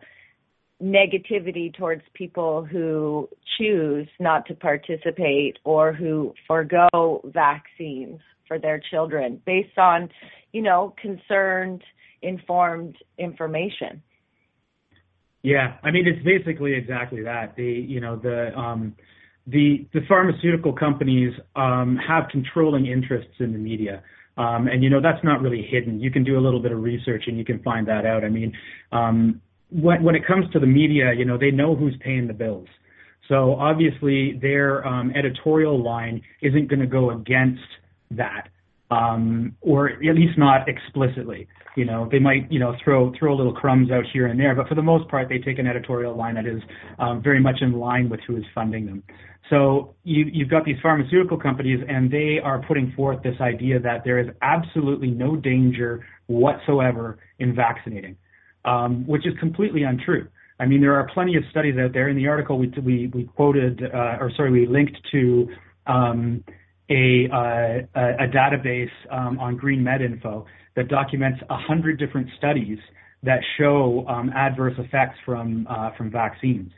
negativity 0.82 1.74
towards 1.74 2.02
people 2.14 2.64
who 2.64 3.28
choose 3.58 4.08
not 4.20 4.46
to 4.46 4.54
participate 4.54 5.58
or 5.64 5.92
who 5.92 6.34
forego 6.46 7.20
vaccines 7.24 8.20
for 8.46 8.58
their 8.58 8.80
children 8.90 9.40
based 9.46 9.78
on, 9.78 10.08
you 10.52 10.62
know, 10.62 10.94
concerned, 11.00 11.82
informed 12.22 12.96
information. 13.18 14.02
Yeah, 15.42 15.76
I 15.84 15.92
mean 15.92 16.06
it's 16.08 16.24
basically 16.24 16.74
exactly 16.74 17.22
that. 17.22 17.54
The 17.56 17.62
you 17.62 18.00
know 18.00 18.16
the 18.16 18.52
um, 18.58 18.96
the 19.46 19.86
the 19.94 20.00
pharmaceutical 20.08 20.72
companies 20.72 21.32
um, 21.54 21.96
have 22.06 22.24
controlling 22.32 22.86
interests 22.86 23.34
in 23.38 23.52
the 23.52 23.58
media. 23.58 24.02
Um, 24.38 24.66
and 24.66 24.82
you 24.82 24.90
know 24.90 25.00
that's 25.00 25.22
not 25.22 25.40
really 25.40 25.62
hidden. 25.62 26.00
You 26.00 26.10
can 26.10 26.24
do 26.24 26.36
a 26.36 26.42
little 26.42 26.60
bit 26.60 26.72
of 26.72 26.82
research 26.82 27.24
and 27.28 27.38
you 27.38 27.44
can 27.44 27.62
find 27.62 27.86
that 27.86 28.04
out. 28.04 28.24
I 28.24 28.28
mean, 28.28 28.52
um, 28.90 29.40
when 29.70 30.02
when 30.02 30.14
it 30.14 30.26
comes 30.26 30.50
to 30.52 30.60
the 30.60 30.66
media, 30.66 31.12
you 31.12 31.24
know, 31.24 31.38
they 31.38 31.50
know 31.50 31.74
who's 31.74 31.96
paying 32.00 32.26
the 32.26 32.34
bills. 32.34 32.68
So 33.28 33.54
obviously, 33.54 34.38
their 34.40 34.86
um, 34.86 35.12
editorial 35.16 35.82
line 35.82 36.22
isn't 36.42 36.68
going 36.68 36.80
to 36.80 36.86
go 36.86 37.10
against 37.10 37.62
that, 38.12 38.48
um, 38.90 39.56
or 39.60 39.88
at 39.88 40.14
least 40.14 40.38
not 40.38 40.68
explicitly. 40.68 41.48
You 41.76 41.84
know, 41.84 42.08
they 42.10 42.20
might 42.20 42.50
you 42.50 42.60
know 42.60 42.74
throw 42.82 43.12
throw 43.18 43.34
a 43.34 43.36
little 43.36 43.52
crumbs 43.52 43.90
out 43.90 44.04
here 44.12 44.26
and 44.26 44.38
there, 44.38 44.54
but 44.54 44.68
for 44.68 44.74
the 44.74 44.82
most 44.82 45.08
part, 45.08 45.28
they 45.28 45.38
take 45.38 45.58
an 45.58 45.66
editorial 45.66 46.16
line 46.16 46.36
that 46.36 46.46
is 46.46 46.62
um, 46.98 47.22
very 47.22 47.40
much 47.40 47.56
in 47.60 47.72
line 47.72 48.08
with 48.08 48.20
who 48.26 48.36
is 48.36 48.44
funding 48.54 48.86
them. 48.86 49.02
So 49.50 49.94
you, 50.02 50.24
you've 50.32 50.48
got 50.48 50.64
these 50.64 50.78
pharmaceutical 50.82 51.38
companies, 51.38 51.78
and 51.88 52.10
they 52.10 52.38
are 52.42 52.64
putting 52.66 52.92
forth 52.96 53.22
this 53.22 53.36
idea 53.40 53.78
that 53.78 54.02
there 54.04 54.18
is 54.18 54.26
absolutely 54.42 55.08
no 55.08 55.36
danger 55.36 56.04
whatsoever 56.26 57.18
in 57.38 57.54
vaccinating 57.54 58.16
um, 58.66 59.06
which 59.06 59.26
is 59.26 59.32
completely 59.38 59.84
untrue. 59.84 60.28
I 60.58 60.66
mean, 60.66 60.80
there 60.80 60.94
are 60.94 61.08
plenty 61.12 61.36
of 61.36 61.44
studies 61.50 61.76
out 61.78 61.92
there. 61.92 62.08
In 62.08 62.16
the 62.16 62.28
article, 62.28 62.58
we 62.58 62.72
we, 62.82 63.10
we 63.14 63.24
quoted, 63.24 63.82
uh, 63.82 64.18
or 64.20 64.30
sorry, 64.36 64.50
we 64.50 64.66
linked 64.66 64.96
to 65.12 65.48
um, 65.86 66.44
a, 66.90 67.28
uh, 67.32 67.98
a 67.98 68.28
database 68.28 68.90
um, 69.10 69.38
on 69.38 69.56
Green 69.56 69.82
Med 69.82 70.02
Info 70.02 70.46
that 70.76 70.88
documents 70.88 71.40
a 71.50 71.56
hundred 71.56 71.98
different 71.98 72.28
studies 72.38 72.78
that 73.22 73.40
show 73.58 74.04
um, 74.08 74.30
adverse 74.34 74.74
effects 74.78 75.18
from 75.24 75.66
uh, 75.68 75.90
from 75.96 76.10
vaccines. 76.10 76.70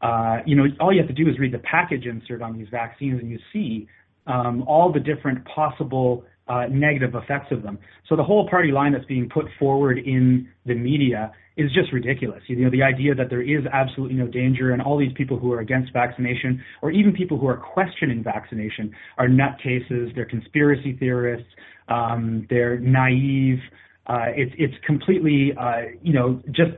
Uh, 0.00 0.38
you 0.46 0.54
know, 0.54 0.64
all 0.80 0.92
you 0.92 1.00
have 1.00 1.08
to 1.08 1.24
do 1.24 1.28
is 1.28 1.38
read 1.38 1.52
the 1.52 1.58
package 1.58 2.04
insert 2.06 2.42
on 2.42 2.56
these 2.56 2.68
vaccines, 2.70 3.20
and 3.20 3.30
you 3.30 3.38
see 3.52 3.88
um, 4.26 4.62
all 4.66 4.92
the 4.92 5.00
different 5.00 5.44
possible 5.46 6.24
uh, 6.48 6.66
negative 6.70 7.14
effects 7.14 7.50
of 7.50 7.62
them. 7.62 7.78
So 8.08 8.16
the 8.16 8.22
whole 8.22 8.48
party 8.48 8.70
line 8.70 8.92
that's 8.92 9.04
being 9.06 9.28
put 9.28 9.46
forward 9.58 9.98
in 9.98 10.48
the 10.64 10.74
media 10.74 11.32
is 11.56 11.72
just 11.72 11.92
ridiculous. 11.92 12.42
You 12.46 12.56
know, 12.56 12.70
the 12.70 12.82
idea 12.82 13.14
that 13.14 13.30
there 13.30 13.40
is 13.40 13.64
absolutely 13.72 14.16
no 14.16 14.26
danger 14.26 14.72
and 14.72 14.82
all 14.82 14.98
these 14.98 15.12
people 15.16 15.38
who 15.38 15.52
are 15.52 15.60
against 15.60 15.92
vaccination 15.92 16.62
or 16.82 16.90
even 16.90 17.12
people 17.12 17.38
who 17.38 17.48
are 17.48 17.56
questioning 17.56 18.22
vaccination 18.22 18.94
are 19.18 19.26
nutcases, 19.26 20.14
they're 20.14 20.26
conspiracy 20.26 20.96
theorists, 20.98 21.48
um, 21.88 22.46
they're 22.50 22.78
naive. 22.78 23.58
Uh, 24.06 24.26
it's 24.36 24.52
it's 24.56 24.74
completely 24.86 25.52
uh, 25.58 25.82
you 26.02 26.12
know 26.12 26.40
just 26.46 26.76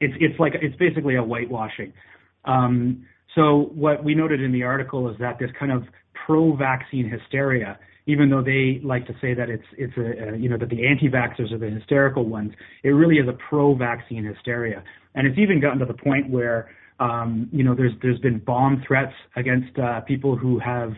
it's 0.00 0.14
it's 0.20 0.38
like 0.38 0.52
it's 0.60 0.76
basically 0.76 1.16
a 1.16 1.22
whitewashing. 1.22 1.92
Um, 2.44 3.04
so 3.34 3.70
what 3.74 4.04
we 4.04 4.14
noted 4.14 4.40
in 4.40 4.52
the 4.52 4.62
article 4.62 5.08
is 5.10 5.16
that 5.18 5.38
this 5.38 5.50
kind 5.58 5.72
of 5.72 5.84
pro-vaccine 6.26 7.10
hysteria 7.10 7.78
even 8.08 8.30
though 8.30 8.42
they 8.42 8.80
like 8.82 9.06
to 9.06 9.12
say 9.20 9.34
that 9.34 9.50
it's 9.50 9.66
it's 9.76 9.92
a, 9.98 10.32
a 10.32 10.36
you 10.36 10.48
know 10.48 10.56
that 10.58 10.70
the 10.70 10.88
anti-vaxxers 10.88 11.52
are 11.52 11.58
the 11.58 11.70
hysterical 11.70 12.24
ones, 12.24 12.52
it 12.82 12.88
really 12.88 13.16
is 13.16 13.28
a 13.28 13.36
pro-vaccine 13.48 14.24
hysteria, 14.24 14.82
and 15.14 15.26
it's 15.26 15.38
even 15.38 15.60
gotten 15.60 15.78
to 15.78 15.84
the 15.84 15.94
point 15.94 16.28
where 16.30 16.70
um, 16.98 17.48
you 17.52 17.62
know 17.62 17.74
there's 17.74 17.92
there's 18.02 18.18
been 18.18 18.38
bomb 18.38 18.82
threats 18.86 19.12
against 19.36 19.78
uh, 19.78 20.00
people 20.00 20.36
who 20.36 20.58
have 20.58 20.94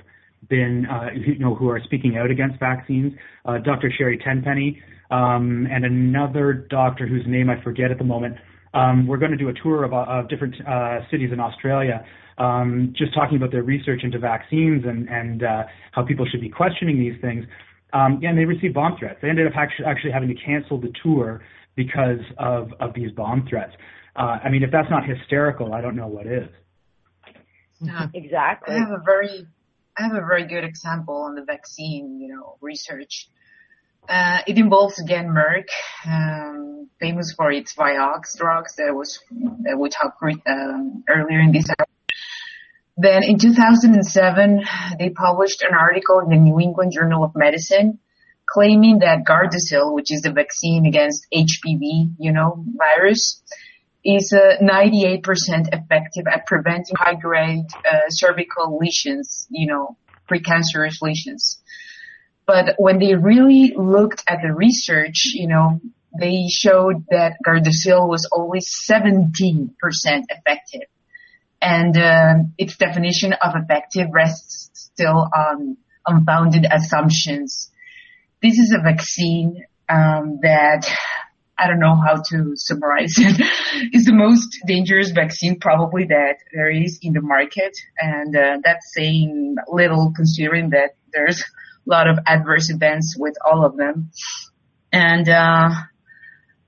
been 0.49 0.87
uh, 0.87 1.09
you 1.13 1.39
know 1.39 1.55
who 1.55 1.69
are 1.69 1.81
speaking 1.85 2.17
out 2.17 2.31
against 2.31 2.59
vaccines. 2.61 3.13
Uh, 3.45 3.59
Dr. 3.59 3.93
Sherri 3.99 4.17
Tenpenny 4.17 4.81
um, 5.11 5.67
and 5.71 5.85
another 5.85 6.53
doctor 6.71 7.07
whose 7.07 7.25
name 7.27 7.51
I 7.51 7.61
forget 7.63 7.91
at 7.91 7.99
the 7.99 8.05
moment. 8.05 8.37
Um, 8.73 9.09
we're 9.09 9.17
going 9.17 9.33
to 9.33 9.37
do 9.37 9.49
a 9.49 9.53
tour 9.53 9.83
of, 9.83 9.93
of 9.93 10.29
different 10.29 10.55
uh, 10.65 11.01
cities 11.11 11.31
in 11.33 11.41
Australia 11.41 12.05
um, 12.41 12.95
just 12.97 13.13
talking 13.15 13.37
about 13.37 13.53
their 13.53 13.63
research 13.63 14.01
into 14.03 14.19
vaccines 14.19 14.85
and, 14.87 15.09
and 15.09 15.45
uh, 15.45 15.65
how 15.93 16.03
people 16.03 16.27
should 16.31 16.41
be 16.41 16.49
questioning 16.49 16.99
these 16.99 17.21
things. 17.21 17.45
Um, 17.93 18.19
yeah, 18.23 18.31
and 18.31 18.39
they 18.39 18.47
received 18.47 18.75
bomb 18.75 18.97
threats. 18.99 19.19
They 19.21 19.29
ended 19.29 19.47
up 19.47 19.53
actually, 19.57 19.85
actually 19.87 20.13
having 20.13 20.29
to 20.29 20.35
cancel 20.35 20.81
the 20.81 20.93
tour 21.03 21.43
because 21.77 22.21
of, 22.39 22.73
of 22.81 22.95
these 22.95 23.13
bomb 23.13 23.47
threats. 23.49 23.73
Uh, 24.17 24.39
I 24.43 24.49
mean, 24.49 24.63
if 24.63 24.71
that's 24.73 24.89
not 24.91 25.05
hysterical, 25.05 25.75
I 25.75 25.83
don't 25.83 25.97
know 25.97 26.07
what 26.07 26.27
is. 26.27 26.49
Yeah, 27.81 28.07
exactly. 28.15 28.75
I 28.75 28.79
have 28.79 28.91
a 28.91 29.03
very, 29.05 29.47
I 29.99 30.03
have 30.03 30.13
a 30.13 30.27
very 30.27 30.47
good 30.47 30.65
example 30.65 31.17
on 31.17 31.35
the 31.35 31.43
vaccine, 31.43 32.21
you 32.21 32.29
know, 32.35 32.57
research. 32.63 33.29
Uh, 34.09 34.39
it 34.47 34.57
involves 34.57 34.99
again 34.99 35.29
Merck, 35.29 35.69
um, 36.07 36.89
famous 37.01 37.35
for 37.37 37.53
its 37.53 37.75
Vioxx 37.75 38.37
drugs 38.39 38.77
that 38.77 38.95
was 38.95 39.21
that 39.63 39.79
we 39.79 39.91
talked 39.91 40.23
um, 40.47 41.05
earlier 41.09 41.41
in 41.41 41.53
this 41.53 41.67
then 43.03 43.23
in 43.25 43.39
2007, 43.39 44.65
they 44.99 45.11
published 45.11 45.63
an 45.63 45.75
article 45.75 46.21
in 46.21 46.29
the 46.29 46.37
New 46.37 46.61
England 46.61 46.93
Journal 46.93 47.25
of 47.25 47.33
Medicine 47.35 47.99
claiming 48.51 48.99
that 48.99 49.25
Gardasil, 49.25 49.95
which 49.95 50.11
is 50.11 50.23
the 50.23 50.33
vaccine 50.33 50.87
against 50.87 51.27
HPV, 51.33 52.15
you 52.19 52.33
know, 52.33 52.65
virus, 52.77 53.43
is 54.05 54.33
uh, 54.33 54.57
98% 54.63 55.23
effective 55.73 56.25
at 56.27 56.47
preventing 56.47 56.97
high-grade 56.97 57.67
uh, 57.91 58.09
cervical 58.09 58.79
lesions, 58.79 59.47
you 59.51 59.67
know, 59.67 59.97
precancerous 60.29 61.01
lesions. 61.03 61.61
But 62.47 62.75
when 62.79 62.99
they 62.99 63.15
really 63.15 63.75
looked 63.77 64.25
at 64.27 64.39
the 64.43 64.53
research, 64.53 65.33
you 65.35 65.47
know, 65.47 65.81
they 66.19 66.47
showed 66.51 67.05
that 67.11 67.35
Gardasil 67.47 68.09
was 68.09 68.29
only 68.33 68.61
17% 68.61 69.71
effective. 69.85 70.89
And 71.63 71.97
uh, 71.97 72.35
its 72.57 72.77
definition 72.77 73.35
of 73.35 73.55
effective 73.55 74.09
rests 74.13 74.71
still 74.73 75.29
on 75.35 75.77
unfounded 76.07 76.67
assumptions. 76.71 77.71
This 78.43 78.59
is 78.59 78.73
a 78.73 78.83
vaccine 78.83 79.65
um, 79.89 80.39
that 80.43 80.89
I 81.59 81.67
don't 81.67 81.79
know 81.79 81.95
how 81.95 82.23
to 82.31 82.53
summarize 82.55 83.15
it. 83.19 83.37
it's 83.93 84.07
the 84.07 84.15
most 84.15 84.61
dangerous 84.67 85.11
vaccine 85.11 85.61
probably 85.61 86.07
that 86.07 86.37
there 86.55 86.71
is 86.71 86.99
in 87.03 87.13
the 87.13 87.21
market, 87.21 87.77
and 87.99 88.35
uh, 88.35 88.59
that's 88.65 88.95
saying 88.95 89.57
little 89.69 90.13
considering 90.17 90.71
that 90.71 90.97
there's 91.13 91.41
a 91.41 91.91
lot 91.91 92.09
of 92.09 92.19
adverse 92.27 92.71
events 92.71 93.15
with 93.19 93.35
all 93.45 93.67
of 93.67 93.77
them. 93.77 94.11
And 94.91 95.29
uh, 95.29 95.71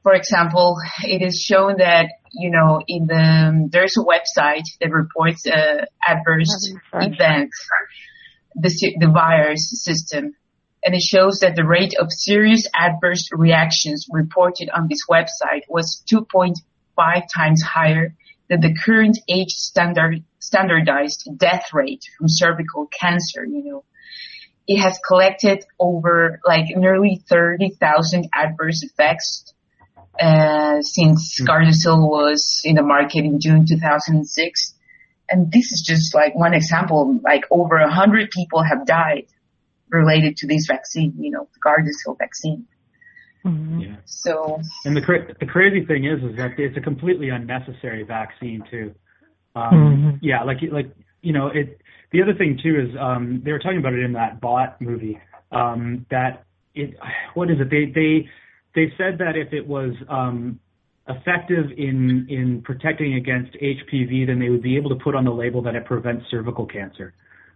for 0.03 0.13
example, 0.13 0.77
it 1.05 1.23
is 1.23 1.41
shown 1.41 1.77
that 1.79 2.07
you 2.33 2.51
know 2.51 2.81
in 2.89 3.07
the 3.07 3.69
there's 3.71 3.95
a 3.99 4.05
website 4.05 4.65
that 4.81 4.91
reports 4.91 5.47
uh, 5.47 5.85
adverse 6.07 6.75
events, 6.95 7.69
the 8.55 8.69
the 8.99 9.07
VAERS 9.07 9.59
system, 9.59 10.35
and 10.85 10.95
it 10.95 11.03
shows 11.03 11.41
that 11.41 11.57
the 11.57 11.65
rate 11.65 11.95
of 11.99 12.09
serious 12.11 12.67
adverse 12.75 13.29
reactions 13.33 14.07
reported 14.11 14.69
on 14.75 14.89
this 14.89 15.07
website 15.11 15.63
was 15.69 16.03
2.5 16.11 17.23
times 17.35 17.63
higher 17.63 18.15
than 18.49 18.61
the 18.61 18.75
current 18.85 19.19
age 19.29 19.51
standard 19.51 20.25
standardized 20.39 21.29
death 21.37 21.67
rate 21.73 22.03
from 22.19 22.27
cervical 22.29 22.87
cancer. 22.87 23.45
You 23.45 23.65
know, 23.65 23.85
it 24.67 24.79
has 24.81 24.99
collected 25.07 25.65
over 25.79 26.41
like 26.45 26.67
nearly 26.77 27.23
30,000 27.29 28.29
adverse 28.35 28.83
effects 28.83 29.53
uh, 30.21 30.81
since 30.83 31.41
mm. 31.41 31.47
Gardasil 31.47 32.09
was 32.09 32.61
in 32.65 32.77
the 32.77 32.83
market 32.83 33.25
in 33.25 33.41
June 33.41 33.67
2006. 33.67 34.75
And 35.31 35.51
this 35.51 35.73
is 35.73 35.85
just 35.87 36.15
like 36.15 36.35
one 36.35 36.53
example, 36.53 37.19
like 37.25 37.45
over 37.51 37.79
a 37.79 37.91
hundred 37.93 38.31
people 38.31 38.63
have 38.63 38.87
died 38.87 39.27
related 39.89 40.37
to 40.39 40.47
this 40.47 40.67
vaccine, 40.69 41.15
you 41.19 41.31
know, 41.31 41.49
the 41.55 41.61
Gardasil 41.61 42.19
vaccine. 42.19 42.67
Mm-hmm. 43.45 43.81
Yeah. 43.81 43.97
So. 44.05 44.61
And 44.85 44.97
the 44.97 45.01
cra- 45.01 45.35
the 45.39 45.47
crazy 45.47 45.85
thing 45.85 46.05
is, 46.05 46.23
is 46.23 46.37
that 46.37 46.59
it's 46.59 46.77
a 46.77 46.81
completely 46.81 47.31
unnecessary 47.31 48.05
vaccine 48.05 48.63
too. 48.71 48.95
Um, 49.55 49.73
mm-hmm. 49.73 50.11
Yeah, 50.23 50.45
like 50.45 50.59
like 50.71 50.95
you 51.23 51.33
know 51.33 51.49
it. 51.49 51.81
The 52.13 52.23
other 52.23 52.35
thing 52.35 52.59
too 52.63 52.89
is 52.89 52.97
um, 53.01 53.43
they 53.45 53.53
were 53.53 53.59
talking 53.59 53.79
about 53.79 53.95
it 53.95 54.05
in 54.05 54.13
that 54.13 54.41
Bought 54.41 54.81
movie. 54.81 55.19
Um, 55.51 56.07
that 56.11 56.45
it 56.75 56.95
what 57.35 57.51
is 57.51 57.57
it? 57.61 57.69
They 57.71 57.87
they 57.93 58.29
they 58.75 58.93
said 58.97 59.19
that 59.19 59.37
if 59.37 59.53
it 59.53 59.67
was 59.67 59.93
um, 60.09 60.59
effective 61.09 61.67
in 61.77 62.27
in 62.29 62.63
protecting 62.63 63.15
against 63.15 63.53
HPV, 63.55 64.27
then 64.27 64.39
they 64.39 64.49
would 64.49 64.63
be 64.63 64.77
able 64.77 64.91
to 64.91 64.97
put 64.97 65.15
on 65.15 65.25
the 65.25 65.31
label 65.31 65.63
that 65.63 65.75
it 65.75 65.85
prevents 65.85 66.25
cervical 66.31 66.67
cancer. 66.67 67.15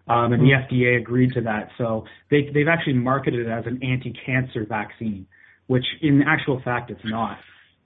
Um, 0.08 0.32
and 0.32 0.42
the 0.42 0.52
hmm. 0.54 0.74
FDA 0.74 1.00
agreed 1.00 1.32
to 1.32 1.40
that. 1.42 1.70
So 1.78 2.04
they, 2.30 2.48
they've 2.54 2.68
actually 2.68 2.92
marketed 2.92 3.44
it 3.44 3.50
as 3.50 3.66
an 3.66 3.82
anti-cancer 3.82 4.64
vaccine, 4.68 5.26
which 5.66 5.84
in 6.00 6.22
actual 6.22 6.62
fact 6.64 6.92
it's 6.92 7.00
not. 7.04 7.38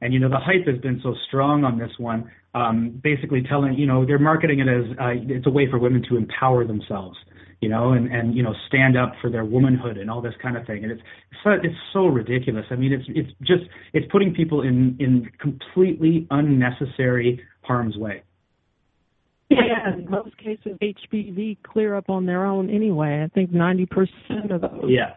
And 0.03 0.13
you 0.13 0.21
know 0.21 0.29
the 0.29 0.39
hype 0.39 0.67
has 0.67 0.79
been 0.81 1.01
so 1.03 1.15
strong 1.29 1.65
on 1.65 1.79
this 1.79 1.93
one, 1.99 2.31
um, 2.55 3.01
basically 3.03 3.43
telling 3.43 3.75
you 3.75 3.87
know 3.87 4.05
they're 4.05 4.19
marketing 4.19 4.61
it 4.61 4.69
as 4.69 4.85
uh, 4.99 5.35
it's 5.35 5.47
a 5.47 5.51
way 5.51 5.71
for 5.71 5.79
women 5.79 6.03
to 6.09 6.17
empower 6.17 6.67
themselves 6.67 7.17
you 7.61 7.69
know, 7.69 7.93
and 7.93 8.11
and 8.11 8.35
you 8.35 8.43
know 8.43 8.55
stand 8.69 8.97
up 8.97 9.13
for 9.21 9.31
their 9.31 9.45
womanhood 9.45 9.99
and 9.99 10.11
all 10.11 10.23
this 10.23 10.35
kind 10.43 10.57
of 10.57 10.67
thing. 10.67 10.83
And 10.83 10.93
it's 10.93 11.03
so, 11.45 11.51
it's 11.51 11.77
so 11.93 12.07
ridiculous. 12.07 12.65
I 12.71 12.77
mean, 12.77 12.93
it's 12.93 13.05
it's 13.09 13.31
just 13.41 13.65
it's 13.93 14.07
putting 14.11 14.35
people 14.35 14.63
in 14.63 14.97
in 14.99 15.31
completely 15.39 16.27
unnecessary 16.31 17.41
harm's 17.63 17.97
way. 17.97 18.23
Yeah, 19.51 19.95
in 19.95 20.09
most 20.09 20.37
cases, 20.39 20.79
HPV 20.81 21.59
clear 21.63 21.97
up 21.97 22.09
on 22.09 22.25
their 22.25 22.47
own 22.47 22.71
anyway. 22.71 23.23
I 23.25 23.29
think 23.29 23.53
ninety 23.53 23.85
percent 23.85 24.51
of 24.51 24.63
those. 24.63 24.85
Yeah. 24.89 25.15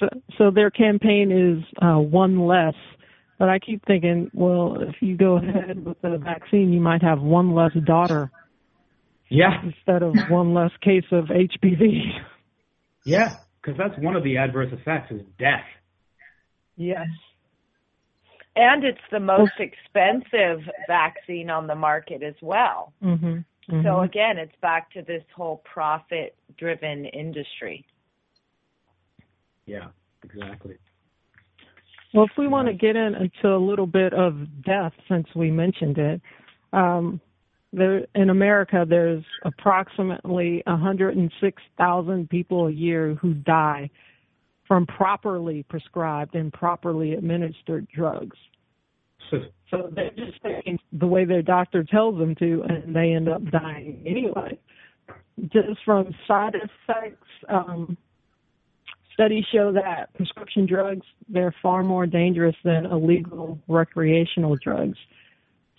so, 0.00 0.08
so 0.36 0.50
their 0.50 0.70
campaign 0.70 1.30
is 1.30 1.64
uh, 1.80 1.98
one 1.98 2.46
less. 2.46 2.74
But 3.38 3.50
I 3.50 3.60
keep 3.60 3.84
thinking, 3.86 4.32
well, 4.34 4.78
if 4.80 4.96
you 5.00 5.16
go 5.16 5.36
ahead 5.36 5.84
with 5.84 6.00
the 6.02 6.18
vaccine, 6.18 6.72
you 6.72 6.80
might 6.80 7.02
have 7.02 7.20
one 7.20 7.54
less 7.54 7.70
daughter 7.86 8.32
yeah. 9.28 9.62
Instead 9.62 10.02
of 10.02 10.14
one 10.30 10.54
less 10.54 10.70
case 10.82 11.04
of 11.12 11.26
HPV. 11.26 12.02
Yeah, 13.04 13.36
because 13.60 13.78
that's 13.78 13.98
one 14.02 14.16
of 14.16 14.24
the 14.24 14.36
adverse 14.36 14.72
effects 14.72 15.10
is 15.10 15.22
death. 15.38 15.64
Yes. 16.76 17.08
And 18.56 18.84
it's 18.84 18.98
the 19.12 19.20
most 19.20 19.52
expensive 19.58 20.60
vaccine 20.88 21.48
on 21.48 21.66
the 21.66 21.74
market 21.74 22.22
as 22.22 22.34
well. 22.42 22.92
Mm-hmm. 23.02 23.26
Mm-hmm. 23.26 23.82
So 23.84 24.00
again, 24.00 24.38
it's 24.38 24.54
back 24.60 24.90
to 24.92 25.02
this 25.02 25.22
whole 25.36 25.62
profit 25.72 26.34
driven 26.58 27.04
industry. 27.04 27.86
Yeah, 29.66 29.88
exactly. 30.24 30.76
Well, 32.14 32.24
if 32.24 32.30
we 32.38 32.48
want 32.48 32.68
to 32.68 32.74
get 32.74 32.96
into 32.96 33.54
a 33.54 33.58
little 33.58 33.86
bit 33.86 34.14
of 34.14 34.34
death, 34.64 34.92
since 35.08 35.26
we 35.36 35.50
mentioned 35.50 35.98
it, 35.98 36.22
um, 36.72 37.20
there 37.72 38.06
in 38.14 38.30
America 38.30 38.84
there's 38.88 39.24
approximately 39.44 40.62
106,000 40.66 42.30
people 42.30 42.66
a 42.66 42.70
year 42.72 43.14
who 43.14 43.34
die 43.34 43.90
from 44.66 44.86
properly 44.86 45.64
prescribed 45.68 46.34
and 46.34 46.52
properly 46.52 47.14
administered 47.14 47.86
drugs. 47.94 48.36
so 49.70 49.90
they're 49.94 50.10
just 50.10 50.42
taking 50.42 50.78
the 50.92 51.06
way 51.06 51.24
their 51.24 51.42
doctor 51.42 51.84
tells 51.84 52.18
them 52.18 52.34
to, 52.36 52.62
and 52.68 52.94
they 52.94 53.12
end 53.12 53.28
up 53.28 53.42
dying 53.50 54.02
anyway. 54.06 54.58
Just 55.52 55.78
from 55.84 56.14
side 56.26 56.54
effects, 56.54 57.26
um, 57.48 57.96
studies 59.14 59.44
show 59.52 59.72
that 59.72 60.12
prescription 60.14 60.66
drugs 60.66 61.04
they're 61.28 61.54
far 61.60 61.82
more 61.82 62.06
dangerous 62.06 62.54
than 62.64 62.86
illegal 62.86 63.58
recreational 63.68 64.56
drugs. 64.62 64.96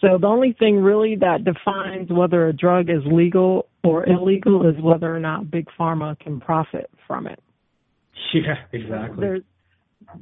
So 0.02 0.18
the 0.20 0.28
only 0.28 0.56
thing 0.58 0.78
really 0.78 1.18
that 1.18 1.44
defines 1.44 2.10
whether 2.10 2.48
a 2.48 2.54
drug 2.54 2.90
is 2.90 3.02
legal 3.06 3.68
or 3.84 4.08
illegal 4.08 4.68
is 4.68 4.76
whether 4.82 5.14
or 5.14 5.20
not 5.20 5.52
big 5.52 5.68
pharma 5.78 6.18
can 6.20 6.40
profit 6.40 6.90
from 7.08 7.28
it. 7.28 7.42
Yeah, 8.34 8.56
exactly. 8.74 9.22
There's 9.22 9.42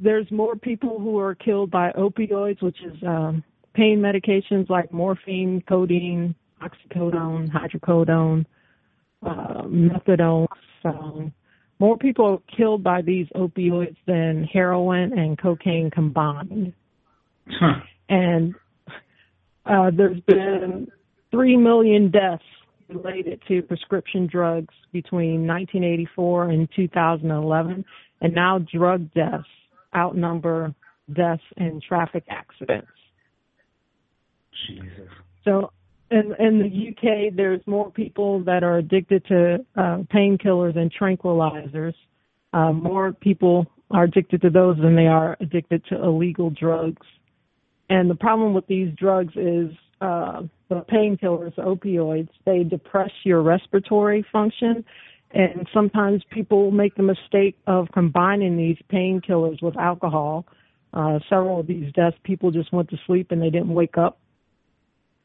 there's 0.00 0.30
more 0.30 0.56
people 0.56 0.98
who 0.98 1.18
are 1.18 1.34
killed 1.34 1.70
by 1.70 1.90
opioids, 1.92 2.62
which 2.62 2.78
is 2.82 2.96
um, 3.06 3.42
pain 3.74 3.98
medications 3.98 4.70
like 4.70 4.92
morphine, 4.92 5.62
codeine, 5.68 6.34
oxycodone, 6.62 7.50
hydrocodone, 7.50 8.46
uh, 9.26 9.62
methadone. 9.64 10.46
So 10.82 11.30
more 11.78 11.98
people 11.98 12.26
are 12.26 12.56
killed 12.56 12.82
by 12.82 13.02
these 13.02 13.26
opioids 13.34 13.96
than 14.06 14.44
heroin 14.44 15.18
and 15.18 15.38
cocaine 15.38 15.90
combined. 15.90 16.72
Huh. 17.48 17.80
And 18.08 18.54
uh, 19.68 19.90
there's 19.94 20.20
been 20.20 20.88
3 21.30 21.56
million 21.56 22.10
deaths 22.10 22.42
related 22.88 23.42
to 23.48 23.62
prescription 23.62 24.26
drugs 24.26 24.74
between 24.92 25.46
1984 25.46 26.50
and 26.50 26.68
2011, 26.74 27.84
and 28.20 28.34
now 28.34 28.58
drug 28.58 29.12
deaths 29.12 29.44
outnumber 29.94 30.74
deaths 31.14 31.42
in 31.56 31.80
traffic 31.86 32.24
accidents. 32.28 32.88
Jesus. 34.66 35.08
So 35.44 35.70
in 36.10 36.34
in 36.38 36.58
the 36.58 36.88
UK, 36.90 37.34
there's 37.34 37.60
more 37.66 37.90
people 37.90 38.42
that 38.44 38.62
are 38.62 38.78
addicted 38.78 39.24
to 39.26 39.64
uh, 39.76 39.98
painkillers 40.12 40.76
and 40.76 40.92
tranquilizers. 40.92 41.94
Uh, 42.52 42.72
more 42.72 43.12
people 43.12 43.66
are 43.90 44.04
addicted 44.04 44.42
to 44.42 44.50
those 44.50 44.76
than 44.78 44.96
they 44.96 45.06
are 45.06 45.36
addicted 45.40 45.84
to 45.86 46.02
illegal 46.02 46.50
drugs. 46.50 47.06
And 47.90 48.10
the 48.10 48.14
problem 48.14 48.54
with 48.54 48.66
these 48.66 48.92
drugs 48.94 49.32
is 49.36 49.70
uh, 50.00 50.42
the 50.68 50.84
painkillers, 50.90 51.54
opioids, 51.56 52.28
they 52.44 52.62
depress 52.62 53.10
your 53.24 53.42
respiratory 53.42 54.24
function. 54.30 54.84
And 55.30 55.68
sometimes 55.74 56.22
people 56.30 56.70
make 56.70 56.94
the 56.94 57.02
mistake 57.02 57.56
of 57.66 57.88
combining 57.92 58.56
these 58.56 58.78
painkillers 58.92 59.62
with 59.62 59.76
alcohol. 59.76 60.46
Uh, 60.92 61.18
several 61.28 61.60
of 61.60 61.66
these 61.66 61.92
deaths, 61.92 62.16
people 62.24 62.50
just 62.50 62.72
went 62.72 62.88
to 62.90 62.96
sleep 63.06 63.30
and 63.30 63.42
they 63.42 63.50
didn't 63.50 63.72
wake 63.72 63.98
up. 63.98 64.18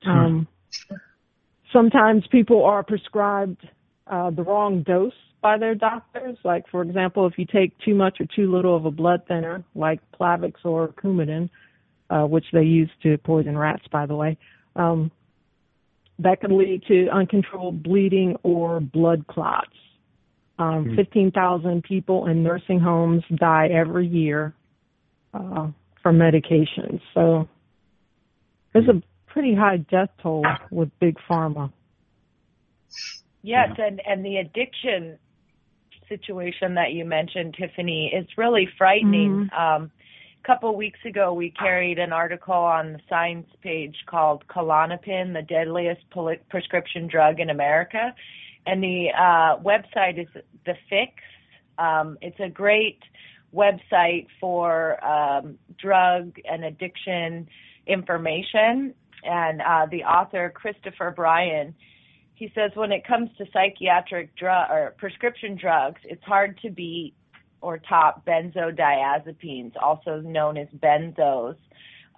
Um, 0.05 0.47
sometimes 1.71 2.23
people 2.29 2.65
are 2.65 2.83
prescribed 2.83 3.65
uh, 4.07 4.29
the 4.31 4.43
wrong 4.43 4.83
dose 4.83 5.13
by 5.41 5.57
their 5.57 5.75
doctors. 5.75 6.37
Like, 6.43 6.67
for 6.69 6.81
example, 6.81 7.25
if 7.27 7.37
you 7.37 7.45
take 7.45 7.77
too 7.79 7.95
much 7.95 8.19
or 8.19 8.25
too 8.35 8.51
little 8.51 8.75
of 8.75 8.85
a 8.85 8.91
blood 8.91 9.21
thinner, 9.27 9.63
like 9.75 9.99
Plavix 10.19 10.53
or 10.65 10.89
Coumadin, 10.89 11.49
uh, 12.13 12.25
which 12.25 12.45
they 12.53 12.63
use 12.63 12.89
to 13.01 13.17
poison 13.17 13.57
rats, 13.57 13.83
by 13.91 14.05
the 14.05 14.15
way. 14.15 14.37
Um, 14.75 15.11
that 16.19 16.41
can 16.41 16.57
lead 16.57 16.83
to 16.87 17.07
uncontrolled 17.09 17.81
bleeding 17.81 18.37
or 18.43 18.79
blood 18.79 19.25
clots. 19.27 19.75
Um, 20.59 20.85
mm. 20.85 20.95
15,000 20.95 21.83
people 21.83 22.27
in 22.27 22.43
nursing 22.43 22.79
homes 22.79 23.23
die 23.35 23.69
every 23.73 24.07
year 24.07 24.53
uh, 25.33 25.69
for 26.03 26.11
medications. 26.11 27.01
So 27.15 27.49
there's 28.73 28.87
a 28.87 29.01
pretty 29.27 29.55
high 29.55 29.77
death 29.77 30.09
toll 30.21 30.45
with 30.69 30.91
big 30.99 31.17
pharma. 31.27 31.71
Yes, 33.41 33.71
and 33.77 33.99
and 34.07 34.23
the 34.23 34.37
addiction 34.37 35.17
situation 36.07 36.75
that 36.75 36.93
you 36.93 37.03
mentioned, 37.03 37.55
Tiffany, 37.59 38.13
is 38.15 38.25
really 38.37 38.69
frightening. 38.77 39.49
Mm-hmm. 39.51 39.83
Um, 39.83 39.91
a 39.91 40.02
couple 40.45 40.75
weeks 40.75 40.99
ago, 41.05 41.33
we 41.33 41.51
carried 41.51 41.99
an 41.99 42.11
article 42.11 42.53
on 42.53 42.93
the 42.93 42.99
Science 43.09 43.47
page 43.61 43.95
called 44.05 44.43
Klonopin, 44.47 45.33
the 45.33 45.41
deadliest 45.41 46.01
prescription 46.49 47.07
drug 47.07 47.39
in 47.39 47.49
America, 47.49 48.13
and 48.65 48.83
the 48.83 49.07
uh, 49.17 49.61
website 49.63 50.19
is 50.19 50.27
the 50.65 50.73
Fix. 50.89 51.13
Um, 51.77 52.17
it's 52.21 52.39
a 52.39 52.49
great 52.49 52.99
website 53.55 54.27
for 54.39 55.03
um, 55.05 55.57
drug 55.77 56.35
and 56.49 56.65
addiction 56.65 57.47
information, 57.87 58.93
and 59.23 59.61
uh, 59.61 59.85
the 59.89 60.03
author 60.03 60.51
Christopher 60.53 61.11
Bryan 61.11 61.73
he 62.35 62.51
says 62.55 62.71
when 62.73 62.91
it 62.91 63.05
comes 63.05 63.29
to 63.37 63.45
psychiatric 63.53 64.35
drug 64.35 64.69
or 64.69 64.95
prescription 64.97 65.55
drugs, 65.55 66.01
it's 66.03 66.23
hard 66.23 66.59
to 66.61 66.71
beat 66.71 67.13
or 67.63 67.79
top 67.79 68.25
benzodiazepines, 68.25 69.71
also 69.81 70.19
known 70.19 70.57
as 70.57 70.67
benzos. 70.77 71.55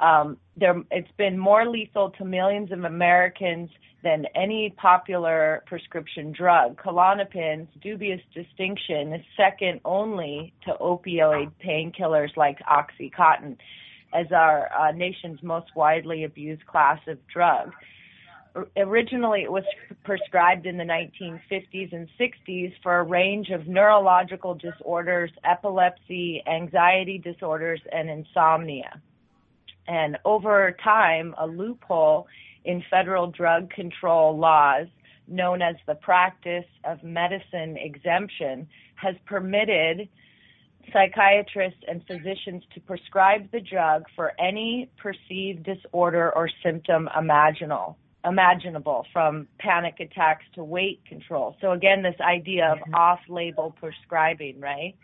Um, 0.01 0.37
it's 0.57 1.11
been 1.17 1.37
more 1.37 1.69
lethal 1.69 2.09
to 2.17 2.25
millions 2.25 2.71
of 2.71 2.83
Americans 2.83 3.69
than 4.03 4.25
any 4.35 4.73
popular 4.75 5.63
prescription 5.67 6.31
drug. 6.31 6.81
Klonopin's 6.81 7.69
dubious 7.81 8.21
distinction 8.33 9.13
is 9.13 9.21
second 9.37 9.81
only 9.85 10.53
to 10.65 10.73
opioid 10.81 11.51
painkillers 11.63 12.35
like 12.35 12.57
OxyContin 12.59 13.55
as 14.13 14.27
our 14.31 14.69
uh, 14.73 14.91
nation's 14.91 15.41
most 15.43 15.67
widely 15.75 16.23
abused 16.23 16.65
class 16.65 16.99
of 17.07 17.17
drug 17.27 17.71
originally 18.77 19.43
it 19.43 19.51
was 19.51 19.63
prescribed 20.03 20.65
in 20.65 20.77
the 20.77 20.83
1950s 20.83 21.93
and 21.93 22.07
60s 22.19 22.73
for 22.81 22.99
a 22.99 23.03
range 23.03 23.49
of 23.49 23.67
neurological 23.67 24.55
disorders, 24.55 25.31
epilepsy, 25.43 26.41
anxiety 26.47 27.17
disorders, 27.17 27.81
and 27.91 28.09
insomnia. 28.09 29.01
And 29.87 30.17
over 30.25 30.75
time, 30.83 31.35
a 31.37 31.45
loophole 31.45 32.27
in 32.63 32.83
federal 32.89 33.27
drug 33.27 33.69
control 33.69 34.37
laws, 34.37 34.87
known 35.27 35.61
as 35.61 35.75
the 35.87 35.95
practice 35.95 36.65
of 36.83 37.03
medicine 37.03 37.77
exemption, 37.77 38.67
has 38.95 39.15
permitted 39.25 40.07
psychiatrists 40.93 41.79
and 41.87 42.01
physicians 42.07 42.63
to 42.73 42.79
prescribe 42.81 43.51
the 43.51 43.59
drug 43.59 44.03
for 44.15 44.33
any 44.39 44.89
perceived 44.97 45.63
disorder 45.63 46.31
or 46.35 46.49
symptom 46.63 47.09
imaginable 47.17 47.97
imaginable 48.25 49.05
from 49.13 49.47
panic 49.59 49.99
attacks 49.99 50.45
to 50.55 50.63
weight 50.63 51.01
control. 51.07 51.55
So 51.61 51.71
again, 51.71 52.01
this 52.01 52.15
idea 52.21 52.71
of 52.71 52.79
mm-hmm. 52.79 52.95
off-label 52.95 53.75
prescribing, 53.79 54.59
right? 54.59 54.95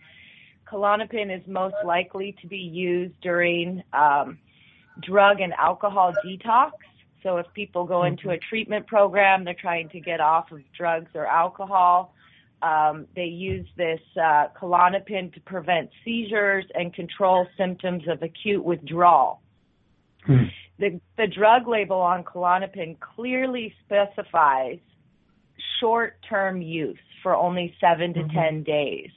Klonopin 0.71 1.35
is 1.35 1.45
most 1.47 1.75
likely 1.85 2.35
to 2.41 2.47
be 2.47 2.57
used 2.57 3.13
during 3.21 3.83
um, 3.93 4.39
drug 5.01 5.39
and 5.41 5.53
alcohol 5.53 6.13
detox. 6.25 6.71
So 7.23 7.37
if 7.37 7.45
people 7.53 7.85
go 7.85 8.03
into 8.03 8.29
a 8.29 8.33
mm-hmm. 8.33 8.49
treatment 8.49 8.87
program, 8.87 9.43
they're 9.43 9.53
trying 9.53 9.89
to 9.89 9.99
get 9.99 10.19
off 10.19 10.51
of 10.51 10.61
drugs 10.75 11.11
or 11.13 11.25
alcohol. 11.27 12.13
Um, 12.61 13.07
they 13.15 13.25
use 13.25 13.67
this 13.75 13.99
uh, 14.15 14.47
Klonopin 14.59 15.33
to 15.33 15.39
prevent 15.41 15.89
seizures 16.05 16.65
and 16.73 16.93
control 16.93 17.47
symptoms 17.57 18.03
of 18.07 18.21
acute 18.21 18.63
withdrawal. 18.63 19.41
Hmm 20.25 20.45
the, 20.81 20.99
the 21.15 21.27
drug 21.27 21.67
label 21.67 22.01
on 22.01 22.23
Klonopin 22.23 22.97
clearly 22.99 23.73
specifies 23.85 24.79
short-term 25.79 26.61
use 26.61 26.97
for 27.21 27.35
only 27.35 27.73
7 27.79 28.15
to 28.15 28.21
mm-hmm. 28.21 28.37
10 28.37 28.63
days. 28.63 29.11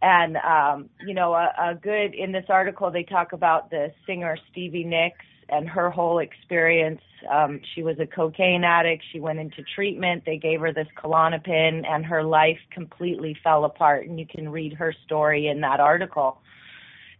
And, 0.00 0.36
um, 0.36 0.88
you 1.04 1.12
know, 1.12 1.34
a, 1.34 1.50
a 1.58 1.74
good, 1.74 2.14
in 2.14 2.30
this 2.30 2.44
article, 2.48 2.90
they 2.92 3.02
talk 3.02 3.32
about 3.32 3.70
the 3.70 3.92
singer 4.06 4.38
Stevie 4.50 4.84
Nicks 4.84 5.24
and 5.48 5.68
her 5.68 5.90
whole 5.90 6.20
experience. 6.20 7.00
Um, 7.28 7.60
she 7.74 7.82
was 7.82 7.98
a 7.98 8.06
cocaine 8.06 8.62
addict. 8.62 9.02
She 9.12 9.18
went 9.18 9.40
into 9.40 9.64
treatment. 9.74 10.22
They 10.24 10.36
gave 10.36 10.60
her 10.60 10.72
this 10.72 10.86
Klonopin, 11.02 11.84
and 11.84 12.06
her 12.06 12.22
life 12.22 12.58
completely 12.70 13.36
fell 13.42 13.64
apart. 13.64 14.06
And 14.06 14.20
you 14.20 14.26
can 14.26 14.50
read 14.50 14.74
her 14.74 14.94
story 15.04 15.48
in 15.48 15.62
that 15.62 15.80
article. 15.80 16.38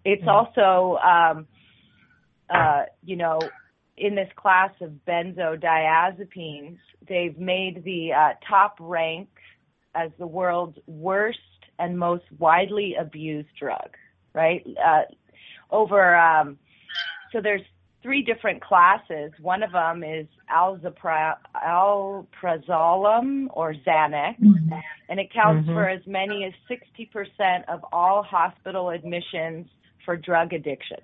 It's 0.04 0.22
mm-hmm. 0.22 0.28
also, 0.28 0.98
um, 0.98 1.48
you 3.04 3.16
know, 3.16 3.40
in 3.96 4.14
this 4.14 4.28
class 4.36 4.70
of 4.80 4.92
benzodiazepines, 5.06 6.78
they've 7.08 7.38
made 7.38 7.82
the 7.84 8.12
uh, 8.12 8.32
top 8.46 8.76
rank 8.78 9.28
as 9.94 10.10
the 10.18 10.26
world's 10.26 10.78
worst 10.86 11.38
and 11.78 11.98
most 11.98 12.24
widely 12.38 12.94
abused 12.98 13.48
drug, 13.58 13.96
right? 14.34 14.66
Uh, 14.84 15.02
over, 15.70 16.16
um, 16.16 16.58
so 17.32 17.40
there's 17.40 17.62
three 18.02 18.22
different 18.22 18.62
classes. 18.62 19.32
One 19.40 19.62
of 19.62 19.72
them 19.72 20.04
is 20.04 20.26
alzapra- 20.54 21.38
alprazolam 21.56 23.46
or 23.50 23.74
Xanax, 23.74 24.38
mm-hmm. 24.40 24.72
and 25.08 25.18
it 25.18 25.32
counts 25.32 25.66
mm-hmm. 25.66 25.74
for 25.74 25.88
as 25.88 26.00
many 26.06 26.44
as 26.44 26.52
60% 26.70 27.64
of 27.68 27.84
all 27.92 28.22
hospital 28.22 28.90
admissions 28.90 29.66
for 30.04 30.16
drug 30.16 30.52
addiction. 30.52 30.98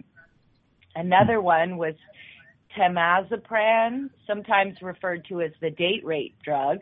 Another 0.95 1.41
one 1.41 1.77
was 1.77 1.95
temazepam, 2.79 4.11
sometimes 4.27 4.77
referred 4.83 5.25
to 5.29 5.41
as 5.43 5.53
the 5.61 5.71
date 5.71 6.05
rape 6.05 6.37
drug, 6.45 6.81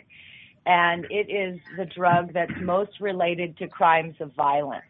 and 0.66 1.06
it 1.10 1.30
is 1.30 1.58
the 1.76 1.86
drug 1.86 2.32
that's 2.32 2.52
most 2.60 3.00
related 3.00 3.56
to 3.58 3.68
crimes 3.68 4.14
of 4.20 4.34
violence. 4.34 4.84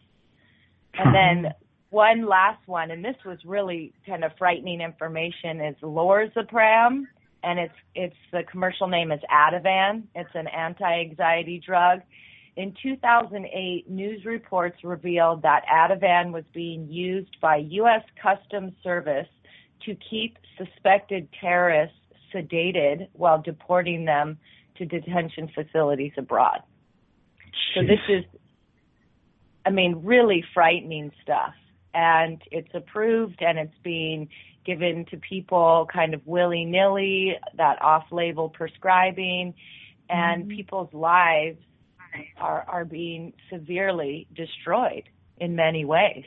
And 0.95 1.15
then 1.15 1.53
one 1.91 2.27
last 2.27 2.67
one, 2.67 2.91
and 2.91 3.05
this 3.05 3.17
was 3.25 3.39
really 3.45 3.93
kind 4.07 4.25
of 4.25 4.33
frightening 4.39 4.81
information, 4.81 5.61
is 5.61 5.77
lorazepam, 5.83 7.05
and 7.43 7.59
it's 7.59 7.75
it's 7.95 8.17
the 8.33 8.43
commercial 8.51 8.87
name 8.87 9.13
is 9.13 9.21
Ativan. 9.31 10.05
It's 10.15 10.31
an 10.35 10.47
anti-anxiety 10.47 11.63
drug. 11.65 12.01
In 12.61 12.75
2008, 12.83 13.89
news 13.89 14.27
reports 14.27 14.85
revealed 14.85 15.41
that 15.45 15.63
Ativan 15.67 16.31
was 16.31 16.45
being 16.53 16.87
used 16.91 17.41
by 17.41 17.57
U.S. 17.57 18.03
Customs 18.23 18.75
Service 18.83 19.29
to 19.87 19.97
keep 20.11 20.37
suspected 20.59 21.27
terrorists 21.41 21.97
sedated 22.35 23.09
while 23.15 23.41
deporting 23.41 24.05
them 24.05 24.37
to 24.77 24.85
detention 24.85 25.49
facilities 25.55 26.13
abroad. 26.19 26.61
Jeez. 27.41 27.77
So 27.77 27.81
this 27.87 28.01
is, 28.11 28.25
I 29.65 29.71
mean, 29.71 30.03
really 30.05 30.45
frightening 30.53 31.13
stuff. 31.23 31.55
And 31.95 32.43
it's 32.51 32.75
approved 32.75 33.41
and 33.41 33.59
it's 33.59 33.79
being 33.83 34.29
given 34.67 35.07
to 35.13 35.17
people 35.17 35.89
kind 35.91 36.13
of 36.13 36.21
willy 36.27 36.67
nilly, 36.67 37.39
that 37.57 37.81
off 37.81 38.05
label 38.13 38.51
prescribing, 38.51 39.55
and 40.11 40.43
mm-hmm. 40.43 40.57
people's 40.57 40.93
lives 40.93 41.57
are, 42.37 42.65
are 42.69 42.85
being 42.85 43.33
severely 43.53 44.27
destroyed 44.35 45.05
in 45.39 45.57
many 45.57 45.85
ways. 45.85 46.25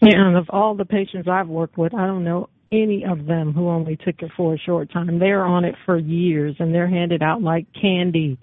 Yeah, 0.00 0.26
and 0.26 0.36
of 0.36 0.50
all 0.50 0.74
the 0.74 0.84
patients 0.84 1.28
I've 1.28 1.48
worked 1.48 1.78
with, 1.78 1.94
I 1.94 2.06
don't 2.06 2.24
know 2.24 2.48
any 2.72 3.04
of 3.04 3.26
them 3.26 3.52
who 3.52 3.68
only 3.68 3.96
took 3.96 4.20
it 4.22 4.32
for 4.36 4.54
a 4.54 4.58
short 4.58 4.90
time. 4.90 5.18
They're 5.18 5.44
on 5.44 5.64
it 5.64 5.76
for 5.84 5.98
years 5.98 6.56
and 6.58 6.74
they're 6.74 6.88
handed 6.88 7.22
out 7.22 7.42
like 7.42 7.66
candy 7.78 8.38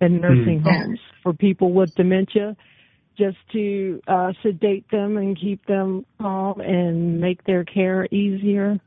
in 0.00 0.20
nursing 0.20 0.60
mm. 0.60 0.70
homes 0.70 1.00
for 1.22 1.32
people 1.32 1.72
with 1.72 1.94
dementia 1.94 2.56
just 3.18 3.36
to 3.52 4.00
uh 4.08 4.32
sedate 4.42 4.90
them 4.90 5.18
and 5.18 5.38
keep 5.38 5.66
them 5.66 6.06
calm 6.18 6.60
and 6.60 7.20
make 7.20 7.44
their 7.44 7.64
care 7.64 8.06
easier. 8.06 8.80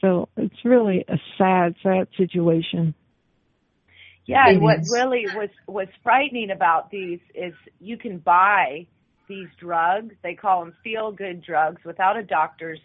So 0.00 0.28
it's 0.36 0.64
really 0.64 1.04
a 1.08 1.16
sad, 1.38 1.74
sad 1.82 2.08
situation. 2.16 2.94
Yeah, 4.26 4.48
and 4.48 4.60
what 4.60 4.80
really 4.90 5.26
was 5.34 5.50
was 5.66 5.88
frightening 6.02 6.50
about 6.50 6.90
these 6.90 7.20
is 7.34 7.54
you 7.80 7.96
can 7.96 8.18
buy 8.18 8.86
these 9.28 9.48
drugs, 9.58 10.14
they 10.22 10.34
call 10.34 10.64
them 10.64 10.74
feel 10.82 11.12
good 11.12 11.42
drugs, 11.42 11.82
without 11.84 12.16
a 12.16 12.22
doctor's 12.22 12.80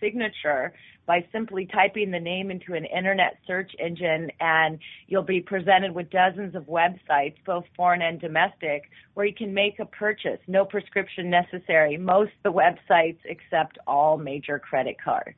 signature 0.00 0.72
by 1.06 1.26
simply 1.32 1.66
typing 1.66 2.10
the 2.10 2.20
name 2.20 2.50
into 2.50 2.74
an 2.74 2.84
internet 2.84 3.38
search 3.46 3.72
engine 3.78 4.30
and 4.40 4.78
you'll 5.08 5.22
be 5.22 5.40
presented 5.40 5.92
with 5.92 6.08
dozens 6.10 6.54
of 6.54 6.64
websites, 6.64 7.34
both 7.44 7.64
foreign 7.76 8.00
and 8.00 8.20
domestic, 8.20 8.84
where 9.14 9.26
you 9.26 9.34
can 9.34 9.52
make 9.52 9.78
a 9.80 9.84
purchase, 9.84 10.38
no 10.46 10.64
prescription 10.64 11.28
necessary. 11.28 11.96
Most 11.96 12.30
of 12.44 12.52
the 12.52 12.52
websites 12.52 13.18
accept 13.28 13.78
all 13.86 14.18
major 14.18 14.58
credit 14.58 14.96
cards. 15.02 15.36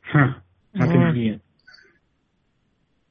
Huh. 0.00 0.34
How 0.74 0.86
mm-hmm. 0.86 0.92
convenient 0.92 1.42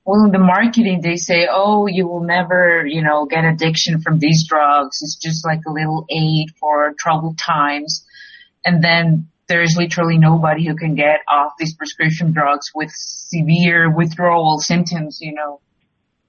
well, 0.05 0.25
in 0.25 0.31
the 0.31 0.39
marketing, 0.39 0.99
they 1.01 1.15
say, 1.15 1.47
oh, 1.49 1.87
you 1.87 2.07
will 2.07 2.23
never, 2.23 2.85
you 2.85 3.01
know, 3.01 3.25
get 3.25 3.45
addiction 3.45 4.01
from 4.01 4.19
these 4.19 4.45
drugs. 4.47 4.99
It's 5.01 5.15
just 5.15 5.45
like 5.45 5.61
a 5.65 5.71
little 5.71 6.05
aid 6.09 6.49
for 6.59 6.93
troubled 6.99 7.37
times. 7.37 8.05
And 8.65 8.83
then 8.83 9.29
there's 9.47 9.75
literally 9.77 10.17
nobody 10.17 10.67
who 10.67 10.75
can 10.75 10.95
get 10.95 11.19
off 11.29 11.53
these 11.57 11.75
prescription 11.75 12.33
drugs 12.33 12.71
with 12.75 12.91
severe 12.93 13.89
withdrawal 13.95 14.59
symptoms, 14.59 15.19
you 15.21 15.33
know. 15.33 15.61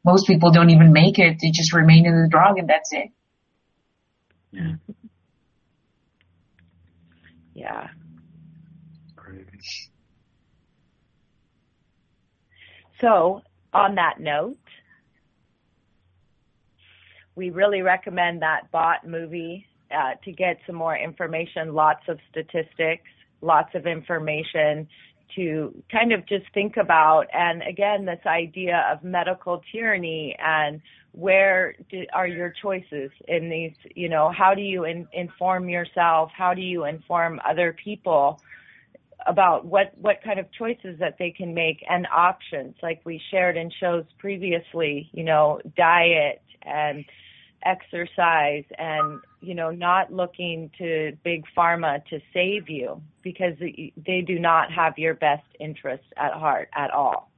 Most 0.05 0.27
people 0.27 0.53
don't 0.53 0.71
even 0.71 0.93
make 0.93 1.19
it. 1.19 1.39
They 1.41 1.51
just 1.51 1.73
remain 1.73 2.07
in 2.07 2.23
the 2.23 2.29
drug 2.29 2.59
and 2.59 2.69
that's 2.69 2.93
it. 2.93 3.09
Yeah. 4.53 4.75
Yeah. 7.55 7.89
So, 13.01 13.43
on 13.75 13.95
that 13.97 14.21
note, 14.21 14.57
we 17.37 17.51
really 17.51 17.83
recommend 17.83 18.43
that 18.43 18.71
Bought 18.71 19.07
movie 19.07 19.67
uh, 19.91 20.13
to 20.25 20.33
get 20.33 20.59
some 20.67 20.77
more 20.77 20.97
information, 20.97 21.75
lots 21.75 22.03
of 22.09 22.19
statistics, 22.31 23.11
lots 23.41 23.75
of 23.75 23.87
information 23.87 24.89
to 25.37 25.83
kind 25.91 26.13
of 26.13 26.27
just 26.27 26.45
think 26.55 26.77
about. 26.77 27.27
And 27.33 27.63
again, 27.63 28.05
this 28.05 28.21
idea 28.27 28.87
of 28.91 29.03
medical 29.03 29.63
tyranny 29.73 30.37
and 30.39 30.81
where 31.13 31.75
do, 31.91 32.05
are 32.13 32.27
your 32.27 32.53
choices 32.63 33.11
in 33.29 33.49
these, 33.49 33.73
you 33.95 34.09
know, 34.09 34.33
how 34.37 34.55
do 34.55 34.63
you 34.63 34.85
in, 34.85 35.09
inform 35.13 35.69
yourself? 35.69 36.31
How 36.37 36.55
do 36.55 36.61
you 36.61 36.85
inform 36.85 37.41
other 37.49 37.77
people? 37.83 38.41
About 39.27 39.65
what 39.65 39.93
what 39.97 40.17
kind 40.23 40.39
of 40.39 40.47
choices 40.53 40.99
that 40.99 41.17
they 41.19 41.31
can 41.31 41.55
make 41.55 41.85
and 41.89 42.07
options. 42.15 42.75
Like 42.83 43.01
we 43.05 43.21
shared 43.31 43.57
in 43.57 43.71
shows 43.81 44.05
previously 44.19 45.11
you 45.13 45.25
know 45.25 45.61
diet 45.77 46.43
and 46.63 47.05
exercise 47.65 48.65
and 48.79 49.21
you 49.41 49.55
know 49.55 49.71
not 49.71 50.13
looking 50.13 50.71
to 50.79 51.13
big 51.25 51.45
pharma 51.57 52.05
to 52.07 52.21
save 52.33 52.69
you 52.69 53.01
because 53.23 53.55
they 53.59 54.21
do 54.21 54.39
not 54.39 54.71
have 54.71 54.99
your 54.99 55.15
best 55.15 55.47
interest 55.61 56.05
at 56.17 56.33
heart 56.33 56.69
at 56.75 56.91
all. 56.91 57.31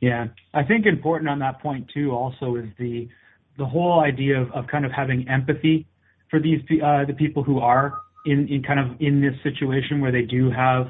Yeah. 0.00 0.26
I 0.52 0.64
think 0.64 0.84
important 0.84 1.30
on 1.30 1.38
that 1.38 1.62
point 1.62 1.88
too 1.94 2.10
also 2.10 2.56
is 2.56 2.66
the 2.78 3.08
the 3.56 3.64
whole 3.64 4.00
idea 4.00 4.40
of, 4.40 4.50
of 4.52 4.66
kind 4.66 4.84
of 4.84 4.92
having 4.92 5.28
empathy 5.28 5.86
for 6.28 6.40
these 6.40 6.60
uh, 6.84 7.04
the 7.04 7.14
people 7.16 7.42
who 7.42 7.60
are 7.60 8.00
in, 8.24 8.48
in 8.48 8.62
kind 8.62 8.80
of 8.80 9.00
in 9.00 9.20
this 9.20 9.34
situation 9.42 10.00
where 10.00 10.12
they 10.12 10.22
do 10.22 10.50
have 10.50 10.88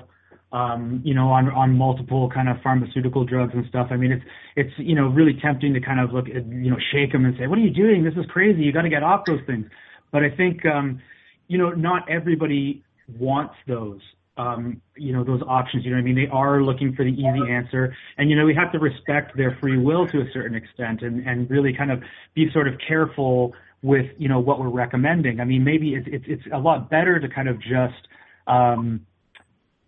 um, 0.52 1.00
you 1.02 1.14
know, 1.14 1.30
on 1.30 1.48
on 1.50 1.76
multiple 1.76 2.28
kind 2.28 2.48
of 2.48 2.58
pharmaceutical 2.62 3.24
drugs 3.24 3.52
and 3.54 3.64
stuff. 3.68 3.88
I 3.90 3.96
mean, 3.96 4.12
it's 4.12 4.24
it's 4.54 4.72
you 4.76 4.94
know 4.94 5.08
really 5.08 5.38
tempting 5.40 5.72
to 5.74 5.80
kind 5.80 5.98
of 5.98 6.12
look 6.12 6.28
at 6.28 6.46
you 6.46 6.70
know 6.70 6.76
shake 6.92 7.12
them 7.12 7.24
and 7.24 7.34
say, 7.38 7.46
what 7.46 7.58
are 7.58 7.62
you 7.62 7.70
doing? 7.70 8.04
This 8.04 8.14
is 8.14 8.30
crazy. 8.30 8.62
You 8.62 8.72
got 8.72 8.82
to 8.82 8.90
get 8.90 9.02
off 9.02 9.24
those 9.26 9.40
things. 9.46 9.66
But 10.10 10.22
I 10.22 10.30
think 10.30 10.66
um, 10.66 11.00
you 11.48 11.56
know 11.56 11.70
not 11.70 12.08
everybody 12.10 12.84
wants 13.18 13.54
those 13.66 14.00
um, 14.36 14.82
you 14.94 15.14
know 15.14 15.24
those 15.24 15.40
options. 15.46 15.84
You 15.86 15.92
know 15.92 15.96
what 15.96 16.02
I 16.02 16.04
mean? 16.04 16.16
They 16.16 16.30
are 16.30 16.62
looking 16.62 16.94
for 16.94 17.04
the 17.04 17.12
easy 17.12 17.50
answer, 17.50 17.96
and 18.18 18.28
you 18.28 18.36
know 18.36 18.44
we 18.44 18.54
have 18.54 18.72
to 18.72 18.78
respect 18.78 19.34
their 19.36 19.56
free 19.58 19.78
will 19.78 20.06
to 20.08 20.20
a 20.20 20.30
certain 20.34 20.54
extent, 20.54 21.00
and 21.00 21.26
and 21.26 21.48
really 21.50 21.72
kind 21.72 21.90
of 21.90 22.02
be 22.34 22.50
sort 22.52 22.68
of 22.68 22.74
careful 22.86 23.54
with 23.82 24.06
you 24.16 24.28
know 24.28 24.40
what 24.40 24.60
we're 24.60 24.70
recommending. 24.70 25.40
I 25.40 25.44
mean, 25.44 25.64
maybe 25.64 25.94
it's 25.94 26.06
it's, 26.10 26.24
it's 26.28 26.42
a 26.52 26.58
lot 26.58 26.88
better 26.88 27.18
to 27.18 27.28
kind 27.28 27.48
of 27.48 27.60
just 27.60 28.08
um, 28.46 29.06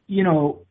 you 0.07 0.24
know 0.24 0.66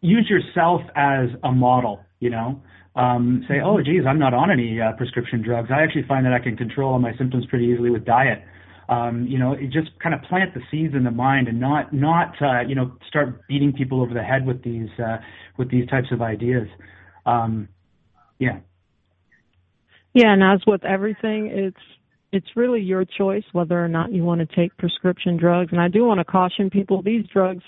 use 0.00 0.28
yourself 0.28 0.82
as 0.94 1.28
a 1.42 1.52
model. 1.52 2.00
You 2.20 2.30
know, 2.30 2.62
um, 2.96 3.44
say, 3.48 3.60
oh, 3.64 3.78
geez, 3.82 4.02
I'm 4.06 4.18
not 4.18 4.34
on 4.34 4.50
any 4.50 4.80
uh, 4.80 4.92
prescription 4.96 5.42
drugs. 5.42 5.70
I 5.72 5.82
actually 5.82 6.04
find 6.06 6.26
that 6.26 6.32
I 6.34 6.38
can 6.38 6.56
control 6.56 6.98
my 6.98 7.16
symptoms 7.16 7.46
pretty 7.46 7.66
easily 7.66 7.90
with 7.90 8.04
diet. 8.04 8.42
Um, 8.90 9.26
you 9.26 9.38
know, 9.38 9.54
just 9.72 9.90
kind 10.02 10.14
of 10.14 10.20
plant 10.22 10.52
the 10.52 10.60
seeds 10.70 10.94
in 10.94 11.04
the 11.04 11.12
mind 11.12 11.46
and 11.48 11.60
not 11.60 11.92
not 11.94 12.34
uh, 12.42 12.60
you 12.66 12.74
know 12.74 12.92
start 13.08 13.46
beating 13.48 13.72
people 13.72 14.02
over 14.02 14.12
the 14.12 14.22
head 14.22 14.46
with 14.46 14.62
these 14.62 14.88
uh, 14.98 15.16
with 15.56 15.70
these 15.70 15.88
types 15.88 16.08
of 16.12 16.20
ideas. 16.20 16.68
Um, 17.24 17.68
yeah. 18.38 18.58
Yeah, 20.12 20.32
and 20.32 20.42
as 20.42 20.60
with 20.66 20.84
everything, 20.84 21.46
it's 21.52 21.76
it's 22.32 22.46
really 22.56 22.80
your 22.80 23.04
choice 23.04 23.44
whether 23.52 23.82
or 23.82 23.88
not 23.88 24.12
you 24.12 24.22
want 24.22 24.40
to 24.40 24.56
take 24.56 24.76
prescription 24.76 25.36
drugs. 25.36 25.72
And 25.72 25.80
I 25.80 25.88
do 25.88 26.04
want 26.04 26.18
to 26.18 26.24
caution 26.24 26.70
people 26.70 27.02
these 27.02 27.26
drugs 27.32 27.64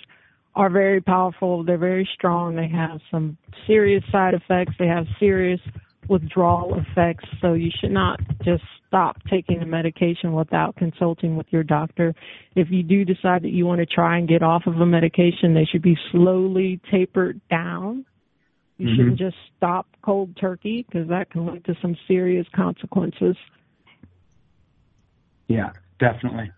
are 0.54 0.70
very 0.70 1.00
powerful, 1.00 1.64
they're 1.64 1.78
very 1.78 2.08
strong, 2.14 2.54
they 2.54 2.68
have 2.68 3.00
some 3.10 3.38
serious 3.66 4.04
side 4.12 4.34
effects, 4.34 4.74
they 4.78 4.86
have 4.86 5.06
serious 5.18 5.60
withdrawal 6.08 6.78
effects, 6.78 7.24
so 7.40 7.54
you 7.54 7.70
should 7.80 7.90
not 7.90 8.20
just 8.44 8.62
stop 8.86 9.16
taking 9.30 9.60
the 9.60 9.66
medication 9.66 10.34
without 10.34 10.76
consulting 10.76 11.36
with 11.36 11.46
your 11.50 11.62
doctor. 11.62 12.14
If 12.54 12.68
you 12.70 12.82
do 12.82 13.04
decide 13.04 13.42
that 13.44 13.52
you 13.52 13.64
want 13.64 13.78
to 13.78 13.86
try 13.86 14.18
and 14.18 14.28
get 14.28 14.42
off 14.42 14.64
of 14.66 14.74
a 14.74 14.84
medication, 14.84 15.54
they 15.54 15.64
should 15.64 15.80
be 15.80 15.96
slowly 16.10 16.80
tapered 16.90 17.40
down. 17.48 18.04
You 18.76 18.88
mm-hmm. 18.88 18.96
shouldn't 18.96 19.18
just 19.18 19.36
stop 19.56 19.86
cold 20.04 20.36
turkey 20.38 20.84
because 20.86 21.08
that 21.08 21.30
can 21.30 21.46
lead 21.46 21.64
to 21.64 21.74
some 21.80 21.96
serious 22.06 22.46
consequences. 22.54 23.36
Yeah, 25.53 25.72
definitely. 25.98 26.50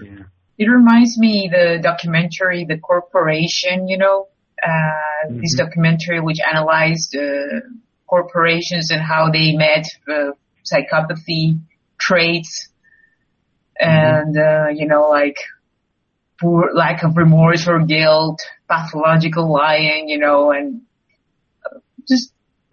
Yeah. 0.00 0.24
It 0.58 0.66
reminds 0.68 1.18
me 1.18 1.50
the 1.50 1.78
documentary 1.82 2.64
The 2.64 2.78
Corporation, 2.78 3.88
you 3.88 3.98
know, 3.98 4.28
uh, 4.62 4.68
mm-hmm. 4.68 5.40
this 5.40 5.54
documentary 5.56 6.20
which 6.20 6.38
analyzed 6.40 7.16
uh, 7.16 7.60
corporations 8.06 8.90
and 8.90 9.02
how 9.02 9.30
they 9.30 9.52
met 9.52 9.86
uh, 10.08 10.32
psychopathy 10.64 11.58
traits 11.98 12.68
mm-hmm. 13.80 13.90
and 13.90 14.38
uh, 14.38 14.68
you 14.74 14.86
know 14.86 15.08
like 15.08 15.36
poor 16.40 16.70
lack 16.74 17.02
of 17.02 17.16
remorse 17.16 17.66
or 17.68 17.80
guilt, 17.80 18.40
pathological 18.68 19.50
lying, 19.50 20.08
you 20.08 20.18
know, 20.18 20.52
and 20.52 20.82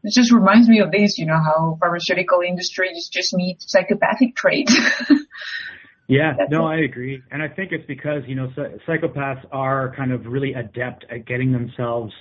it 0.03 0.13
just 0.13 0.33
reminds 0.33 0.67
me 0.67 0.81
of 0.81 0.91
this, 0.91 1.17
you 1.17 1.25
know, 1.25 1.37
how 1.37 1.77
pharmaceutical 1.79 2.41
industries 2.41 3.09
just 3.11 3.33
meet 3.33 3.57
psychopathic 3.61 4.35
traits. 4.35 4.73
yeah, 6.07 6.33
That's 6.37 6.51
no, 6.51 6.67
it. 6.67 6.71
I 6.71 6.83
agree. 6.83 7.21
And 7.31 7.41
I 7.41 7.47
think 7.47 7.71
it's 7.71 7.85
because, 7.87 8.23
you 8.27 8.35
know, 8.35 8.51
psychopaths 8.87 9.45
are 9.51 9.93
kind 9.95 10.11
of 10.11 10.25
really 10.25 10.53
adept 10.53 11.05
at 11.09 11.25
getting 11.25 11.53
themselves 11.53 12.13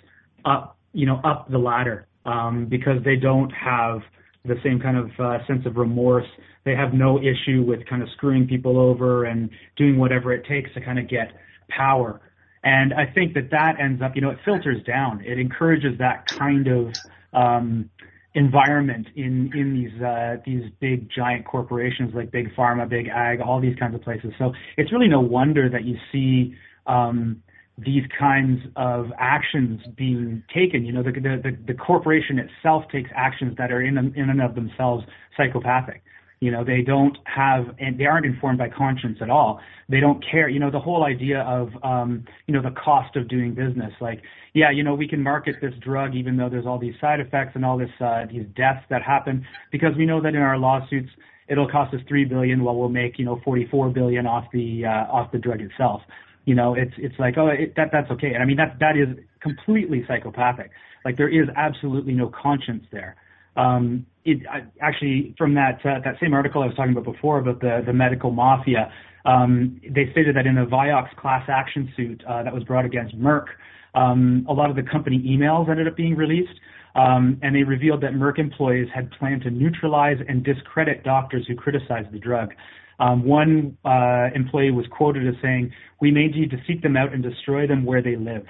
up, 0.44 0.76
you 0.92 1.06
know, 1.06 1.20
up 1.24 1.50
the 1.50 1.58
ladder, 1.58 2.06
um, 2.24 2.66
because 2.70 3.02
they 3.04 3.16
don't 3.16 3.50
have 3.50 4.00
the 4.44 4.54
same 4.62 4.80
kind 4.80 4.96
of 4.96 5.10
uh, 5.18 5.44
sense 5.46 5.66
of 5.66 5.76
remorse. 5.76 6.26
They 6.64 6.76
have 6.76 6.94
no 6.94 7.18
issue 7.18 7.64
with 7.66 7.84
kind 7.86 8.02
of 8.02 8.08
screwing 8.16 8.46
people 8.46 8.78
over 8.78 9.24
and 9.24 9.50
doing 9.76 9.98
whatever 9.98 10.32
it 10.32 10.44
takes 10.46 10.72
to 10.74 10.80
kind 10.80 11.00
of 11.00 11.08
get 11.08 11.32
power. 11.68 12.20
And 12.64 12.94
I 12.94 13.06
think 13.06 13.34
that 13.34 13.50
that 13.50 13.80
ends 13.80 14.02
up, 14.02 14.14
you 14.14 14.20
know, 14.20 14.30
it 14.30 14.38
filters 14.44 14.82
down. 14.84 15.22
It 15.24 15.38
encourages 15.38 15.98
that 15.98 16.24
kind 16.38 16.68
of 16.68 16.94
um, 17.32 17.90
environment 18.34 19.08
in 19.16 19.50
in 19.52 19.74
these 19.74 20.02
uh, 20.02 20.36
these 20.44 20.70
big 20.80 21.08
giant 21.10 21.44
corporations 21.44 22.14
like 22.14 22.30
big 22.30 22.54
pharma, 22.54 22.88
big 22.88 23.08
ag, 23.08 23.40
all 23.40 23.60
these 23.60 23.76
kinds 23.76 23.94
of 23.94 24.02
places. 24.02 24.32
So 24.38 24.52
it's 24.76 24.92
really 24.92 25.08
no 25.08 25.20
wonder 25.20 25.68
that 25.68 25.84
you 25.84 25.96
see 26.12 26.54
um, 26.86 27.42
these 27.78 28.04
kinds 28.18 28.60
of 28.76 29.06
actions 29.18 29.80
being 29.96 30.42
taken. 30.54 30.84
You 30.84 30.92
know, 30.92 31.02
the, 31.02 31.12
the 31.12 31.56
the 31.66 31.74
corporation 31.74 32.38
itself 32.38 32.84
takes 32.92 33.10
actions 33.14 33.56
that 33.58 33.72
are 33.72 33.82
in 33.82 33.98
in 33.98 34.30
and 34.30 34.40
of 34.40 34.54
themselves 34.54 35.04
psychopathic. 35.36 36.02
You 36.42 36.50
know, 36.50 36.64
they 36.64 36.82
don't 36.82 37.16
have, 37.22 37.66
and 37.78 37.96
they 37.96 38.04
aren't 38.04 38.26
informed 38.26 38.58
by 38.58 38.68
conscience 38.68 39.18
at 39.22 39.30
all. 39.30 39.60
They 39.88 40.00
don't 40.00 40.24
care. 40.28 40.48
You 40.48 40.58
know, 40.58 40.72
the 40.72 40.80
whole 40.80 41.04
idea 41.04 41.42
of, 41.42 41.68
um, 41.84 42.24
you 42.48 42.52
know, 42.52 42.60
the 42.60 42.74
cost 42.74 43.14
of 43.14 43.28
doing 43.28 43.54
business. 43.54 43.92
Like, 44.00 44.22
yeah, 44.52 44.68
you 44.72 44.82
know, 44.82 44.92
we 44.96 45.06
can 45.06 45.22
market 45.22 45.54
this 45.62 45.72
drug 45.80 46.16
even 46.16 46.36
though 46.36 46.48
there's 46.48 46.66
all 46.66 46.80
these 46.80 46.94
side 47.00 47.20
effects 47.20 47.52
and 47.54 47.64
all 47.64 47.78
this, 47.78 47.92
uh, 48.00 48.26
these 48.28 48.44
deaths 48.56 48.84
that 48.90 49.02
happen 49.02 49.46
because 49.70 49.92
we 49.96 50.04
know 50.04 50.20
that 50.20 50.34
in 50.34 50.42
our 50.42 50.58
lawsuits, 50.58 51.10
it'll 51.46 51.70
cost 51.70 51.94
us 51.94 52.00
three 52.08 52.24
billion 52.24 52.64
while 52.64 52.74
we'll 52.74 52.88
make, 52.88 53.20
you 53.20 53.24
know, 53.24 53.40
44 53.44 53.90
billion 53.90 54.26
off 54.26 54.46
the, 54.52 54.82
uh, 54.84 55.12
off 55.12 55.30
the 55.30 55.38
drug 55.38 55.60
itself. 55.60 56.02
You 56.44 56.56
know, 56.56 56.74
it's, 56.74 56.94
it's 56.98 57.14
like, 57.20 57.38
oh, 57.38 57.46
it, 57.46 57.74
that, 57.76 57.90
that's 57.92 58.10
okay. 58.10 58.34
And 58.34 58.42
I 58.42 58.46
mean, 58.46 58.56
that, 58.56 58.78
that 58.80 58.96
is 58.96 59.16
completely 59.40 60.04
psychopathic. 60.08 60.72
Like 61.04 61.16
there 61.16 61.28
is 61.28 61.48
absolutely 61.56 62.14
no 62.14 62.32
conscience 62.34 62.82
there. 62.90 63.14
Um, 63.56 64.06
it 64.24 64.38
actually 64.80 65.34
from 65.36 65.54
that 65.54 65.78
uh, 65.84 66.00
that 66.04 66.16
same 66.20 66.34
article 66.34 66.62
I 66.62 66.66
was 66.66 66.74
talking 66.74 66.92
about 66.92 67.04
before 67.04 67.38
about 67.38 67.60
the 67.60 67.82
the 67.84 67.92
medical 67.92 68.30
mafia. 68.30 68.92
Um, 69.24 69.80
they 69.82 70.10
stated 70.10 70.36
that 70.36 70.46
in 70.46 70.58
a 70.58 70.66
Vioxx 70.66 71.14
class 71.16 71.48
action 71.48 71.92
suit 71.96 72.22
uh, 72.28 72.42
that 72.42 72.52
was 72.52 72.64
brought 72.64 72.84
against 72.84 73.16
Merck, 73.16 73.46
um, 73.94 74.44
a 74.48 74.52
lot 74.52 74.68
of 74.68 74.76
the 74.76 74.82
company 74.82 75.18
emails 75.20 75.70
ended 75.70 75.86
up 75.86 75.96
being 75.96 76.16
released, 76.16 76.58
um, 76.96 77.38
and 77.42 77.54
they 77.54 77.62
revealed 77.62 78.00
that 78.02 78.12
Merck 78.12 78.38
employees 78.38 78.88
had 78.92 79.10
planned 79.12 79.42
to 79.42 79.50
neutralize 79.50 80.18
and 80.28 80.44
discredit 80.44 81.04
doctors 81.04 81.46
who 81.46 81.54
criticized 81.54 82.10
the 82.12 82.18
drug. 82.18 82.52
Um, 82.98 83.24
one 83.24 83.76
uh, 83.84 84.28
employee 84.34 84.70
was 84.70 84.86
quoted 84.90 85.26
as 85.26 85.34
saying, 85.42 85.72
"We 86.00 86.10
may 86.10 86.28
need 86.28 86.50
to 86.50 86.58
seek 86.66 86.82
them 86.82 86.96
out 86.96 87.12
and 87.12 87.22
destroy 87.22 87.66
them 87.66 87.84
where 87.84 88.02
they 88.02 88.16
live." 88.16 88.46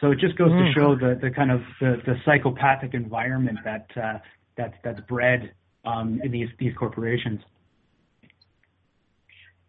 So 0.00 0.10
it 0.10 0.18
just 0.18 0.36
goes 0.36 0.50
mm. 0.50 0.66
to 0.66 0.72
show 0.72 0.94
the, 0.96 1.18
the 1.20 1.30
kind 1.30 1.52
of 1.52 1.60
the, 1.80 2.02
the 2.04 2.14
psychopathic 2.24 2.92
environment 2.92 3.58
that 3.64 3.86
uh, 3.96 4.18
that's 4.56 4.74
that's 4.84 5.00
bred 5.08 5.52
um, 5.84 6.20
in 6.22 6.30
these 6.30 6.74
corporations. 6.78 7.40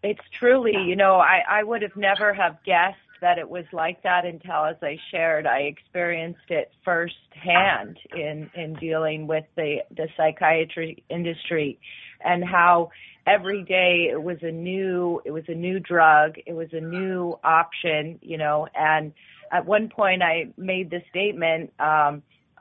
it's 0.03 0.21
truly, 0.37 0.73
you 0.85 0.95
know, 0.95 1.15
I, 1.15 1.63
would 1.63 1.81
have 1.81 1.95
never 1.95 2.33
have 2.33 2.57
guessed 2.65 2.97
that 3.21 3.37
it 3.37 3.49
was 3.49 3.63
like 3.71 4.03
that 4.03 4.25
until, 4.25 4.65
as 4.65 4.75
I 4.81 4.97
shared, 5.11 5.47
I 5.47 5.59
experienced 5.59 6.49
it 6.49 6.71
firsthand 6.83 7.97
in 8.13 8.49
in 8.53 8.73
dealing 8.75 9.27
with 9.27 9.45
the 9.55 9.79
psychiatry 10.17 11.03
industry, 11.09 11.79
and 12.23 12.43
how 12.43 12.91
every 13.25 13.63
day 13.63 14.09
it 14.11 14.21
was 14.21 14.37
a 14.41 14.51
new 14.51 15.21
it 15.23 15.31
was 15.31 15.45
a 15.47 15.55
new 15.55 15.79
drug, 15.79 16.35
it 16.45 16.53
was 16.53 16.67
a 16.73 16.81
new 16.81 17.39
option, 17.45 18.19
you 18.21 18.37
know, 18.37 18.67
and 18.75 19.13
at 19.53 19.65
one 19.65 19.87
point 19.87 20.21
I 20.21 20.49
made 20.57 20.89
the 20.91 21.01
statement. 21.09 21.71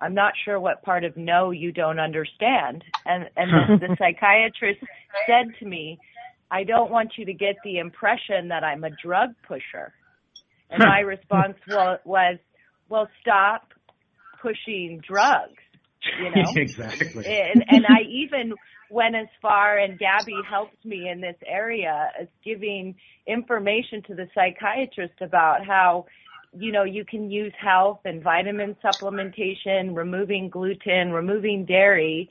I'm 0.02 0.14
not 0.14 0.34
sure 0.44 0.58
what 0.58 0.82
part 0.82 1.04
of 1.04 1.16
no 1.16 1.52
you 1.52 1.72
don't 1.72 2.00
understand, 2.00 2.84
and 3.06 3.30
and 3.36 3.80
the, 3.80 3.86
the 3.86 3.96
psychiatrist 3.98 4.80
said 5.26 5.54
to 5.60 5.66
me, 5.66 5.98
I 6.52 6.64
don't 6.64 6.90
want 6.90 7.12
you 7.16 7.24
to 7.24 7.32
get 7.32 7.56
the 7.64 7.78
impression 7.78 8.48
that 8.48 8.62
I'm 8.62 8.84
a 8.84 8.90
drug 8.90 9.30
pusher. 9.48 9.94
And 10.70 10.82
my 10.84 11.00
response 11.14 11.56
was, 11.66 11.98
was, 12.04 12.38
well, 12.90 13.08
stop 13.22 13.72
pushing 14.42 15.00
drugs, 15.06 15.62
you 16.20 16.30
know? 16.30 16.50
exactly. 16.56 17.24
And, 17.24 17.64
and 17.68 17.86
I 17.86 18.02
even 18.06 18.52
went 18.90 19.16
as 19.16 19.28
far, 19.40 19.78
and 19.78 19.98
Gabby 19.98 20.36
helped 20.48 20.84
me 20.84 21.08
in 21.08 21.22
this 21.22 21.36
area, 21.46 22.10
as 22.20 22.28
giving 22.44 22.96
information 23.26 24.02
to 24.08 24.14
the 24.14 24.28
psychiatrist 24.34 25.22
about 25.22 25.64
how, 25.66 26.04
you 26.52 26.72
know, 26.72 26.84
you 26.84 27.04
can 27.04 27.30
use 27.30 27.52
health 27.58 28.00
and 28.04 28.22
vitamin 28.22 28.76
supplementation, 28.84 29.96
removing 29.96 30.50
gluten, 30.50 31.12
removing 31.12 31.64
dairy 31.64 32.28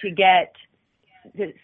to 0.00 0.10
get 0.10 0.54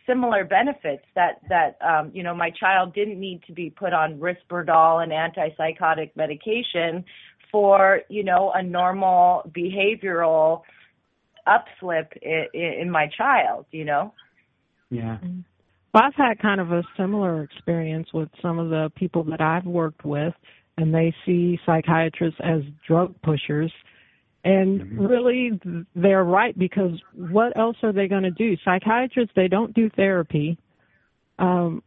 similar 0.06 0.44
benefits 0.44 1.04
that 1.14 1.40
that 1.48 1.76
um, 1.82 2.10
you 2.14 2.22
know 2.22 2.34
my 2.34 2.50
child 2.50 2.94
didn't 2.94 3.20
need 3.20 3.42
to 3.46 3.52
be 3.52 3.70
put 3.70 3.92
on 3.92 4.18
Risperdal 4.18 5.02
and 5.02 5.12
antipsychotic 5.12 6.10
medication 6.16 7.04
for 7.52 8.00
you 8.08 8.24
know 8.24 8.52
a 8.54 8.62
normal 8.62 9.42
behavioral 9.54 10.62
upslip 11.46 12.06
in, 12.22 12.46
in 12.54 12.90
my 12.90 13.08
child 13.16 13.66
you 13.70 13.84
know? 13.84 14.14
Yeah. 14.90 15.18
Well 15.92 16.04
i've 16.04 16.14
had 16.14 16.38
kind 16.40 16.60
of 16.60 16.72
a 16.72 16.82
similar 16.96 17.42
experience 17.42 18.08
with 18.14 18.28
some 18.40 18.58
of 18.58 18.70
the 18.70 18.90
people 18.96 19.24
that 19.24 19.40
i've 19.40 19.66
worked 19.66 20.04
with 20.04 20.34
and 20.80 20.94
they 20.94 21.14
see 21.24 21.58
psychiatrists 21.66 22.40
as 22.42 22.62
drug 22.86 23.14
pushers 23.22 23.72
and 24.44 24.80
mm-hmm. 24.80 25.06
really, 25.06 25.60
they're 25.94 26.24
right 26.24 26.58
because 26.58 26.92
what 27.14 27.56
else 27.58 27.76
are 27.82 27.92
they 27.92 28.08
going 28.08 28.22
to 28.22 28.30
do? 28.30 28.56
Psychiatrists, 28.64 29.32
they 29.36 29.48
don't 29.48 29.74
do 29.74 29.90
therapy. 29.90 30.58
Um, 31.38 31.82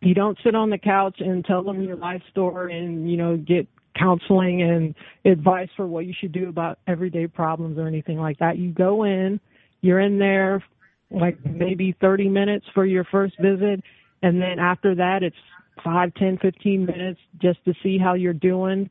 you 0.00 0.14
don't 0.14 0.38
sit 0.44 0.54
on 0.54 0.70
the 0.70 0.78
couch 0.78 1.16
and 1.18 1.44
tell 1.44 1.64
them 1.64 1.82
your 1.82 1.96
life 1.96 2.22
story 2.30 2.78
and, 2.78 3.10
you 3.10 3.16
know, 3.16 3.36
get 3.36 3.66
counseling 3.98 4.62
and 4.62 4.94
advice 5.24 5.68
for 5.76 5.88
what 5.88 6.06
you 6.06 6.14
should 6.20 6.30
do 6.30 6.48
about 6.48 6.78
everyday 6.86 7.26
problems 7.26 7.78
or 7.78 7.88
anything 7.88 8.18
like 8.18 8.38
that. 8.38 8.58
You 8.58 8.70
go 8.70 9.02
in, 9.02 9.40
you're 9.80 10.00
in 10.00 10.18
there 10.18 10.62
like 11.10 11.36
maybe 11.44 11.96
30 12.00 12.28
minutes 12.28 12.66
for 12.74 12.84
your 12.84 13.02
first 13.04 13.34
visit, 13.40 13.82
and 14.22 14.40
then 14.40 14.58
after 14.60 14.94
that, 14.94 15.22
it's 15.22 15.36
five, 15.82 16.14
ten, 16.14 16.38
fifteen 16.38 16.86
minutes 16.86 17.20
just 17.40 17.64
to 17.64 17.74
see 17.82 17.98
how 17.98 18.14
you're 18.14 18.32
doing 18.32 18.90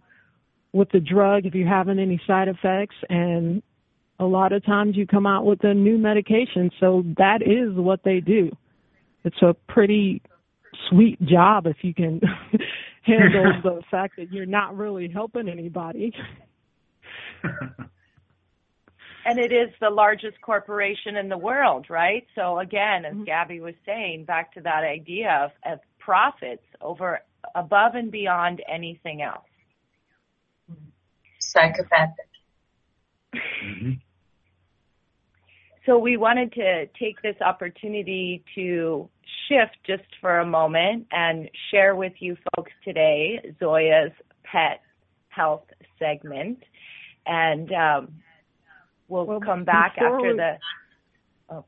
with 0.74 0.90
the 0.92 1.00
drug 1.00 1.46
if 1.46 1.54
you're 1.54 1.68
having 1.68 2.00
any 2.00 2.22
side 2.28 2.48
effects. 2.48 2.96
And 3.10 3.62
a 4.20 4.26
lot 4.26 4.52
of 4.52 4.66
times 4.66 4.96
you 4.96 5.08
come 5.08 5.26
out 5.26 5.46
with 5.46 5.64
a 5.64 5.74
new 5.74 5.98
medication. 5.98 6.72
So 6.80 7.04
that 7.18 7.42
is 7.42 7.76
what 7.76 8.04
they 8.04 8.20
do. 8.20 8.52
It's 9.24 9.42
a 9.42 9.56
pretty 9.68 10.22
sweet 10.90 11.22
job 11.26 11.68
if 11.68 11.78
you 11.82 11.94
can 11.94 12.22
handle 13.04 13.54
the 13.64 13.82
fact 13.90 14.16
that 14.18 14.32
you're 14.32 14.46
not 14.46 14.78
really 14.78 15.10
helping 15.10 15.50
anybody. 15.50 16.14
And 19.28 19.40
it 19.40 19.52
is 19.52 19.68
the 19.82 19.90
largest 19.90 20.40
corporation 20.40 21.18
in 21.18 21.28
the 21.28 21.38
world 21.38 21.88
right? 21.90 22.26
So 22.34 22.60
again 22.60 23.04
as 23.04 23.14
mm-hmm. 23.14 23.26
gabby 23.26 23.60
was 23.60 23.74
saying 23.86 24.24
back 24.24 24.54
to 24.54 24.62
that 24.62 24.86
idea 24.86 25.30
of, 25.44 25.74
of 25.74 25.80
profits 26.08 26.64
over 26.80 27.20
above 27.54 27.96
and 27.96 28.10
beyond 28.12 28.62
anything 28.74 29.22
else 29.22 29.44
psychopathic. 31.58 32.30
Mm-hmm. 33.36 33.92
So 35.86 35.98
we 35.98 36.18
wanted 36.18 36.52
to 36.54 36.86
take 37.00 37.22
this 37.22 37.36
opportunity 37.42 38.44
to 38.56 39.10
shift 39.48 39.78
just 39.86 40.04
for 40.20 40.40
a 40.40 40.46
moment 40.46 41.08
and 41.12 41.50
share 41.72 41.96
with 41.96 42.14
you 42.20 42.38
folks 42.56 42.72
today 42.84 43.40
Zoya's 43.60 44.12
pet 44.44 44.82
health 45.30 45.66
segment. 45.98 46.60
And 47.26 47.72
um, 47.72 48.14
we'll, 49.08 49.26
well, 49.26 49.40
come 49.40 49.64
back 49.64 49.96
after 49.98 50.32
we, 50.32 50.38
the. 50.38 50.58
Oh. 51.50 51.66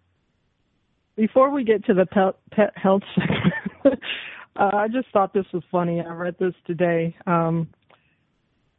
Before 1.15 1.49
we 1.49 1.63
get 1.63 1.85
to 1.85 1.93
the 1.93 2.05
pet, 2.05 2.35
pet 2.51 2.73
health 2.75 3.03
segment, 3.15 3.53
uh, 3.85 4.69
I 4.73 4.87
just 4.87 5.07
thought 5.11 5.33
this 5.33 5.45
was 5.53 5.63
funny. 5.71 6.01
I 6.01 6.11
read 6.13 6.35
this 6.39 6.53
today. 6.65 7.15
Um, 7.27 7.67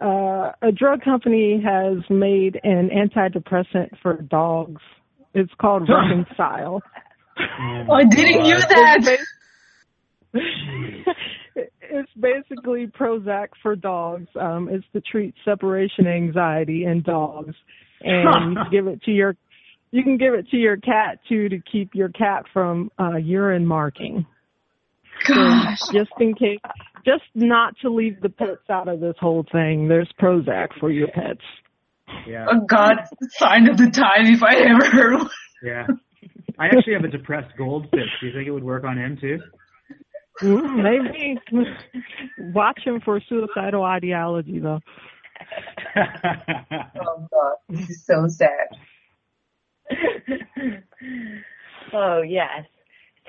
uh, 0.01 0.53
a 0.63 0.73
drug 0.73 1.03
company 1.03 1.63
has 1.65 1.99
made 2.09 2.59
an 2.65 2.89
antidepressant 2.89 3.91
for 4.03 4.23
dogs. 4.23 4.81
It's 5.35 5.53
called 5.61 5.89
Reconcile. 5.89 6.83
oh, 7.39 7.93
I 7.93 8.05
didn't 8.05 8.47
use 8.47 8.65
that. 8.67 9.19
it's 11.55 12.11
basically 12.19 12.87
Prozac 12.87 13.49
for 13.63 13.77
dogs. 13.77 14.29
Um, 14.41 14.69
it's 14.71 14.85
to 14.95 15.01
treat 15.01 15.35
separation 15.45 16.07
anxiety 16.07 16.85
in 16.85 17.03
dogs, 17.03 17.55
and 18.01 18.57
you 18.57 18.63
give 18.71 18.87
it 18.87 19.03
to 19.03 19.11
your 19.11 19.37
you 19.91 20.05
can 20.05 20.17
give 20.17 20.35
it 20.35 20.49
to 20.51 20.57
your 20.57 20.77
cat 20.77 21.19
too 21.29 21.49
to 21.49 21.59
keep 21.71 21.95
your 21.95 22.11
cat 22.11 22.45
from 22.53 22.91
uh, 22.99 23.17
urine 23.17 23.67
marking. 23.67 24.25
Gosh. 25.27 25.79
Just 25.93 26.13
in 26.19 26.35
case, 26.35 26.61
just 27.05 27.25
not 27.35 27.75
to 27.83 27.91
leave 27.91 28.21
the 28.21 28.29
pets 28.29 28.69
out 28.71 28.89
of 28.89 29.01
this 29.01 29.17
whole 29.21 29.45
thing. 29.51 29.89
There's 29.89 30.11
Prozac 30.21 30.69
for 30.79 30.91
your 30.91 31.09
pets. 31.09 31.43
Yeah. 32.27 32.47
Oh 32.51 32.61
God, 32.67 32.97
sign 33.39 33.69
of 33.69 33.77
the 33.77 33.91
time 33.91 34.27
if 34.27 34.43
I 34.43 34.57
ever 34.57 34.91
heard 34.91 35.15
one. 35.15 35.31
Yeah. 35.63 35.87
I 36.59 36.67
actually 36.67 36.95
have 36.95 37.05
a 37.05 37.09
depressed 37.09 37.57
goldfish. 37.57 38.09
Do 38.21 38.27
you 38.27 38.33
think 38.33 38.47
it 38.47 38.51
would 38.51 38.65
work 38.65 38.85
on 38.85 38.99
him 38.99 39.17
too? 39.21 39.39
Mm, 40.43 40.83
maybe. 40.83 41.39
Watch 42.53 42.81
him 42.85 43.01
for 43.05 43.21
suicidal 43.29 43.85
ideology 43.85 44.59
though. 44.59 44.81
oh 45.97 47.29
God, 47.31 47.57
this 47.69 47.91
is 47.91 48.05
so 48.05 48.27
sad. 48.29 48.69
oh 51.93 52.23
yes. 52.23 52.67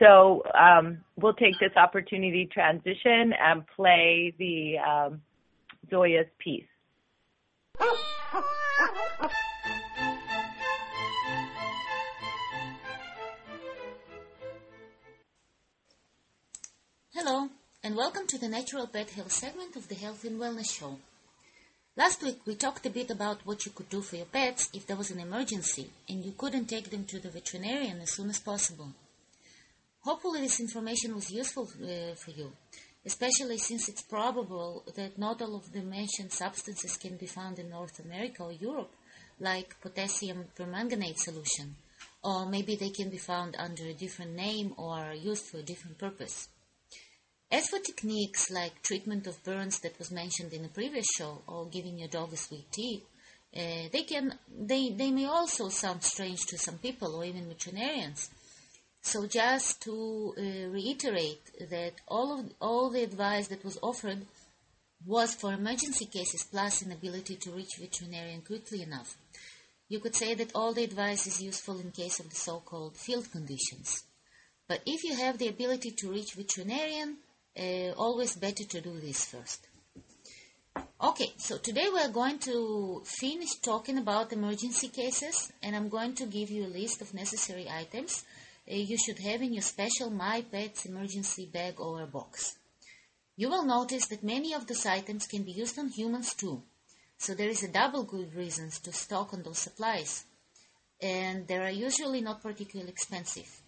So 0.02 0.42
um, 0.60 1.04
we'll 1.16 1.36
take 1.36 1.60
this 1.60 1.76
opportunity 1.78 2.50
transition 2.52 3.34
and 3.40 3.64
play 3.76 4.34
the 4.40 4.80
um, 4.80 5.22
Zoya's 5.92 6.26
piece. 6.40 6.66
Hello, 17.14 17.50
and 17.84 17.96
welcome 17.96 18.26
to 18.26 18.40
the 18.40 18.48
Natural 18.48 18.88
Pet 18.88 19.12
Health 19.12 19.32
segment 19.32 19.76
of 19.76 19.88
the 19.88 19.94
Health 19.94 20.24
and 20.24 20.40
Wellness 20.40 20.76
Show. 20.80 20.98
Last 21.96 22.24
week 22.24 22.40
we 22.48 22.56
talked 22.56 22.88
a 22.88 22.90
bit 22.90 23.12
about 23.12 23.46
what 23.46 23.68
you 23.68 23.72
could 23.72 23.90
do 23.90 24.02
for 24.02 24.16
your 24.16 24.26
pets 24.26 24.72
if 24.74 24.88
there 24.88 24.98
was 24.98 25.12
an 25.12 25.20
emergency 25.20 25.92
and 26.10 26.26
you 26.26 26.32
couldn't 26.36 26.66
take 26.66 26.90
them 26.90 27.06
to 27.06 27.20
the 27.20 27.30
veterinarian 27.30 28.00
as 28.02 28.14
soon 28.14 28.32
as 28.32 28.40
possible. 28.40 28.96
Hopefully, 30.04 30.42
this 30.42 30.60
information 30.60 31.14
was 31.14 31.30
useful 31.30 31.70
uh, 31.84 32.16
for 32.16 32.32
you, 32.32 32.52
especially 33.06 33.60
since 33.60 33.88
it's 33.88 34.02
probable 34.02 34.84
that 34.96 35.20
not 35.20 35.42
all 35.44 35.56
of 35.56 35.72
the 35.72 35.84
mentioned 35.84 36.32
substances 36.32 36.98
can 36.98 37.18
be 37.18 37.28
found 37.28 37.60
in 37.60 37.70
North 37.70 38.00
America 38.00 38.44
or 38.44 38.52
Europe, 38.52 38.92
like 39.40 39.80
potassium 39.80 40.46
permanganate 40.56 41.20
solution, 41.20 41.76
or 42.24 42.48
maybe 42.48 42.76
they 42.76 42.90
can 42.90 43.12
be 43.12 43.20
found 43.20 43.56
under 43.60 43.84
a 43.84 43.94
different 43.94 44.36
name 44.36 44.74
or 44.76 44.98
are 44.98 45.14
used 45.14 45.46
for 45.46 45.58
a 45.60 45.64
different 45.64 46.00
purpose. 46.00 46.50
As 47.52 47.70
for 47.70 47.78
techniques 47.78 48.50
like 48.50 48.82
treatment 48.82 49.28
of 49.28 49.44
burns 49.44 49.82
that 49.82 50.00
was 50.00 50.10
mentioned 50.10 50.52
in 50.52 50.64
the 50.64 50.70
previous 50.70 51.06
show, 51.16 51.44
or 51.48 51.68
giving 51.68 52.00
your 52.00 52.08
dog 52.08 52.34
a 52.34 52.38
sweet 52.38 52.72
tea, 52.72 53.04
uh, 53.56 53.88
they 53.94 54.04
can 54.04 54.40
they, 54.50 54.90
they 54.90 55.12
may 55.12 55.26
also 55.26 55.70
sound 55.70 56.02
strange 56.02 56.44
to 56.48 56.58
some 56.58 56.80
people 56.80 57.14
or 57.16 57.24
even 57.24 57.48
veterinarians 57.48 58.32
so 59.02 59.26
just 59.26 59.82
to 59.82 60.34
uh, 60.38 60.70
reiterate 60.70 61.42
that 61.70 61.94
all 62.08 62.40
of 62.40 62.54
all 62.60 62.90
the 62.90 63.04
advice 63.04 63.48
that 63.48 63.66
was 63.66 63.80
offered 63.82 64.26
was 65.06 65.34
for 65.34 65.54
emergency 65.54 66.06
cases 66.06 66.44
plus 66.44 66.84
an 66.84 66.92
ability 66.92 67.36
to 67.36 67.52
reach 67.52 67.78
veterinarian 67.80 68.42
quickly 68.42 68.84
enough. 68.84 69.18
You 69.90 70.00
could 70.00 70.16
say 70.16 70.36
that 70.36 70.52
all 70.56 70.74
the 70.74 70.84
advice 70.84 71.26
is 71.26 71.42
useful 71.42 71.80
in 71.80 71.92
case 71.92 72.20
of 72.20 72.30
the 72.30 72.36
so-called 72.36 72.96
field 72.96 73.32
conditions. 73.32 74.04
But 74.68 74.82
if 74.86 75.04
you 75.04 75.16
have 75.16 75.38
the 75.38 75.50
ability 75.50 75.92
to 75.98 76.12
reach 76.12 76.36
veterinarian, 76.36 77.18
uh, 77.60 77.92
always 77.98 78.36
better 78.36 78.64
to 78.64 78.82
do 78.82 79.00
this 79.00 79.26
first. 79.26 79.68
Okay, 81.04 81.34
so 81.38 81.58
today 81.58 81.88
we 81.92 82.00
are 82.00 82.10
going 82.10 82.38
to 82.40 83.02
finish 83.04 83.56
talking 83.56 83.98
about 83.98 84.32
emergency 84.32 84.88
cases, 84.88 85.52
and 85.62 85.76
I'm 85.76 85.90
going 85.90 86.14
to 86.16 86.26
give 86.26 86.52
you 86.52 86.66
a 86.66 86.76
list 86.80 87.02
of 87.02 87.14
necessary 87.14 87.68
items 87.68 88.24
you 88.80 88.98
should 88.98 89.20
have 89.20 89.42
in 89.42 89.54
your 89.54 89.62
special 89.62 90.10
My 90.10 90.44
Pets 90.50 90.86
emergency 90.86 91.46
bag 91.46 91.80
or 91.80 92.06
box. 92.06 92.58
You 93.36 93.50
will 93.50 93.66
notice 93.66 94.08
that 94.08 94.24
many 94.24 94.54
of 94.54 94.68
those 94.68 94.86
items 94.86 95.28
can 95.28 95.44
be 95.44 95.52
used 95.52 95.80
on 95.80 95.90
humans 95.90 96.34
too, 96.34 96.64
so 97.18 97.34
there 97.34 97.50
is 97.50 97.64
a 97.64 97.72
double 97.72 98.04
good 98.04 98.34
reasons 98.36 98.80
to 98.82 98.92
stock 98.92 99.34
on 99.34 99.44
those 99.44 99.60
supplies, 99.60 100.26
and 101.02 101.48
they 101.48 101.58
are 101.58 101.70
usually 101.72 102.22
not 102.22 102.42
particularly 102.42 102.92
expensive. 102.92 103.62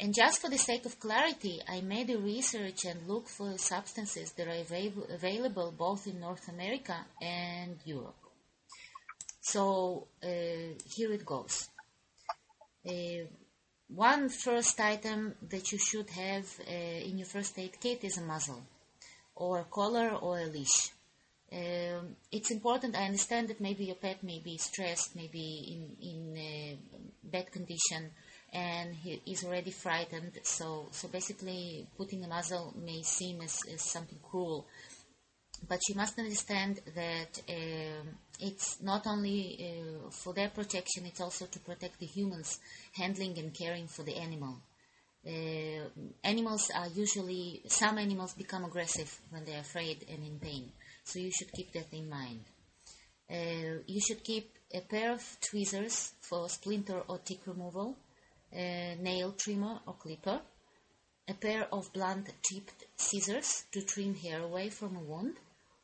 And 0.00 0.14
just 0.14 0.40
for 0.40 0.48
the 0.48 0.58
sake 0.58 0.86
of 0.86 1.00
clarity, 1.00 1.60
I 1.68 1.80
made 1.80 2.10
a 2.10 2.18
research 2.18 2.84
and 2.84 3.08
looked 3.08 3.30
for 3.30 3.58
substances 3.58 4.32
that 4.32 4.46
are 4.46 4.60
avail- 4.60 5.08
available 5.12 5.72
both 5.76 6.06
in 6.06 6.20
North 6.20 6.48
America 6.48 7.04
and 7.20 7.78
Europe. 7.84 8.14
So 9.40 10.06
uh, 10.22 10.74
here 10.94 11.12
it 11.12 11.24
goes. 11.24 11.68
Uh, 12.86 13.26
one 13.88 14.28
first 14.28 14.78
item 14.80 15.34
that 15.48 15.72
you 15.72 15.78
should 15.78 16.10
have 16.10 16.46
uh, 16.60 16.72
in 16.72 17.18
your 17.18 17.26
first 17.26 17.58
aid 17.58 17.80
kit 17.80 18.04
is 18.04 18.18
a 18.18 18.22
muzzle, 18.22 18.62
or 19.34 19.60
a 19.60 19.64
collar, 19.64 20.10
or 20.10 20.38
a 20.40 20.46
leash. 20.46 20.92
Um, 21.50 22.16
it's 22.30 22.50
important. 22.50 22.96
I 22.96 23.06
understand 23.06 23.48
that 23.48 23.60
maybe 23.60 23.86
your 23.86 23.96
pet 23.96 24.22
may 24.22 24.40
be 24.40 24.58
stressed, 24.58 25.16
maybe 25.16 25.46
in 25.72 26.06
in 26.06 26.78
bad 27.24 27.50
condition, 27.50 28.10
and 28.52 28.94
he 28.94 29.22
is 29.26 29.44
already 29.44 29.70
frightened. 29.70 30.38
So, 30.42 30.88
so 30.90 31.08
basically, 31.08 31.86
putting 31.96 32.24
a 32.24 32.28
muzzle 32.28 32.74
may 32.76 33.02
seem 33.02 33.40
as, 33.40 33.60
as 33.72 33.82
something 33.82 34.18
cruel, 34.22 34.66
but 35.66 35.80
you 35.88 35.94
must 35.94 36.18
understand 36.18 36.80
that 36.94 37.40
uh, 37.48 38.04
it's 38.38 38.80
not 38.82 39.06
only 39.06 39.40
uh, 39.60 40.10
for 40.10 40.32
their 40.34 40.48
protection; 40.48 41.06
it's 41.06 41.20
also 41.20 41.46
to 41.46 41.58
protect 41.60 41.98
the 41.98 42.06
humans 42.06 42.58
handling 42.92 43.38
and 43.38 43.52
caring 43.54 43.86
for 43.86 44.02
the 44.02 44.16
animal. 44.16 44.60
Uh, 45.26 45.88
animals 46.24 46.70
are 46.74 46.88
usually 46.88 47.62
some 47.66 47.98
animals 47.98 48.34
become 48.34 48.64
aggressive 48.64 49.20
when 49.30 49.44
they're 49.44 49.60
afraid 49.60 50.04
and 50.08 50.24
in 50.24 50.38
pain, 50.38 50.70
so 51.04 51.18
you 51.18 51.30
should 51.30 51.52
keep 51.52 51.72
that 51.72 51.92
in 51.92 52.08
mind. 52.08 52.44
Uh, 53.30 53.82
you 53.86 54.00
should 54.00 54.22
keep 54.24 54.56
a 54.72 54.80
pair 54.80 55.12
of 55.12 55.36
tweezers 55.40 56.12
for 56.20 56.48
splinter 56.48 57.02
or 57.08 57.18
tick 57.18 57.40
removal 57.46 57.96
a 58.52 58.96
nail 59.00 59.32
trimmer 59.32 59.80
or 59.86 59.94
clipper, 59.94 60.40
a 61.28 61.34
pair 61.34 61.66
of 61.72 61.92
blunt 61.92 62.30
tipped 62.42 62.84
scissors 62.96 63.64
to 63.72 63.82
trim 63.82 64.14
hair 64.14 64.42
away 64.42 64.70
from 64.70 64.96
a 64.96 65.00
wound, 65.00 65.36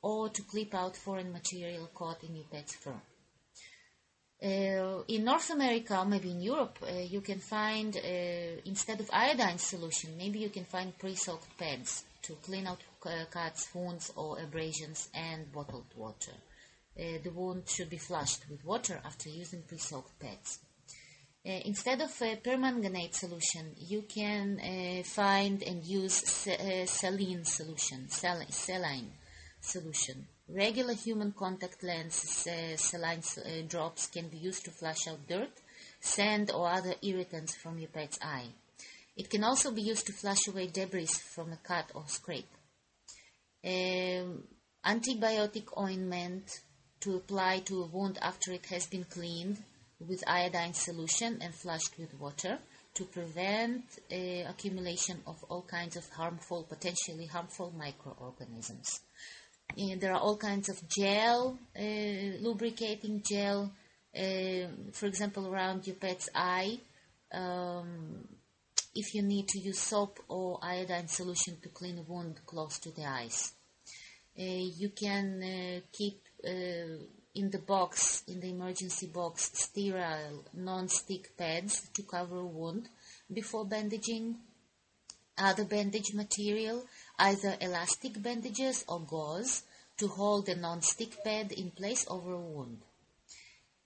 or 0.05 0.29
to 0.29 0.43
clip 0.43 0.75
out 0.75 0.95
foreign 0.95 1.33
material 1.33 1.89
caught 1.95 2.23
in 2.25 2.37
your 2.37 2.45
pet's 2.53 2.75
fur. 2.75 3.01
Uh, 4.43 5.03
in 5.09 5.25
North 5.25 5.49
America, 5.49 6.05
maybe 6.07 6.31
in 6.31 6.43
Europe, 6.43 6.79
uh, 6.83 6.93
you 7.15 7.23
can 7.23 7.39
find, 7.39 7.97
uh, 7.97 8.61
instead 8.67 9.01
of 9.01 9.09
iodine 9.11 9.57
solution, 9.57 10.11
maybe 10.19 10.39
you 10.41 10.51
can 10.51 10.67
find 10.67 10.99
pre-soaked 10.99 11.57
pads 11.57 12.05
to 12.21 12.35
clean 12.45 12.67
out 12.67 12.83
uh, 13.07 13.25
cuts, 13.31 13.75
wounds, 13.75 14.13
or 14.15 14.39
abrasions, 14.39 15.09
and 15.15 15.51
bottled 15.51 15.87
water. 15.97 16.37
Uh, 17.01 17.17
the 17.25 17.31
wound 17.31 17.67
should 17.67 17.89
be 17.89 17.97
flushed 17.97 18.45
with 18.51 18.63
water 18.63 19.01
after 19.07 19.31
using 19.31 19.63
pre-soaked 19.63 20.19
pads. 20.21 20.59
Uh, 21.47 21.61
instead 21.65 22.03
of 22.03 22.11
a 22.21 22.37
permanganate 22.37 23.15
solution, 23.15 23.75
you 23.79 24.03
can 24.03 24.61
uh, 24.61 25.03
find 25.03 25.63
and 25.63 25.83
use 25.83 26.17
saline 26.87 27.45
solution, 27.47 28.11
sal- 28.11 28.51
saline 28.51 29.13
solution. 29.65 30.27
Regular 30.49 30.95
human 30.95 31.33
contact 31.33 31.83
lens 31.83 32.47
uh, 32.47 32.77
saline 32.77 33.23
uh, 33.39 33.67
drops 33.67 34.09
can 34.09 34.29
be 34.29 34.37
used 34.37 34.65
to 34.65 34.71
flush 34.71 35.09
out 35.09 35.27
dirt, 35.27 35.53
sand, 36.01 36.51
or 36.51 36.69
other 36.69 36.95
irritants 37.03 37.55
from 37.57 37.79
your 37.79 37.89
pet's 37.89 38.19
eye. 38.23 38.49
It 39.17 39.31
can 39.31 39.45
also 39.45 39.71
be 39.71 39.83
used 39.83 40.07
to 40.07 40.13
flush 40.13 40.47
away 40.49 40.67
debris 40.67 41.07
from 41.07 41.53
a 41.53 41.57
cut 41.57 41.91
or 41.95 42.05
scrape. 42.07 42.53
Um, 43.65 44.45
antibiotic 44.85 45.67
ointment 45.79 46.61
to 47.01 47.17
apply 47.17 47.61
to 47.61 47.83
a 47.83 47.87
wound 47.87 48.19
after 48.21 48.53
it 48.53 48.67
has 48.67 48.87
been 48.87 49.05
cleaned 49.05 49.63
with 50.01 50.25
iodine 50.27 50.75
solution 50.75 51.39
and 51.41 51.55
flushed 51.55 51.99
with 51.99 52.19
water 52.21 52.59
to 52.95 53.05
prevent 53.05 53.85
uh, 54.13 54.49
accumulation 54.49 55.21
of 55.27 55.43
all 55.49 55.63
kinds 55.63 55.97
of 55.97 56.09
harmful, 56.11 56.65
potentially 56.65 57.27
harmful 57.27 57.73
microorganisms. 57.77 59.01
There 59.77 60.13
are 60.13 60.21
all 60.21 60.37
kinds 60.37 60.69
of 60.69 60.89
gel, 60.89 61.59
uh, 61.77 62.39
lubricating 62.41 63.23
gel, 63.29 63.73
uh, 64.17 64.69
for 64.93 65.07
example, 65.07 65.49
around 65.49 65.87
your 65.87 65.97
pet's 65.97 66.29
eye. 66.35 66.79
Um, 67.33 68.29
if 68.95 69.15
you 69.15 69.23
need 69.23 69.49
to 69.49 69.59
use 69.59 69.81
soap 69.81 70.21
or 70.29 70.61
iodine 70.63 71.09
solution 71.09 71.57
to 71.63 71.69
clean 71.69 71.99
a 71.99 72.03
wound 72.03 72.41
close 72.47 72.79
to 72.79 72.91
the 72.93 73.05
eyes. 73.05 73.53
Uh, 74.39 74.43
you 74.43 74.91
can 74.91 75.43
uh, 75.43 75.81
keep 75.93 76.21
uh, 76.47 77.03
in 77.35 77.51
the 77.51 77.59
box, 77.59 78.23
in 78.29 78.41
the 78.41 78.51
emergency 78.51 79.07
box, 79.07 79.51
sterile 79.55 80.45
non-stick 80.55 81.37
pads 81.37 81.89
to 81.93 82.03
cover 82.03 82.39
a 82.39 82.47
wound 82.47 82.89
before 83.33 83.65
bandaging. 83.65 84.37
Other 85.37 85.65
bandage 85.65 86.15
material, 86.15 86.85
either 87.19 87.57
elastic 87.61 88.21
bandages 88.23 88.85
or 88.89 89.01
gauze, 89.01 89.63
to 89.97 90.09
hold 90.09 90.47
the 90.47 90.57
non-stick 90.57 91.23
pad 91.23 91.53
in 91.53 91.71
place 91.71 92.05
over 92.09 92.33
a 92.33 92.41
wound. 92.41 92.79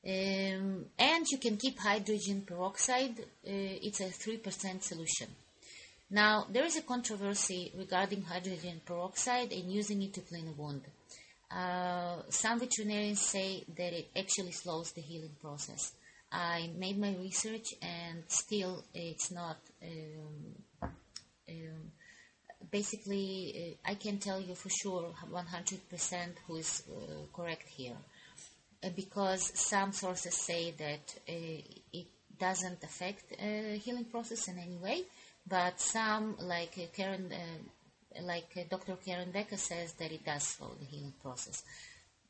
Um, 0.06 0.86
and 0.98 1.26
you 1.30 1.38
can 1.38 1.56
keep 1.56 1.78
hydrogen 1.78 2.42
peroxide, 2.46 3.18
uh, 3.20 3.24
it's 3.44 4.00
a 4.00 4.04
3% 4.04 4.82
solution. 4.82 5.28
Now, 6.10 6.46
there 6.50 6.64
is 6.64 6.76
a 6.76 6.82
controversy 6.82 7.72
regarding 7.76 8.22
hydrogen 8.22 8.80
peroxide 8.84 9.52
and 9.52 9.70
using 9.70 10.02
it 10.02 10.14
to 10.14 10.22
clean 10.22 10.48
a 10.48 10.52
wound. 10.52 10.82
Uh, 11.50 12.22
some 12.30 12.60
veterinarians 12.60 13.20
say 13.20 13.64
that 13.76 13.92
it 13.92 14.08
actually 14.16 14.52
slows 14.52 14.92
the 14.92 15.02
healing 15.02 15.36
process. 15.40 15.92
I 16.30 16.70
made 16.76 16.98
my 16.98 17.14
research 17.18 17.74
and 17.82 18.24
still 18.28 18.84
it's 18.94 19.30
not. 19.30 19.58
Um, 19.82 20.92
um, 21.50 21.92
basically, 22.70 23.76
uh, 23.84 23.90
I 23.90 23.94
can 23.94 24.18
tell 24.18 24.40
you 24.40 24.54
for 24.54 24.68
sure 24.70 25.14
100% 25.32 26.38
who 26.46 26.56
is 26.56 26.82
uh, 26.88 27.26
correct 27.32 27.68
here. 27.68 27.96
Uh, 28.82 28.90
because 28.94 29.52
some 29.58 29.92
sources 29.92 30.34
say 30.34 30.72
that 30.78 31.18
it 31.26 32.06
doesn't 32.38 32.82
affect 32.84 33.34
healing 33.84 34.04
process 34.04 34.46
in 34.48 34.58
any 34.58 34.76
way, 34.76 35.02
but 35.46 35.80
some, 35.80 36.36
like 36.40 36.92
Karen 36.94 37.32
like 38.22 38.68
Dr. 38.70 38.96
Karen 39.04 39.30
Becker 39.30 39.56
says, 39.56 39.92
that 39.94 40.12
it 40.12 40.24
does 40.24 40.42
slow 40.42 40.70
the 40.78 40.86
healing 40.86 41.12
process. 41.22 41.62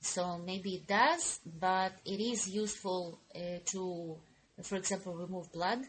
So 0.00 0.38
maybe 0.38 0.74
it 0.74 0.86
does, 0.86 1.40
but 1.60 1.92
it 2.04 2.20
is 2.20 2.48
useful 2.48 3.18
uh, 3.34 3.58
to, 3.66 4.16
for 4.62 4.76
example, 4.76 5.14
remove 5.14 5.52
blood 5.52 5.80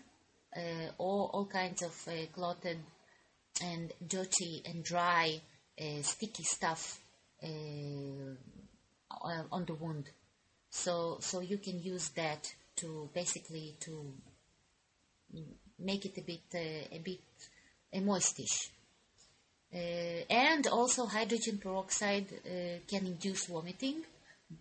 uh, 0.55 0.91
or 0.97 1.29
all 1.29 1.45
kinds 1.45 1.83
of 1.83 2.07
uh, 2.07 2.25
clotted 2.33 2.79
and 3.63 3.91
dirty 4.07 4.61
and 4.65 4.83
dry 4.83 5.41
uh, 5.79 6.01
sticky 6.01 6.43
stuff 6.43 6.99
uh, 7.43 7.47
on 9.51 9.65
the 9.65 9.73
wound. 9.73 10.09
So, 10.69 11.17
so 11.21 11.39
you 11.39 11.57
can 11.57 11.81
use 11.81 12.09
that 12.09 12.51
to 12.77 13.09
basically 13.13 13.75
to 13.81 14.13
make 15.79 16.05
it 16.05 16.17
a 16.17 16.21
bit 16.21 16.41
a 16.53 17.01
bit 17.03 17.19
a 17.93 17.99
moistish. 18.01 18.69
Uh, 19.73 20.25
and 20.29 20.65
also 20.67 21.05
hydrogen 21.05 21.59
peroxide 21.59 22.25
uh, 22.33 22.79
can 22.87 23.05
induce 23.05 23.45
vomiting, 23.45 24.03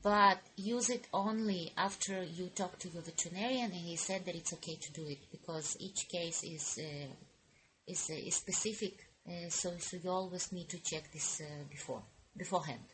but 0.03 0.39
use 0.57 0.91
it 0.91 1.07
only 1.15 1.73
after 1.77 2.23
you 2.23 2.49
talk 2.55 2.79
to 2.79 2.91
your 2.91 3.03
veterinarian 3.03 3.71
and 3.73 3.81
he 3.87 3.97
said 3.97 4.25
that 4.27 4.35
it's 4.35 4.53
okay 4.53 4.77
to 4.77 4.93
do 4.93 5.07
it 5.09 5.19
because 5.31 5.79
each 5.81 6.09
case 6.11 6.45
is 6.45 6.79
uh, 6.79 7.07
is, 7.89 8.09
uh, 8.11 8.15
is 8.15 8.37
specific, 8.37 8.95
uh, 9.27 9.49
so, 9.49 9.73
so 9.79 9.97
you 10.03 10.11
always 10.11 10.53
need 10.53 10.69
to 10.69 10.79
check 10.79 11.11
this 11.13 11.41
uh, 11.41 11.65
before 11.71 12.03
beforehand. 12.37 12.85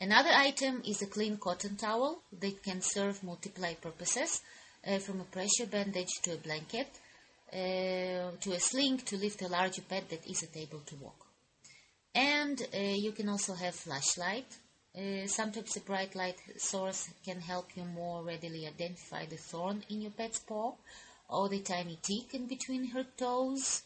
Another 0.00 0.30
item 0.30 0.82
is 0.86 1.02
a 1.02 1.06
clean 1.06 1.36
cotton 1.36 1.76
towel 1.76 2.22
that 2.40 2.62
can 2.62 2.80
serve 2.80 3.22
multiple 3.22 3.74
purposes, 3.80 4.40
from 5.00 5.20
a 5.20 5.24
pressure 5.24 5.66
bandage 5.66 6.20
to 6.22 6.34
a 6.34 6.36
blanket 6.36 6.86
to 7.50 8.52
a 8.52 8.60
sling 8.60 8.98
to 8.98 9.16
lift 9.16 9.42
a 9.42 9.48
larger 9.48 9.82
pet 9.82 10.08
that 10.10 10.30
isn't 10.30 10.56
able 10.56 10.80
to 10.80 10.94
walk. 10.96 11.26
And 12.14 12.60
you 12.72 13.12
can 13.12 13.28
also 13.28 13.54
have 13.54 13.74
flashlight. 13.74 14.46
Uh, 14.96 15.26
sometimes 15.26 15.76
a 15.76 15.80
bright 15.80 16.14
light 16.14 16.40
source 16.56 17.10
can 17.22 17.40
help 17.40 17.76
you 17.76 17.84
more 17.84 18.24
readily 18.24 18.66
identify 18.66 19.26
the 19.26 19.36
thorn 19.36 19.82
in 19.90 20.00
your 20.00 20.12
pet's 20.12 20.38
paw 20.38 20.72
or 21.28 21.48
the 21.48 21.60
tiny 21.60 21.98
tick 22.02 22.34
in 22.34 22.46
between 22.46 22.88
her 22.88 23.04
toes. 23.16 23.82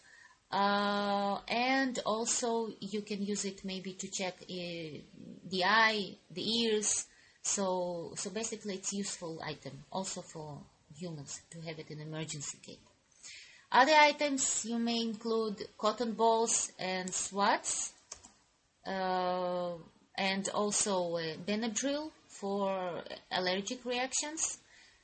Uh, 0.50 1.38
and 1.46 2.00
also 2.04 2.70
you 2.80 3.02
can 3.02 3.24
use 3.24 3.44
it 3.44 3.64
maybe 3.64 3.92
to 3.92 4.08
check 4.08 4.34
uh, 4.42 4.98
the 5.48 5.64
eye, 5.64 6.16
the 6.30 6.62
ears. 6.62 7.06
So, 7.42 8.12
so 8.16 8.30
basically 8.30 8.74
it's 8.74 8.92
useful 8.92 9.40
item 9.44 9.84
also 9.92 10.22
for 10.22 10.58
humans 10.96 11.40
to 11.50 11.60
have 11.60 11.78
it 11.78 11.90
in 11.90 12.00
emergency 12.00 12.58
kit. 12.62 12.78
Other 13.72 13.94
items 13.94 14.64
you 14.64 14.78
may 14.78 15.00
include 15.00 15.68
cotton 15.78 16.12
balls 16.14 16.72
and 16.78 17.14
swats, 17.14 17.92
uh, 18.84 19.74
and 20.16 20.48
also 20.48 21.16
Benadryl 21.46 22.10
for 22.26 23.04
allergic 23.30 23.84
reactions, 23.84 24.58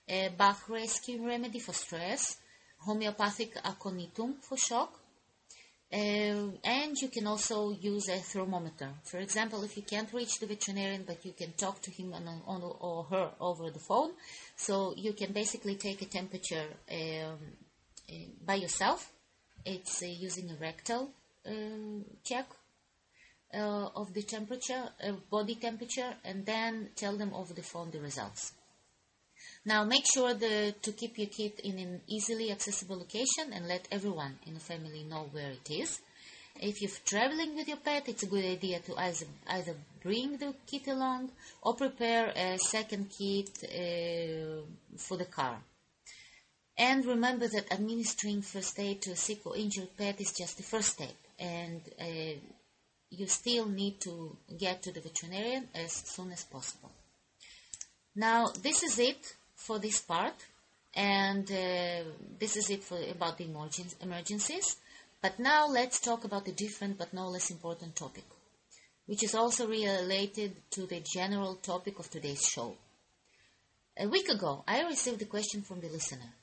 a 0.09 0.29
Bach 0.37 0.69
rescue 0.69 1.27
remedy 1.27 1.59
for 1.59 1.73
stress, 1.73 2.37
homeopathic 2.79 3.55
aconitum 3.57 4.35
for 4.43 4.57
shock, 4.57 5.01
uh, 5.93 5.97
and 6.65 6.97
you 7.01 7.09
can 7.09 7.27
also 7.27 7.71
use 7.71 8.09
a 8.09 8.19
thermometer. 8.19 8.89
For 9.05 9.19
example, 9.19 9.63
if 9.63 9.77
you 9.77 9.85
can't 9.85 10.13
reach 10.13 10.41
the 10.41 10.47
veterinarian 10.47 11.05
but 11.07 11.25
you 11.25 11.33
can 11.33 11.53
talk 11.53 11.81
to 11.83 11.91
him 11.91 12.13
on, 12.13 12.27
on 12.47 12.63
or 12.81 13.05
her 13.05 13.31
over 13.41 13.71
the 13.71 13.79
phone, 13.79 14.11
so 14.57 14.95
you 14.97 15.13
can 15.13 15.33
basically 15.33 15.77
take 15.77 16.03
a 16.03 16.07
temperature 16.07 16.67
um, 16.91 17.39
uh, 18.09 18.13
by 18.45 18.55
yourself. 18.55 19.13
It's 19.65 20.03
uh, 20.03 20.07
using 20.07 20.51
a 20.51 20.57
rectal 20.57 21.11
um, 21.47 22.05
check 22.25 22.47
uh, 23.55 23.89
of 23.95 24.13
the 24.13 24.23
temperature, 24.23 24.89
uh, 25.05 25.13
body 25.31 25.55
temperature, 25.55 26.15
and 26.25 26.45
then 26.45 26.91
tell 26.97 27.17
them 27.17 27.33
over 27.33 27.55
the 27.55 27.63
phone 27.63 27.91
the 27.93 28.01
results. 28.01 28.53
Now 29.67 29.83
make 29.83 30.05
sure 30.15 30.33
the, 30.33 30.77
to 30.81 30.93
keep 30.93 31.19
your 31.19 31.27
kit 31.27 31.59
in 31.65 31.77
an 31.81 32.01
easily 32.07 32.53
accessible 32.53 32.99
location 32.99 33.53
and 33.53 33.67
let 33.67 33.89
everyone 33.91 34.39
in 34.47 34.55
the 34.55 34.61
family 34.61 35.03
know 35.03 35.29
where 35.33 35.51
it 35.51 35.69
is. 35.69 36.01
If 36.61 36.81
you're 36.81 36.91
traveling 37.05 37.57
with 37.57 37.67
your 37.67 37.79
pet, 37.79 38.09
it's 38.09 38.23
a 38.23 38.29
good 38.29 38.45
idea 38.45 38.79
to 38.79 38.97
either, 38.97 39.27
either 39.49 39.75
bring 40.05 40.37
the 40.37 40.55
kit 40.71 40.87
along 40.87 41.33
or 41.63 41.75
prepare 41.75 42.33
a 42.37 42.59
second 42.59 43.11
kit 43.19 43.51
uh, 43.65 44.63
for 44.97 45.17
the 45.19 45.25
car. 45.25 45.59
And 46.79 47.05
remember 47.05 47.49
that 47.49 47.73
administering 47.73 48.43
first 48.43 48.79
aid 48.79 49.03
to 49.03 49.13
a 49.13 49.17
sick 49.17 49.45
or 49.47 49.57
injured 49.57 49.97
pet 49.99 50.21
is 50.21 50.33
just 50.33 50.59
the 50.59 50.63
first 50.63 50.91
step, 50.91 51.17
and 51.41 51.81
uh, 52.01 52.39
you 53.11 53.27
still 53.27 53.67
need 53.67 54.01
to 54.03 54.37
get 54.57 54.83
to 54.83 54.93
the 54.93 55.01
veterinarian 55.01 55.69
as 55.75 55.93
soon 55.93 56.31
as 56.31 56.45
possible. 56.45 56.93
Now, 58.15 58.53
this 58.63 58.83
is 58.83 58.99
it 58.99 59.35
for 59.57 59.79
this 59.79 60.01
part, 60.01 60.35
and 60.95 61.51
uh, 61.51 62.05
this 62.39 62.57
is 62.57 62.71
it 62.71 62.85
for 62.85 62.99
about 63.11 63.39
the 63.39 63.49
emergencies. 64.01 64.77
But 65.21 65.39
now 65.39 65.67
let's 65.67 65.99
talk 65.99 66.25
about 66.25 66.45
the 66.45 66.53
different 66.53 66.99
but 66.99 67.13
no 67.13 67.29
less 67.29 67.51
important 67.51 67.97
topic, 67.97 68.25
which 69.07 69.25
is 69.25 69.35
also 69.35 69.67
related 69.67 70.55
to 70.71 70.87
the 70.87 71.01
general 71.01 71.57
topic 71.57 71.99
of 71.99 72.11
today's 72.11 72.47
show. 72.47 72.77
A 73.99 74.07
week 74.07 74.29
ago, 74.29 74.63
I 74.69 74.83
received 74.83 75.23
a 75.23 75.27
question 75.27 75.63
from 75.63 75.81
the 75.81 75.89
listener. 75.89 76.35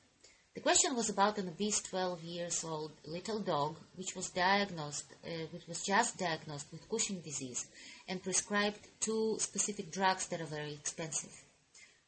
The 0.55 0.61
question 0.61 0.95
was 0.95 1.09
about 1.09 1.37
an 1.37 1.47
obese 1.47 1.81
12 1.81 2.23
years 2.23 2.63
old 2.63 2.91
little 3.05 3.39
dog 3.39 3.77
which 3.95 4.15
was 4.15 4.29
diagnosed, 4.29 5.05
uh, 5.25 5.45
which 5.51 5.67
was 5.67 5.83
just 5.83 6.17
diagnosed 6.17 6.67
with 6.71 6.89
Cushing 6.89 7.21
disease 7.21 7.67
and 8.07 8.21
prescribed 8.21 8.87
two 8.99 9.37
specific 9.39 9.91
drugs 9.91 10.27
that 10.27 10.41
are 10.41 10.45
very 10.45 10.73
expensive. 10.73 11.42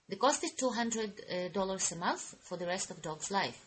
The 0.08 0.18
cost 0.18 0.44
is 0.44 0.52
$200 0.54 1.56
uh, 1.58 1.96
a 1.96 1.98
month 1.98 2.36
for 2.42 2.58
the 2.58 2.68
rest 2.68 2.92
of 2.92 3.02
dog's 3.02 3.32
life. 3.32 3.66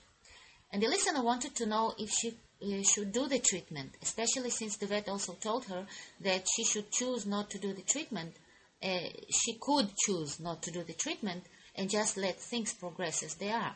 And 0.72 0.80
the 0.80 0.86
listener 0.86 1.22
wanted 1.22 1.56
to 1.56 1.66
know 1.66 1.94
if 1.98 2.10
she 2.10 2.36
uh, 2.62 2.82
should 2.82 3.10
do 3.10 3.26
the 3.26 3.40
treatment, 3.40 3.96
especially 4.02 4.50
since 4.50 4.76
the 4.76 4.86
vet 4.86 5.08
also 5.08 5.34
told 5.34 5.64
her 5.66 5.86
that 6.20 6.46
she 6.54 6.64
should 6.64 6.92
choose 6.92 7.26
not 7.26 7.50
to 7.50 7.58
do 7.58 7.72
the 7.72 7.82
treatment. 7.82 8.36
Uh, 8.80 9.08
she 9.30 9.54
could 9.60 9.90
choose 9.96 10.38
not 10.38 10.62
to 10.62 10.70
do 10.70 10.84
the 10.84 10.92
treatment 10.92 11.44
and 11.74 11.90
just 11.90 12.16
let 12.16 12.38
things 12.38 12.72
progress 12.74 13.24
as 13.24 13.34
they 13.34 13.50
are. 13.50 13.74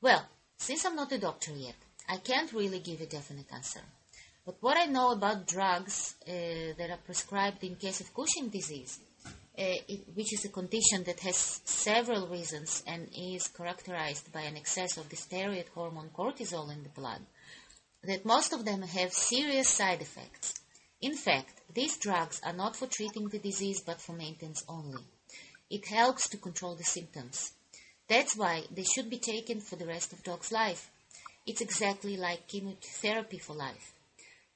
Well, 0.00 0.26
since 0.58 0.84
I'm 0.84 0.94
not 0.94 1.10
a 1.12 1.18
doctor 1.18 1.52
yet, 1.52 1.76
I 2.08 2.18
can't 2.18 2.52
really 2.52 2.78
give 2.78 3.00
a 3.00 3.06
definite 3.06 3.52
answer. 3.52 3.80
But 4.46 4.56
what 4.60 4.76
I 4.76 4.86
know 4.86 5.10
about 5.10 5.46
drugs 5.46 6.14
uh, 6.22 6.30
that 6.78 6.90
are 6.90 7.04
prescribed 7.04 7.64
in 7.64 7.76
case 7.76 8.00
of 8.00 8.14
Cushing 8.14 8.48
disease 8.48 9.00
Uh, 9.58 9.74
it, 9.88 10.04
which 10.14 10.32
is 10.32 10.44
a 10.44 10.50
condition 10.50 11.02
that 11.02 11.18
has 11.18 11.60
several 11.64 12.28
reasons 12.28 12.84
and 12.86 13.08
is 13.12 13.48
characterized 13.48 14.32
by 14.32 14.42
an 14.42 14.56
excess 14.56 14.96
of 14.96 15.08
the 15.08 15.16
steroid 15.16 15.66
hormone 15.74 16.10
cortisol 16.16 16.72
in 16.72 16.84
the 16.84 16.88
blood, 16.90 17.20
that 18.04 18.24
most 18.24 18.52
of 18.52 18.64
them 18.64 18.82
have 18.82 19.12
serious 19.12 19.68
side 19.68 20.00
effects. 20.00 20.54
In 21.00 21.16
fact, 21.16 21.60
these 21.74 21.96
drugs 21.96 22.40
are 22.44 22.52
not 22.52 22.76
for 22.76 22.86
treating 22.86 23.28
the 23.28 23.40
disease 23.40 23.82
but 23.84 24.00
for 24.00 24.12
maintenance 24.12 24.64
only. 24.68 25.02
It 25.68 25.88
helps 25.88 26.28
to 26.28 26.36
control 26.36 26.76
the 26.76 26.84
symptoms. 26.84 27.52
That's 28.08 28.36
why 28.36 28.62
they 28.70 28.84
should 28.84 29.10
be 29.10 29.18
taken 29.18 29.60
for 29.60 29.74
the 29.74 29.86
rest 29.86 30.12
of 30.12 30.22
dog's 30.22 30.52
life. 30.52 30.88
It's 31.46 31.60
exactly 31.60 32.16
like 32.16 32.46
chemotherapy 32.46 33.38
for 33.38 33.56
life. 33.56 33.92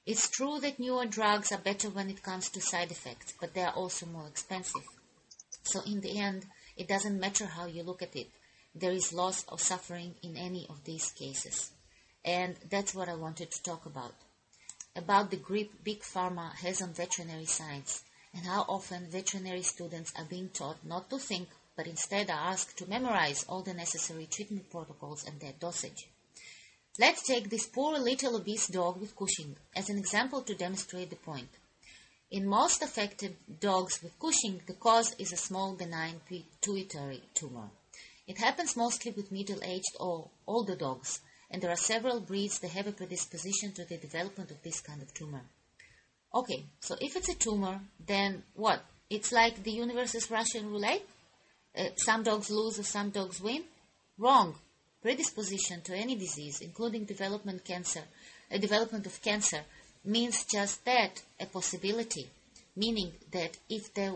It's 0.05 0.29
true 0.29 0.59
that 0.59 0.81
newer 0.81 1.07
drugs 1.07 1.53
are 1.53 1.59
better 1.59 1.89
when 1.89 2.11
it 2.11 2.25
comes 2.25 2.49
to 2.51 2.61
side 2.61 2.91
effects, 2.91 3.35
but 3.41 3.55
they 3.55 3.63
are 3.63 3.73
also 3.73 4.05
more 4.07 4.27
expensive. 4.27 4.83
So 5.63 5.81
in 5.83 6.01
the 6.01 6.19
end, 6.19 6.47
it 6.77 6.89
doesn't 6.89 7.21
matter 7.21 7.47
how 7.47 7.67
you 7.67 7.85
look 7.85 8.03
at 8.03 8.17
it. 8.17 8.29
There 8.75 8.91
is 8.91 9.13
loss 9.13 9.45
or 9.49 9.61
suffering 9.61 10.17
in 10.21 10.37
any 10.37 10.67
of 10.69 10.83
these 10.83 11.13
cases. 11.13 11.71
And 12.25 12.57
that's 12.69 12.97
what 12.97 13.09
I 13.09 13.15
wanted 13.15 13.53
to 13.53 13.63
talk 13.63 13.87
about. 13.87 14.15
About 14.97 15.31
the 15.31 15.37
grip 15.37 15.71
Big 15.85 16.01
Pharma 16.01 16.53
has 16.57 16.83
on 16.83 16.95
veterinary 16.95 17.47
science 17.47 18.03
and 18.35 18.45
how 18.45 18.63
often 18.69 19.09
veterinary 19.09 19.63
students 19.63 20.13
are 20.19 20.25
being 20.25 20.49
taught 20.49 20.85
not 20.85 21.11
to 21.11 21.19
think, 21.19 21.49
but 21.77 21.87
instead 21.87 22.29
are 22.29 22.51
asked 22.51 22.77
to 22.79 22.89
memorize 22.89 23.45
all 23.49 23.63
the 23.63 23.73
necessary 23.73 24.27
treatment 24.27 24.69
protocols 24.69 25.25
and 25.25 25.39
their 25.39 25.55
dosage. 25.61 26.09
Let's 26.99 27.23
take 27.23 27.49
this 27.49 27.67
poor 27.67 27.99
little 27.99 28.37
obese 28.37 28.67
dog 28.67 29.01
with 29.01 29.17
Cushing 29.17 29.57
as 29.75 29.89
an 29.89 29.97
example 29.97 30.43
to 30.43 30.55
demonstrate 30.55 31.09
the 31.09 31.17
point. 31.17 31.49
In 32.31 32.47
most 32.47 32.83
affected 32.83 33.35
dogs 33.61 34.03
with 34.03 34.19
Cushing, 34.19 34.61
the 34.67 34.75
cause 34.75 35.15
is 35.19 35.33
a 35.33 35.39
small 35.39 35.75
benign 35.75 36.21
pituitary 36.29 37.23
tumor. 37.33 37.71
It 38.27 38.37
happens 38.37 38.77
mostly 38.77 39.11
with 39.13 39.33
middle-aged 39.33 39.97
or 40.01 40.29
older 40.47 40.77
dogs, 40.77 41.21
and 41.51 41.63
there 41.63 41.71
are 41.71 41.77
several 41.77 42.21
breeds 42.21 42.59
that 42.59 42.73
have 42.73 42.87
a 42.87 42.93
predisposition 42.93 43.73
to 43.73 43.87
the 43.87 43.97
development 43.97 44.51
of 44.51 44.63
this 44.63 44.83
kind 44.83 45.01
of 45.01 45.15
tumor. 45.15 45.45
Okay, 46.35 46.67
so 46.81 46.95
if 47.01 47.17
it's 47.17 47.31
a 47.31 47.35
tumor, 47.35 47.81
then 48.07 48.43
what? 48.53 48.85
It's 49.09 49.33
like 49.33 49.63
the 49.63 49.73
universe's 49.73 50.31
Russian 50.31 50.71
roulette? 50.71 51.07
Uh, 51.75 51.85
some 51.97 52.23
dogs 52.23 52.51
lose 52.51 52.79
or 52.79 52.83
some 52.83 53.09
dogs 53.09 53.41
win? 53.41 53.65
Wrong 54.19 54.57
predisposition 55.03 55.81
to 55.83 55.95
any 55.95 56.15
disease, 56.15 56.61
including 56.61 57.05
development 57.05 57.65
cancer, 57.65 58.03
a 58.51 58.59
development 58.59 59.07
of 59.07 59.21
cancer, 59.23 59.63
means 60.05 60.45
just 60.45 60.85
that, 60.85 61.23
a 61.41 61.47
possibility, 61.47 62.29
meaning 62.77 63.13
that 63.33 63.57
if 63.69 63.93
there 63.95 64.15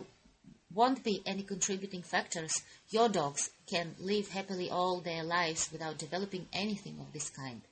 won't 0.74 1.02
be 1.04 1.22
any 1.26 1.42
contributing 1.42 2.02
factors, 2.02 2.52
your 2.90 3.08
dogs 3.08 3.50
can 3.66 3.94
live 3.98 4.28
happily 4.28 4.70
all 4.70 5.00
their 5.00 5.22
lives 5.22 5.70
without 5.72 5.98
developing 5.98 6.46
anything 6.52 6.96
of 7.00 7.12
this 7.12 7.30
kind. 7.30 7.62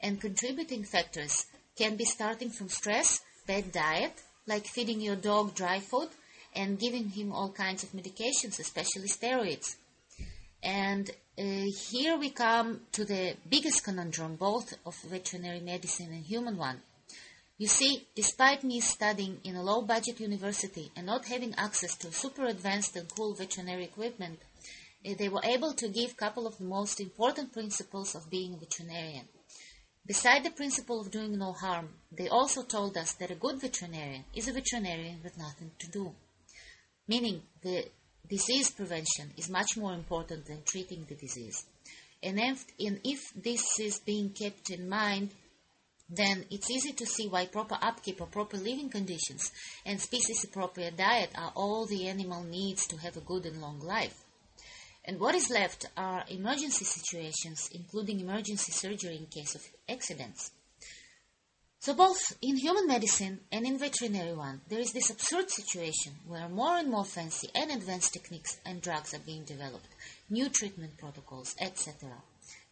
And 0.00 0.20
contributing 0.20 0.84
factors 0.84 1.46
can 1.76 1.96
be 1.96 2.04
starting 2.04 2.50
from 2.50 2.68
stress, 2.68 3.20
bad 3.46 3.72
diet, 3.72 4.22
like 4.46 4.66
feeding 4.66 5.00
your 5.00 5.16
dog 5.16 5.54
dry 5.54 5.80
food 5.80 6.08
and 6.54 6.78
giving 6.78 7.10
him 7.10 7.32
all 7.32 7.52
kinds 7.52 7.82
of 7.82 7.90
medications, 7.90 8.58
especially 8.58 9.08
steroids. 9.08 9.76
And 10.62 11.08
uh, 11.10 11.12
here 11.38 12.16
we 12.16 12.30
come 12.30 12.80
to 12.90 13.04
the 13.04 13.36
biggest 13.48 13.84
conundrum, 13.84 14.34
both 14.34 14.74
of 14.84 14.96
veterinary 15.02 15.60
medicine 15.60 16.10
and 16.10 16.24
human 16.24 16.56
one. 16.56 16.80
You 17.58 17.68
see, 17.68 18.06
despite 18.16 18.64
me 18.64 18.80
studying 18.80 19.40
in 19.44 19.54
a 19.54 19.62
low 19.62 19.82
budget 19.82 20.18
university 20.20 20.90
and 20.96 21.06
not 21.06 21.26
having 21.26 21.54
access 21.56 21.96
to 21.98 22.12
super 22.12 22.46
advanced 22.46 22.96
and 22.96 23.08
cool 23.14 23.34
veterinary 23.34 23.84
equipment, 23.84 24.40
uh, 25.06 25.14
they 25.16 25.28
were 25.28 25.44
able 25.44 25.74
to 25.74 25.88
give 25.88 26.12
a 26.12 26.14
couple 26.14 26.46
of 26.46 26.58
the 26.58 26.64
most 26.64 27.00
important 27.00 27.52
principles 27.52 28.16
of 28.16 28.30
being 28.30 28.54
a 28.54 28.58
veterinarian. 28.58 29.28
Beside 30.06 30.42
the 30.42 30.50
principle 30.50 31.00
of 31.00 31.10
doing 31.10 31.38
no 31.38 31.52
harm, 31.52 31.90
they 32.10 32.28
also 32.28 32.62
told 32.64 32.96
us 32.96 33.12
that 33.12 33.30
a 33.30 33.36
good 33.36 33.60
veterinarian 33.60 34.24
is 34.34 34.48
a 34.48 34.52
veterinarian 34.52 35.20
with 35.22 35.38
nothing 35.38 35.70
to 35.78 35.88
do. 35.88 36.14
Meaning, 37.06 37.42
the 37.62 37.86
disease 38.28 38.70
prevention 38.70 39.32
is 39.36 39.48
much 39.50 39.76
more 39.76 39.94
important 39.94 40.46
than 40.46 40.62
treating 40.64 41.04
the 41.08 41.14
disease. 41.14 41.64
And 42.22 42.38
if, 42.38 42.64
and 42.80 43.00
if 43.04 43.32
this 43.34 43.64
is 43.80 44.00
being 44.00 44.30
kept 44.30 44.70
in 44.70 44.88
mind, 44.88 45.30
then 46.08 46.44
it's 46.50 46.70
easy 46.70 46.92
to 46.92 47.06
see 47.06 47.28
why 47.28 47.46
proper 47.46 47.78
upkeep 47.80 48.20
or 48.20 48.26
proper 48.26 48.56
living 48.56 48.88
conditions 48.88 49.52
and 49.84 50.00
species 50.00 50.42
appropriate 50.44 50.96
diet 50.96 51.30
are 51.34 51.52
all 51.54 51.86
the 51.86 52.08
animal 52.08 52.42
needs 52.42 52.86
to 52.86 52.96
have 52.96 53.16
a 53.16 53.20
good 53.20 53.44
and 53.44 53.60
long 53.60 53.78
life. 53.80 54.24
And 55.04 55.20
what 55.20 55.34
is 55.34 55.50
left 55.50 55.86
are 55.96 56.24
emergency 56.28 56.84
situations, 56.84 57.70
including 57.72 58.20
emergency 58.20 58.72
surgery 58.72 59.16
in 59.16 59.26
case 59.26 59.54
of 59.54 59.62
accidents. 59.88 60.50
So 61.80 61.94
both 61.94 62.36
in 62.42 62.56
human 62.56 62.88
medicine 62.88 63.40
and 63.52 63.64
in 63.64 63.78
veterinary 63.78 64.34
one, 64.34 64.62
there 64.68 64.80
is 64.80 64.92
this 64.92 65.10
absurd 65.10 65.48
situation 65.48 66.16
where 66.26 66.48
more 66.48 66.76
and 66.76 66.90
more 66.90 67.04
fancy 67.04 67.50
and 67.54 67.70
advanced 67.70 68.12
techniques 68.12 68.58
and 68.66 68.82
drugs 68.82 69.14
are 69.14 69.20
being 69.20 69.44
developed, 69.44 69.86
new 70.28 70.48
treatment 70.48 70.98
protocols, 70.98 71.54
etc. 71.60 72.20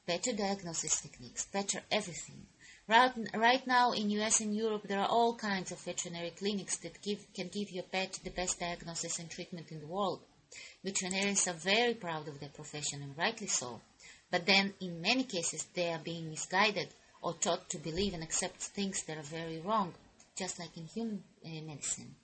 Better 0.06 0.32
diagnosis 0.32 1.00
techniques, 1.00 1.46
better 1.46 1.82
everything. 1.90 2.48
Right, 2.88 3.12
right 3.32 3.64
now 3.64 3.92
in 3.92 4.10
US 4.10 4.40
and 4.40 4.54
Europe, 4.54 4.88
there 4.88 5.00
are 5.00 5.08
all 5.08 5.36
kinds 5.36 5.70
of 5.70 5.78
veterinary 5.78 6.30
clinics 6.30 6.76
that 6.78 7.00
give, 7.00 7.32
can 7.32 7.46
give 7.46 7.70
your 7.70 7.84
pet 7.84 8.18
the 8.24 8.30
best 8.30 8.58
diagnosis 8.58 9.20
and 9.20 9.30
treatment 9.30 9.70
in 9.70 9.78
the 9.78 9.86
world. 9.86 10.20
Veterinarians 10.82 11.46
are 11.46 11.52
very 11.52 11.94
proud 11.94 12.26
of 12.26 12.40
their 12.40 12.48
profession, 12.48 13.02
and 13.02 13.16
rightly 13.16 13.46
so. 13.46 13.80
But 14.32 14.46
then, 14.46 14.74
in 14.80 15.00
many 15.00 15.22
cases, 15.22 15.66
they 15.74 15.92
are 15.92 16.00
being 16.00 16.28
misguided 16.28 16.88
or 17.22 17.34
taught 17.34 17.68
to 17.70 17.78
believe 17.78 18.14
and 18.14 18.22
accept 18.22 18.56
things 18.60 19.02
that 19.04 19.18
are 19.18 19.22
very 19.22 19.58
wrong, 19.60 19.94
just 20.36 20.58
like 20.58 20.76
in 20.76 20.86
human 20.86 21.22
uh, 21.44 21.48
medicine. 21.66 22.14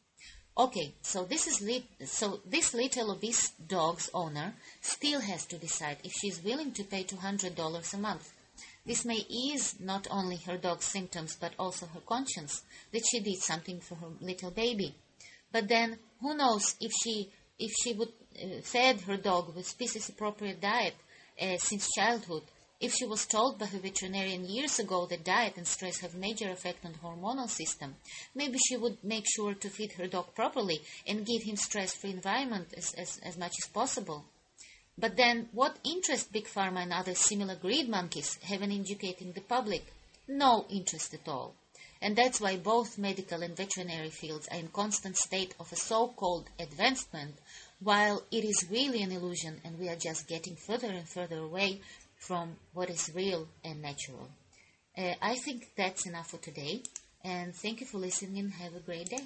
Okay, 0.56 0.92
so 1.00 1.24
this 1.24 1.46
is 1.46 1.82
so 2.04 2.40
this 2.44 2.74
little 2.74 3.12
obese 3.12 3.52
dog's 3.66 4.10
owner 4.12 4.54
still 4.82 5.20
has 5.20 5.46
to 5.46 5.56
decide 5.56 5.96
if 6.04 6.12
she's 6.12 6.44
willing 6.44 6.72
to 6.72 6.84
pay 6.84 7.04
$200 7.04 7.94
a 7.94 7.96
month. 7.96 8.30
This 8.84 9.06
may 9.06 9.24
ease 9.28 9.76
not 9.80 10.06
only 10.10 10.36
her 10.36 10.58
dog's 10.58 10.84
symptoms 10.84 11.36
but 11.40 11.54
also 11.58 11.86
her 11.86 12.00
conscience 12.00 12.62
that 12.92 13.04
she 13.10 13.20
did 13.20 13.40
something 13.40 13.80
for 13.80 13.94
her 13.94 14.08
little 14.20 14.50
baby. 14.50 14.94
But 15.50 15.68
then 15.68 15.98
who 16.20 16.36
knows 16.36 16.76
if 16.80 16.92
she 17.02 17.30
if 17.58 17.70
she 17.82 17.94
would 17.94 18.12
uh, 18.42 18.60
fed 18.62 19.00
her 19.02 19.16
dog 19.16 19.54
with 19.54 19.66
species 19.66 20.10
appropriate 20.10 20.60
diet 20.60 20.94
uh, 21.40 21.56
since 21.56 21.88
childhood 21.96 22.42
if 22.82 22.92
she 22.92 23.06
was 23.06 23.26
told 23.26 23.60
by 23.60 23.66
her 23.66 23.78
veterinarian 23.78 24.44
years 24.44 24.80
ago 24.80 25.06
that 25.06 25.24
diet 25.24 25.56
and 25.56 25.66
stress 25.66 26.00
have 26.00 26.16
major 26.16 26.50
effect 26.50 26.84
on 26.84 26.92
the 26.92 26.98
hormonal 26.98 27.48
system, 27.48 27.94
maybe 28.34 28.58
she 28.58 28.76
would 28.76 28.98
make 29.04 29.24
sure 29.24 29.54
to 29.54 29.70
feed 29.70 29.92
her 29.92 30.08
dog 30.08 30.34
properly 30.34 30.80
and 31.06 31.24
give 31.24 31.42
him 31.44 31.54
stress-free 31.54 32.10
environment 32.10 32.74
as, 32.76 32.92
as, 32.94 33.20
as 33.24 33.38
much 33.38 33.52
as 33.62 33.70
possible. 33.70 34.24
But 34.98 35.16
then, 35.16 35.48
what 35.52 35.78
interest 35.84 36.32
Big 36.32 36.46
Pharma 36.46 36.82
and 36.82 36.92
other 36.92 37.14
similar 37.14 37.54
greed 37.54 37.88
monkeys 37.88 38.36
have 38.42 38.62
in 38.62 38.72
educating 38.72 39.30
the 39.32 39.40
public? 39.42 39.84
No 40.26 40.66
interest 40.68 41.14
at 41.14 41.28
all. 41.28 41.54
And 42.02 42.16
that's 42.16 42.40
why 42.40 42.56
both 42.56 42.98
medical 42.98 43.44
and 43.44 43.56
veterinary 43.56 44.10
fields 44.10 44.48
are 44.48 44.58
in 44.58 44.68
constant 44.68 45.16
state 45.16 45.54
of 45.60 45.72
a 45.72 45.76
so-called 45.76 46.50
advancement, 46.58 47.36
while 47.78 48.22
it 48.32 48.44
is 48.44 48.66
really 48.70 49.02
an 49.02 49.12
illusion 49.12 49.60
and 49.64 49.78
we 49.78 49.88
are 49.88 49.96
just 49.96 50.28
getting 50.28 50.56
further 50.56 50.88
and 50.88 51.08
further 51.08 51.38
away 51.38 51.80
from 52.26 52.56
what 52.72 52.88
is 52.88 53.10
real 53.14 53.48
and 53.64 53.82
natural. 53.82 54.28
Uh, 54.96 55.14
I 55.20 55.36
think 55.36 55.68
that's 55.76 56.06
enough 56.06 56.30
for 56.30 56.36
today, 56.38 56.82
and 57.24 57.54
thank 57.54 57.80
you 57.80 57.86
for 57.86 57.98
listening 57.98 58.38
and 58.38 58.52
have 58.52 58.74
a 58.74 58.80
great 58.80 59.08
day. 59.08 59.24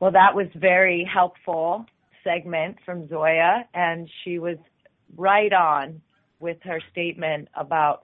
Well, 0.00 0.12
that 0.12 0.34
was 0.34 0.48
very 0.54 1.08
helpful 1.10 1.86
segment 2.22 2.76
from 2.84 3.08
Zoya, 3.08 3.66
and 3.72 4.10
she 4.22 4.38
was 4.38 4.58
right 5.16 5.52
on 5.52 6.02
with 6.40 6.58
her 6.64 6.80
statement 6.92 7.48
about 7.56 8.02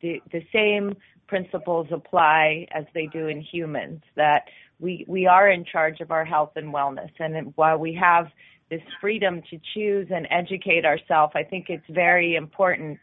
the, 0.00 0.22
the 0.30 0.42
same 0.52 0.96
principles 1.32 1.86
apply 1.90 2.66
as 2.72 2.84
they 2.92 3.06
do 3.06 3.28
in 3.28 3.40
humans, 3.40 4.02
that 4.16 4.42
we 4.78 5.04
we 5.08 5.26
are 5.26 5.48
in 5.48 5.64
charge 5.64 6.00
of 6.00 6.10
our 6.10 6.26
health 6.26 6.52
and 6.56 6.74
wellness. 6.74 7.10
And 7.18 7.52
while 7.56 7.78
we 7.78 7.94
have 7.94 8.26
this 8.72 8.82
freedom 9.02 9.42
to 9.50 9.60
choose 9.74 10.08
and 10.10 10.26
educate 10.30 10.86
ourselves 10.86 11.34
i 11.36 11.42
think 11.42 11.66
it's 11.68 11.84
very 11.90 12.36
important 12.36 12.98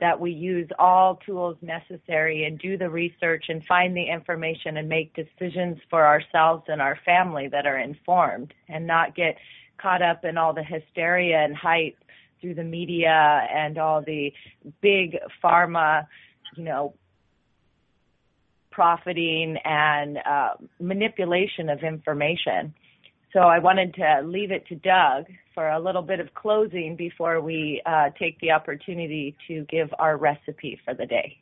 that 0.00 0.20
we 0.20 0.30
use 0.30 0.68
all 0.78 1.16
tools 1.26 1.56
necessary 1.60 2.44
and 2.44 2.56
do 2.60 2.78
the 2.78 2.88
research 2.88 3.46
and 3.48 3.64
find 3.64 3.96
the 3.96 4.08
information 4.08 4.76
and 4.76 4.88
make 4.88 5.12
decisions 5.16 5.76
for 5.90 6.06
ourselves 6.06 6.62
and 6.68 6.80
our 6.80 6.96
family 7.04 7.48
that 7.48 7.66
are 7.66 7.78
informed 7.78 8.54
and 8.68 8.86
not 8.86 9.16
get 9.16 9.34
caught 9.82 10.02
up 10.02 10.24
in 10.24 10.38
all 10.38 10.54
the 10.54 10.62
hysteria 10.62 11.38
and 11.38 11.56
hype 11.56 11.98
through 12.40 12.54
the 12.54 12.62
media 12.62 13.40
and 13.52 13.76
all 13.76 14.00
the 14.00 14.32
big 14.80 15.16
pharma 15.42 16.06
you 16.56 16.62
know 16.62 16.94
profiting 18.78 19.56
and 19.64 20.18
uh, 20.18 20.50
manipulation 20.78 21.68
of 21.68 21.80
information. 21.82 22.72
So 23.32 23.40
I 23.40 23.58
wanted 23.58 23.92
to 23.94 24.20
leave 24.24 24.52
it 24.52 24.68
to 24.68 24.76
Doug 24.76 25.24
for 25.52 25.68
a 25.68 25.80
little 25.80 26.00
bit 26.00 26.20
of 26.20 26.32
closing 26.34 26.94
before 26.94 27.40
we 27.40 27.82
uh, 27.84 28.10
take 28.16 28.38
the 28.38 28.52
opportunity 28.52 29.34
to 29.48 29.66
give 29.68 29.92
our 29.98 30.16
recipe 30.16 30.78
for 30.84 30.94
the 30.94 31.06
day. 31.06 31.38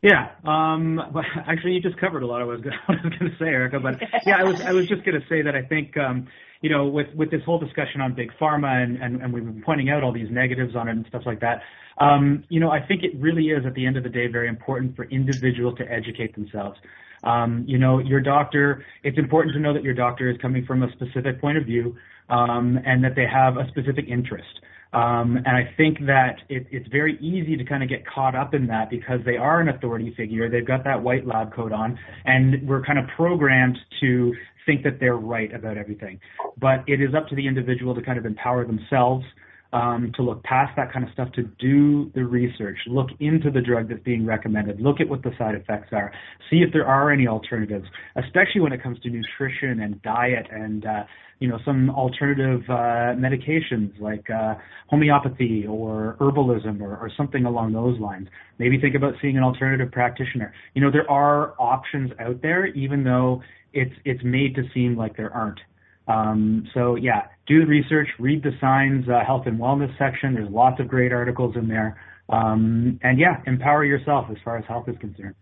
Yeah, 0.00 0.28
um, 0.44 1.00
actually, 1.48 1.72
you 1.72 1.80
just 1.82 1.98
covered 1.98 2.22
a 2.22 2.26
lot 2.28 2.40
of 2.40 2.46
what 2.46 2.58
I 2.64 2.92
was 2.92 3.00
going 3.02 3.18
to 3.18 3.36
say, 3.40 3.46
Erica. 3.46 3.80
But 3.80 4.00
yeah, 4.26 4.36
I 4.38 4.44
was 4.44 4.60
I 4.60 4.72
was 4.72 4.86
just 4.86 5.04
going 5.04 5.20
to 5.20 5.26
say 5.28 5.42
that 5.42 5.56
I 5.56 5.62
think 5.62 5.96
um, 5.96 6.28
you 6.60 6.70
know 6.70 6.86
with 6.86 7.08
with 7.14 7.30
this 7.30 7.42
whole 7.44 7.58
discussion 7.58 8.00
on 8.00 8.14
big 8.14 8.30
pharma 8.40 8.82
and, 8.82 8.96
and 9.02 9.22
and 9.22 9.32
we've 9.32 9.44
been 9.44 9.62
pointing 9.62 9.90
out 9.90 10.02
all 10.02 10.12
these 10.12 10.30
negatives 10.30 10.74
on 10.76 10.88
it 10.88 10.92
and 10.92 11.06
stuff 11.08 11.22
like 11.26 11.40
that. 11.40 11.62
Um, 11.98 12.44
you 12.48 12.60
know, 12.60 12.70
I 12.70 12.80
think 12.86 13.02
it 13.02 13.12
really 13.18 13.46
is 13.46 13.64
at 13.64 13.74
the 13.74 13.86
end 13.86 13.96
of 13.96 14.02
the 14.02 14.10
day 14.10 14.26
very 14.26 14.48
important 14.48 14.96
for 14.96 15.04
individuals 15.04 15.78
to 15.78 15.90
educate 15.90 16.34
themselves. 16.34 16.78
Um, 17.24 17.64
you 17.66 17.78
know, 17.78 17.98
your 17.98 18.20
doctor, 18.20 18.84
it's 19.02 19.18
important 19.18 19.54
to 19.54 19.60
know 19.60 19.72
that 19.72 19.82
your 19.82 19.94
doctor 19.94 20.30
is 20.30 20.36
coming 20.40 20.64
from 20.66 20.82
a 20.82 20.92
specific 20.92 21.40
point 21.40 21.56
of 21.56 21.64
view 21.64 21.96
um, 22.28 22.78
and 22.84 23.02
that 23.02 23.14
they 23.16 23.26
have 23.26 23.56
a 23.56 23.66
specific 23.68 24.06
interest. 24.08 24.60
Um, 24.92 25.36
and 25.44 25.48
I 25.48 25.74
think 25.76 25.98
that 26.06 26.36
it, 26.48 26.66
it's 26.70 26.88
very 26.88 27.18
easy 27.20 27.56
to 27.56 27.64
kind 27.64 27.82
of 27.82 27.88
get 27.88 28.06
caught 28.06 28.34
up 28.34 28.54
in 28.54 28.66
that 28.68 28.88
because 28.88 29.20
they 29.26 29.36
are 29.36 29.60
an 29.60 29.68
authority 29.68 30.14
figure. 30.16 30.48
They've 30.48 30.66
got 30.66 30.84
that 30.84 31.02
white 31.02 31.26
lab 31.26 31.52
coat 31.54 31.72
on, 31.72 31.98
and 32.24 32.66
we're 32.66 32.82
kind 32.82 32.98
of 32.98 33.06
programmed 33.16 33.78
to 34.00 34.32
think 34.66 34.82
that 34.82 34.98
they're 35.00 35.16
right 35.16 35.54
about 35.54 35.78
everything. 35.78 36.20
But 36.58 36.84
it 36.86 37.00
is 37.00 37.14
up 37.14 37.28
to 37.28 37.34
the 37.34 37.46
individual 37.46 37.94
to 37.94 38.02
kind 38.02 38.18
of 38.18 38.26
empower 38.26 38.66
themselves 38.66 39.24
um, 39.72 40.12
to 40.16 40.22
look 40.22 40.42
past 40.44 40.74
that 40.76 40.92
kind 40.92 41.04
of 41.04 41.12
stuff, 41.12 41.32
to 41.32 41.42
do 41.58 42.10
the 42.14 42.24
research, 42.24 42.78
look 42.86 43.08
into 43.20 43.50
the 43.50 43.60
drug 43.60 43.88
that's 43.88 44.02
being 44.02 44.24
recommended, 44.24 44.80
look 44.80 45.00
at 45.00 45.08
what 45.08 45.22
the 45.22 45.32
side 45.38 45.54
effects 45.54 45.88
are, 45.92 46.12
see 46.50 46.58
if 46.58 46.72
there 46.72 46.86
are 46.86 47.10
any 47.10 47.26
alternatives, 47.26 47.86
especially 48.16 48.60
when 48.60 48.72
it 48.72 48.82
comes 48.82 48.98
to 49.00 49.10
nutrition 49.10 49.80
and 49.80 50.00
diet 50.02 50.46
and 50.50 50.86
uh, 50.86 51.02
you 51.40 51.48
know 51.48 51.58
some 51.64 51.90
alternative 51.90 52.62
uh, 52.70 53.12
medications 53.14 53.92
like 54.00 54.30
uh, 54.30 54.54
homeopathy 54.88 55.66
or 55.68 56.16
herbalism 56.20 56.80
or, 56.80 56.96
or 56.96 57.10
something 57.14 57.44
along 57.44 57.72
those 57.72 57.98
lines. 58.00 58.28
Maybe 58.58 58.80
think 58.80 58.94
about 58.94 59.14
seeing 59.20 59.36
an 59.36 59.42
alternative 59.42 59.92
practitioner. 59.92 60.54
You 60.74 60.82
know 60.82 60.90
there 60.90 61.10
are 61.10 61.54
options 61.58 62.12
out 62.18 62.40
there, 62.40 62.66
even 62.66 63.04
though 63.04 63.42
it's 63.76 63.94
it's 64.04 64.24
made 64.24 64.54
to 64.56 64.62
seem 64.74 64.96
like 64.96 65.16
there 65.16 65.32
aren't. 65.32 65.60
Um, 66.08 66.66
so 66.74 66.96
yeah, 66.96 67.26
do 67.46 67.60
the 67.60 67.66
research, 67.66 68.08
read 68.18 68.42
the 68.42 68.52
signs, 68.60 69.08
uh, 69.08 69.24
health 69.24 69.46
and 69.46 69.58
wellness 69.58 69.96
section. 69.98 70.34
There's 70.34 70.50
lots 70.50 70.80
of 70.80 70.88
great 70.88 71.12
articles 71.12 71.56
in 71.56 71.68
there. 71.68 72.00
Um, 72.28 72.98
and 73.02 73.18
yeah, 73.18 73.40
empower 73.46 73.84
yourself 73.84 74.26
as 74.30 74.36
far 74.44 74.56
as 74.56 74.64
health 74.66 74.88
is 74.88 74.96
concerned. 74.98 75.34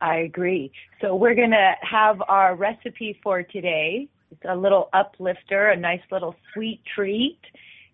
I 0.00 0.16
agree. 0.18 0.70
So 1.00 1.16
we're 1.16 1.34
going 1.34 1.50
to 1.50 1.72
have 1.82 2.22
our 2.28 2.54
recipe 2.54 3.18
for 3.22 3.42
today. 3.42 4.08
It's 4.30 4.42
a 4.48 4.54
little 4.54 4.88
uplifter, 4.92 5.68
a 5.68 5.76
nice 5.76 6.02
little 6.10 6.36
sweet 6.52 6.80
treat. 6.94 7.40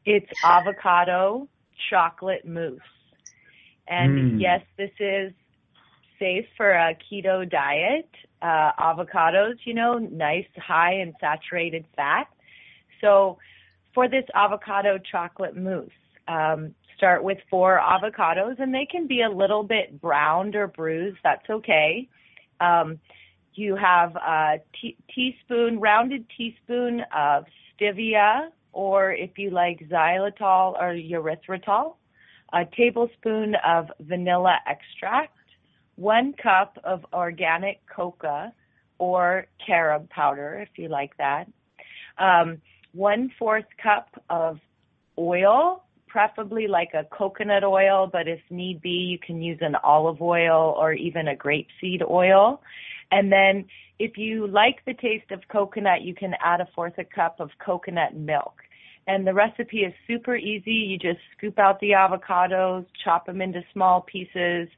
It's 0.05 0.27
avocado 0.45 1.49
chocolate 1.91 2.47
mousse. 2.47 2.81
And 3.89 4.33
mm. 4.33 4.41
yes, 4.41 4.63
this 4.77 4.91
is 4.99 5.33
safe 6.19 6.47
for 6.57 6.71
a 6.73 6.97
keto 7.11 7.49
diet. 7.49 8.09
Uh, 8.43 8.73
avocados, 8.79 9.55
you 9.65 9.73
know, 9.73 9.99
nice 9.99 10.47
high 10.57 10.95
in 10.95 11.15
saturated 11.21 11.85
fat. 11.97 12.27
So 13.01 13.39
for 13.95 14.09
this 14.09 14.25
avocado 14.35 14.99
chocolate 14.99 15.57
mousse, 15.57 15.91
um, 16.29 16.75
start 16.97 17.23
with 17.25 17.39
four 17.51 17.81
avocados 17.81 18.59
and 18.59 18.75
they 18.75 18.87
can 18.91 19.07
be 19.07 19.23
a 19.23 19.31
little 19.31 19.63
bit 19.63 20.01
browned 20.01 20.55
or 20.57 20.67
bruised. 20.67 21.19
That's 21.23 21.49
okay. 21.49 22.09
Um, 22.61 22.99
you 23.55 23.77
have 23.77 24.17
a 24.17 24.57
t- 24.81 24.97
teaspoon, 25.15 25.81
rounded 25.81 26.27
teaspoon 26.37 27.03
of 27.17 27.45
stevia, 27.79 28.49
or 28.73 29.13
if 29.13 29.39
you 29.39 29.51
like 29.51 29.89
xylitol 29.89 30.75
or 30.81 30.95
erythritol, 30.95 31.95
a 32.53 32.65
tablespoon 32.77 33.55
of 33.67 33.91
vanilla 34.01 34.59
extract, 34.67 35.34
one 35.97 36.33
cup 36.35 36.79
of 36.85 37.05
organic 37.13 37.81
cocoa 37.87 38.53
or 38.99 39.47
carob 39.65 40.09
powder, 40.11 40.61
if 40.61 40.79
you 40.79 40.89
like 40.89 41.17
that, 41.19 41.49
um, 42.19 42.61
one 42.93 43.31
fourth 43.39 43.65
cup 43.83 44.09
of 44.31 44.59
oil, 45.19 45.85
preferably 46.09 46.69
like 46.69 46.91
a 46.95 47.05
coconut 47.17 47.65
oil, 47.65 48.09
but 48.11 48.29
if 48.29 48.41
need 48.51 48.81
be, 48.81 48.91
you 48.91 49.19
can 49.19 49.43
use 49.43 49.59
an 49.61 49.75
olive 49.83 50.23
oil 50.23 50.75
or 50.79 50.93
even 50.93 51.29
a 51.29 51.35
grapeseed 51.35 52.09
oil. 52.09 52.63
And 53.11 53.33
then 53.33 53.65
if 53.99 54.17
you 54.17 54.47
like 54.47 54.85
the 54.87 54.95
taste 54.95 55.31
of 55.31 55.41
coconut, 55.49 56.03
you 56.03 56.15
can 56.15 56.35
add 56.41 56.61
a 56.61 56.69
fourth 56.75 56.99
a 56.99 57.05
cup 57.05 57.41
of 57.41 57.51
coconut 57.65 58.15
milk. 58.15 58.55
And 59.07 59.27
the 59.27 59.35
recipe 59.35 59.81
is 59.81 59.93
super 60.07 60.37
easy. 60.37 60.73
You 60.73 60.99
just 60.99 61.21
scoop 61.37 61.59
out 61.59 61.79
the 61.81 61.91
avocados, 61.91 62.87
chop 63.05 63.27
them 63.27 63.43
into 63.43 63.63
small 63.73 64.01
pieces, 64.01 64.69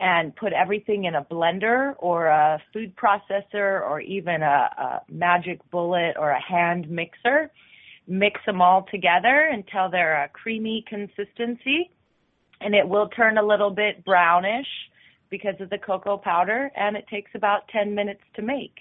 and 0.00 0.34
put 0.36 0.52
everything 0.52 1.04
in 1.04 1.14
a 1.14 1.24
blender 1.24 1.94
or 1.98 2.26
a 2.26 2.60
food 2.72 2.94
processor 2.96 3.82
or 3.82 4.00
even 4.00 4.42
a, 4.42 4.46
a 4.46 5.02
magic 5.10 5.60
bullet 5.70 6.14
or 6.16 6.30
a 6.30 6.40
hand 6.40 6.88
mixer. 6.88 7.50
Mix 8.06 8.40
them 8.46 8.62
all 8.62 8.86
together 8.90 9.48
until 9.52 9.90
they're 9.90 10.22
a 10.22 10.28
creamy 10.28 10.84
consistency 10.88 11.90
and 12.60 12.74
it 12.74 12.88
will 12.88 13.08
turn 13.08 13.38
a 13.38 13.42
little 13.42 13.70
bit 13.70 14.04
brownish 14.04 14.66
because 15.30 15.54
of 15.60 15.70
the 15.70 15.78
cocoa 15.78 16.16
powder 16.16 16.70
and 16.76 16.96
it 16.96 17.06
takes 17.08 17.30
about 17.34 17.68
10 17.68 17.94
minutes 17.94 18.22
to 18.34 18.42
make. 18.42 18.78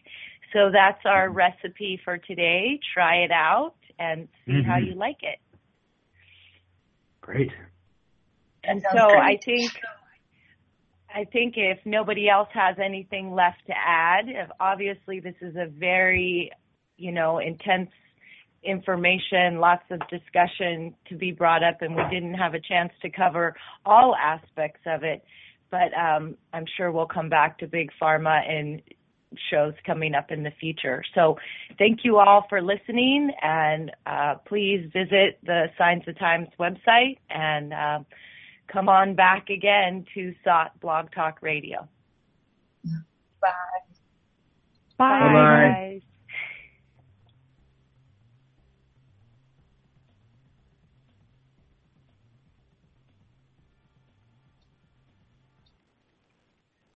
So 0.54 0.70
that's 0.72 1.02
our 1.06 1.30
recipe 1.30 2.00
for 2.04 2.18
today. 2.18 2.80
Try 2.94 3.18
it 3.18 3.32
out 3.32 3.76
and 4.00 4.28
see 4.46 4.54
mm-hmm. 4.54 4.70
how 4.70 4.78
you 4.78 4.94
like 4.94 5.24
it. 5.24 5.40
Great. 7.22 7.52
And 8.64 8.82
so 8.94 9.10
great. 9.10 9.20
I 9.20 9.38
think 9.44 9.72
I 11.18 11.24
think 11.24 11.56
if 11.58 11.80
nobody 11.84 12.30
else 12.30 12.50
has 12.54 12.76
anything 12.78 13.34
left 13.34 13.66
to 13.66 13.74
add, 13.76 14.26
obviously 14.60 15.20
this 15.20 15.34
is 15.42 15.56
a 15.56 15.66
very, 15.66 16.52
you 16.98 17.12
know, 17.12 17.40
intense 17.40 17.90
information, 18.64 19.60
lots 19.60 19.82
of 19.90 20.00
discussion 20.10 20.94
to 21.10 21.16
be 21.16 21.32
brought 21.32 21.64
up, 21.64 21.82
and 21.82 21.96
we 21.96 22.04
didn't 22.12 22.36
have 22.36 22.54
a 22.54 22.60
chance 22.60 22.92
to 23.02 23.10
cover 23.10 23.56
all 23.84 24.16
aspects 24.16 24.82
of 24.86 25.04
it. 25.04 25.24
But 25.72 25.92
um, 25.98 26.38
I'm 26.54 26.66
sure 26.78 26.92
we'll 26.92 27.08
come 27.08 27.30
back 27.30 27.58
to 27.60 27.68
big 27.68 27.90
pharma 28.00 28.48
and 28.48 28.84
shows 29.50 29.74
coming 29.88 30.14
up 30.14 30.30
in 30.30 30.44
the 30.44 30.52
future. 30.60 31.04
So 31.16 31.38
thank 31.80 32.02
you 32.04 32.20
all 32.20 32.46
for 32.48 32.62
listening, 32.62 33.32
and 33.42 33.92
uh, 34.06 34.36
please 34.48 34.88
visit 34.94 35.40
the 35.44 35.66
Signs 35.80 36.04
of 36.08 36.20
Times 36.20 36.50
website 36.60 37.18
and 37.32 37.74
uh, 37.74 38.00
come 38.68 38.90
on 38.90 39.16
back 39.16 39.50
again 39.50 40.06
to 40.14 40.34
SOTT 40.44 40.80
Blog 40.80 41.12
Talk 41.12 41.42
Radio. 41.42 41.88
Bye. 43.42 43.52
Bye. 44.98 45.34
Bye. 45.34 46.02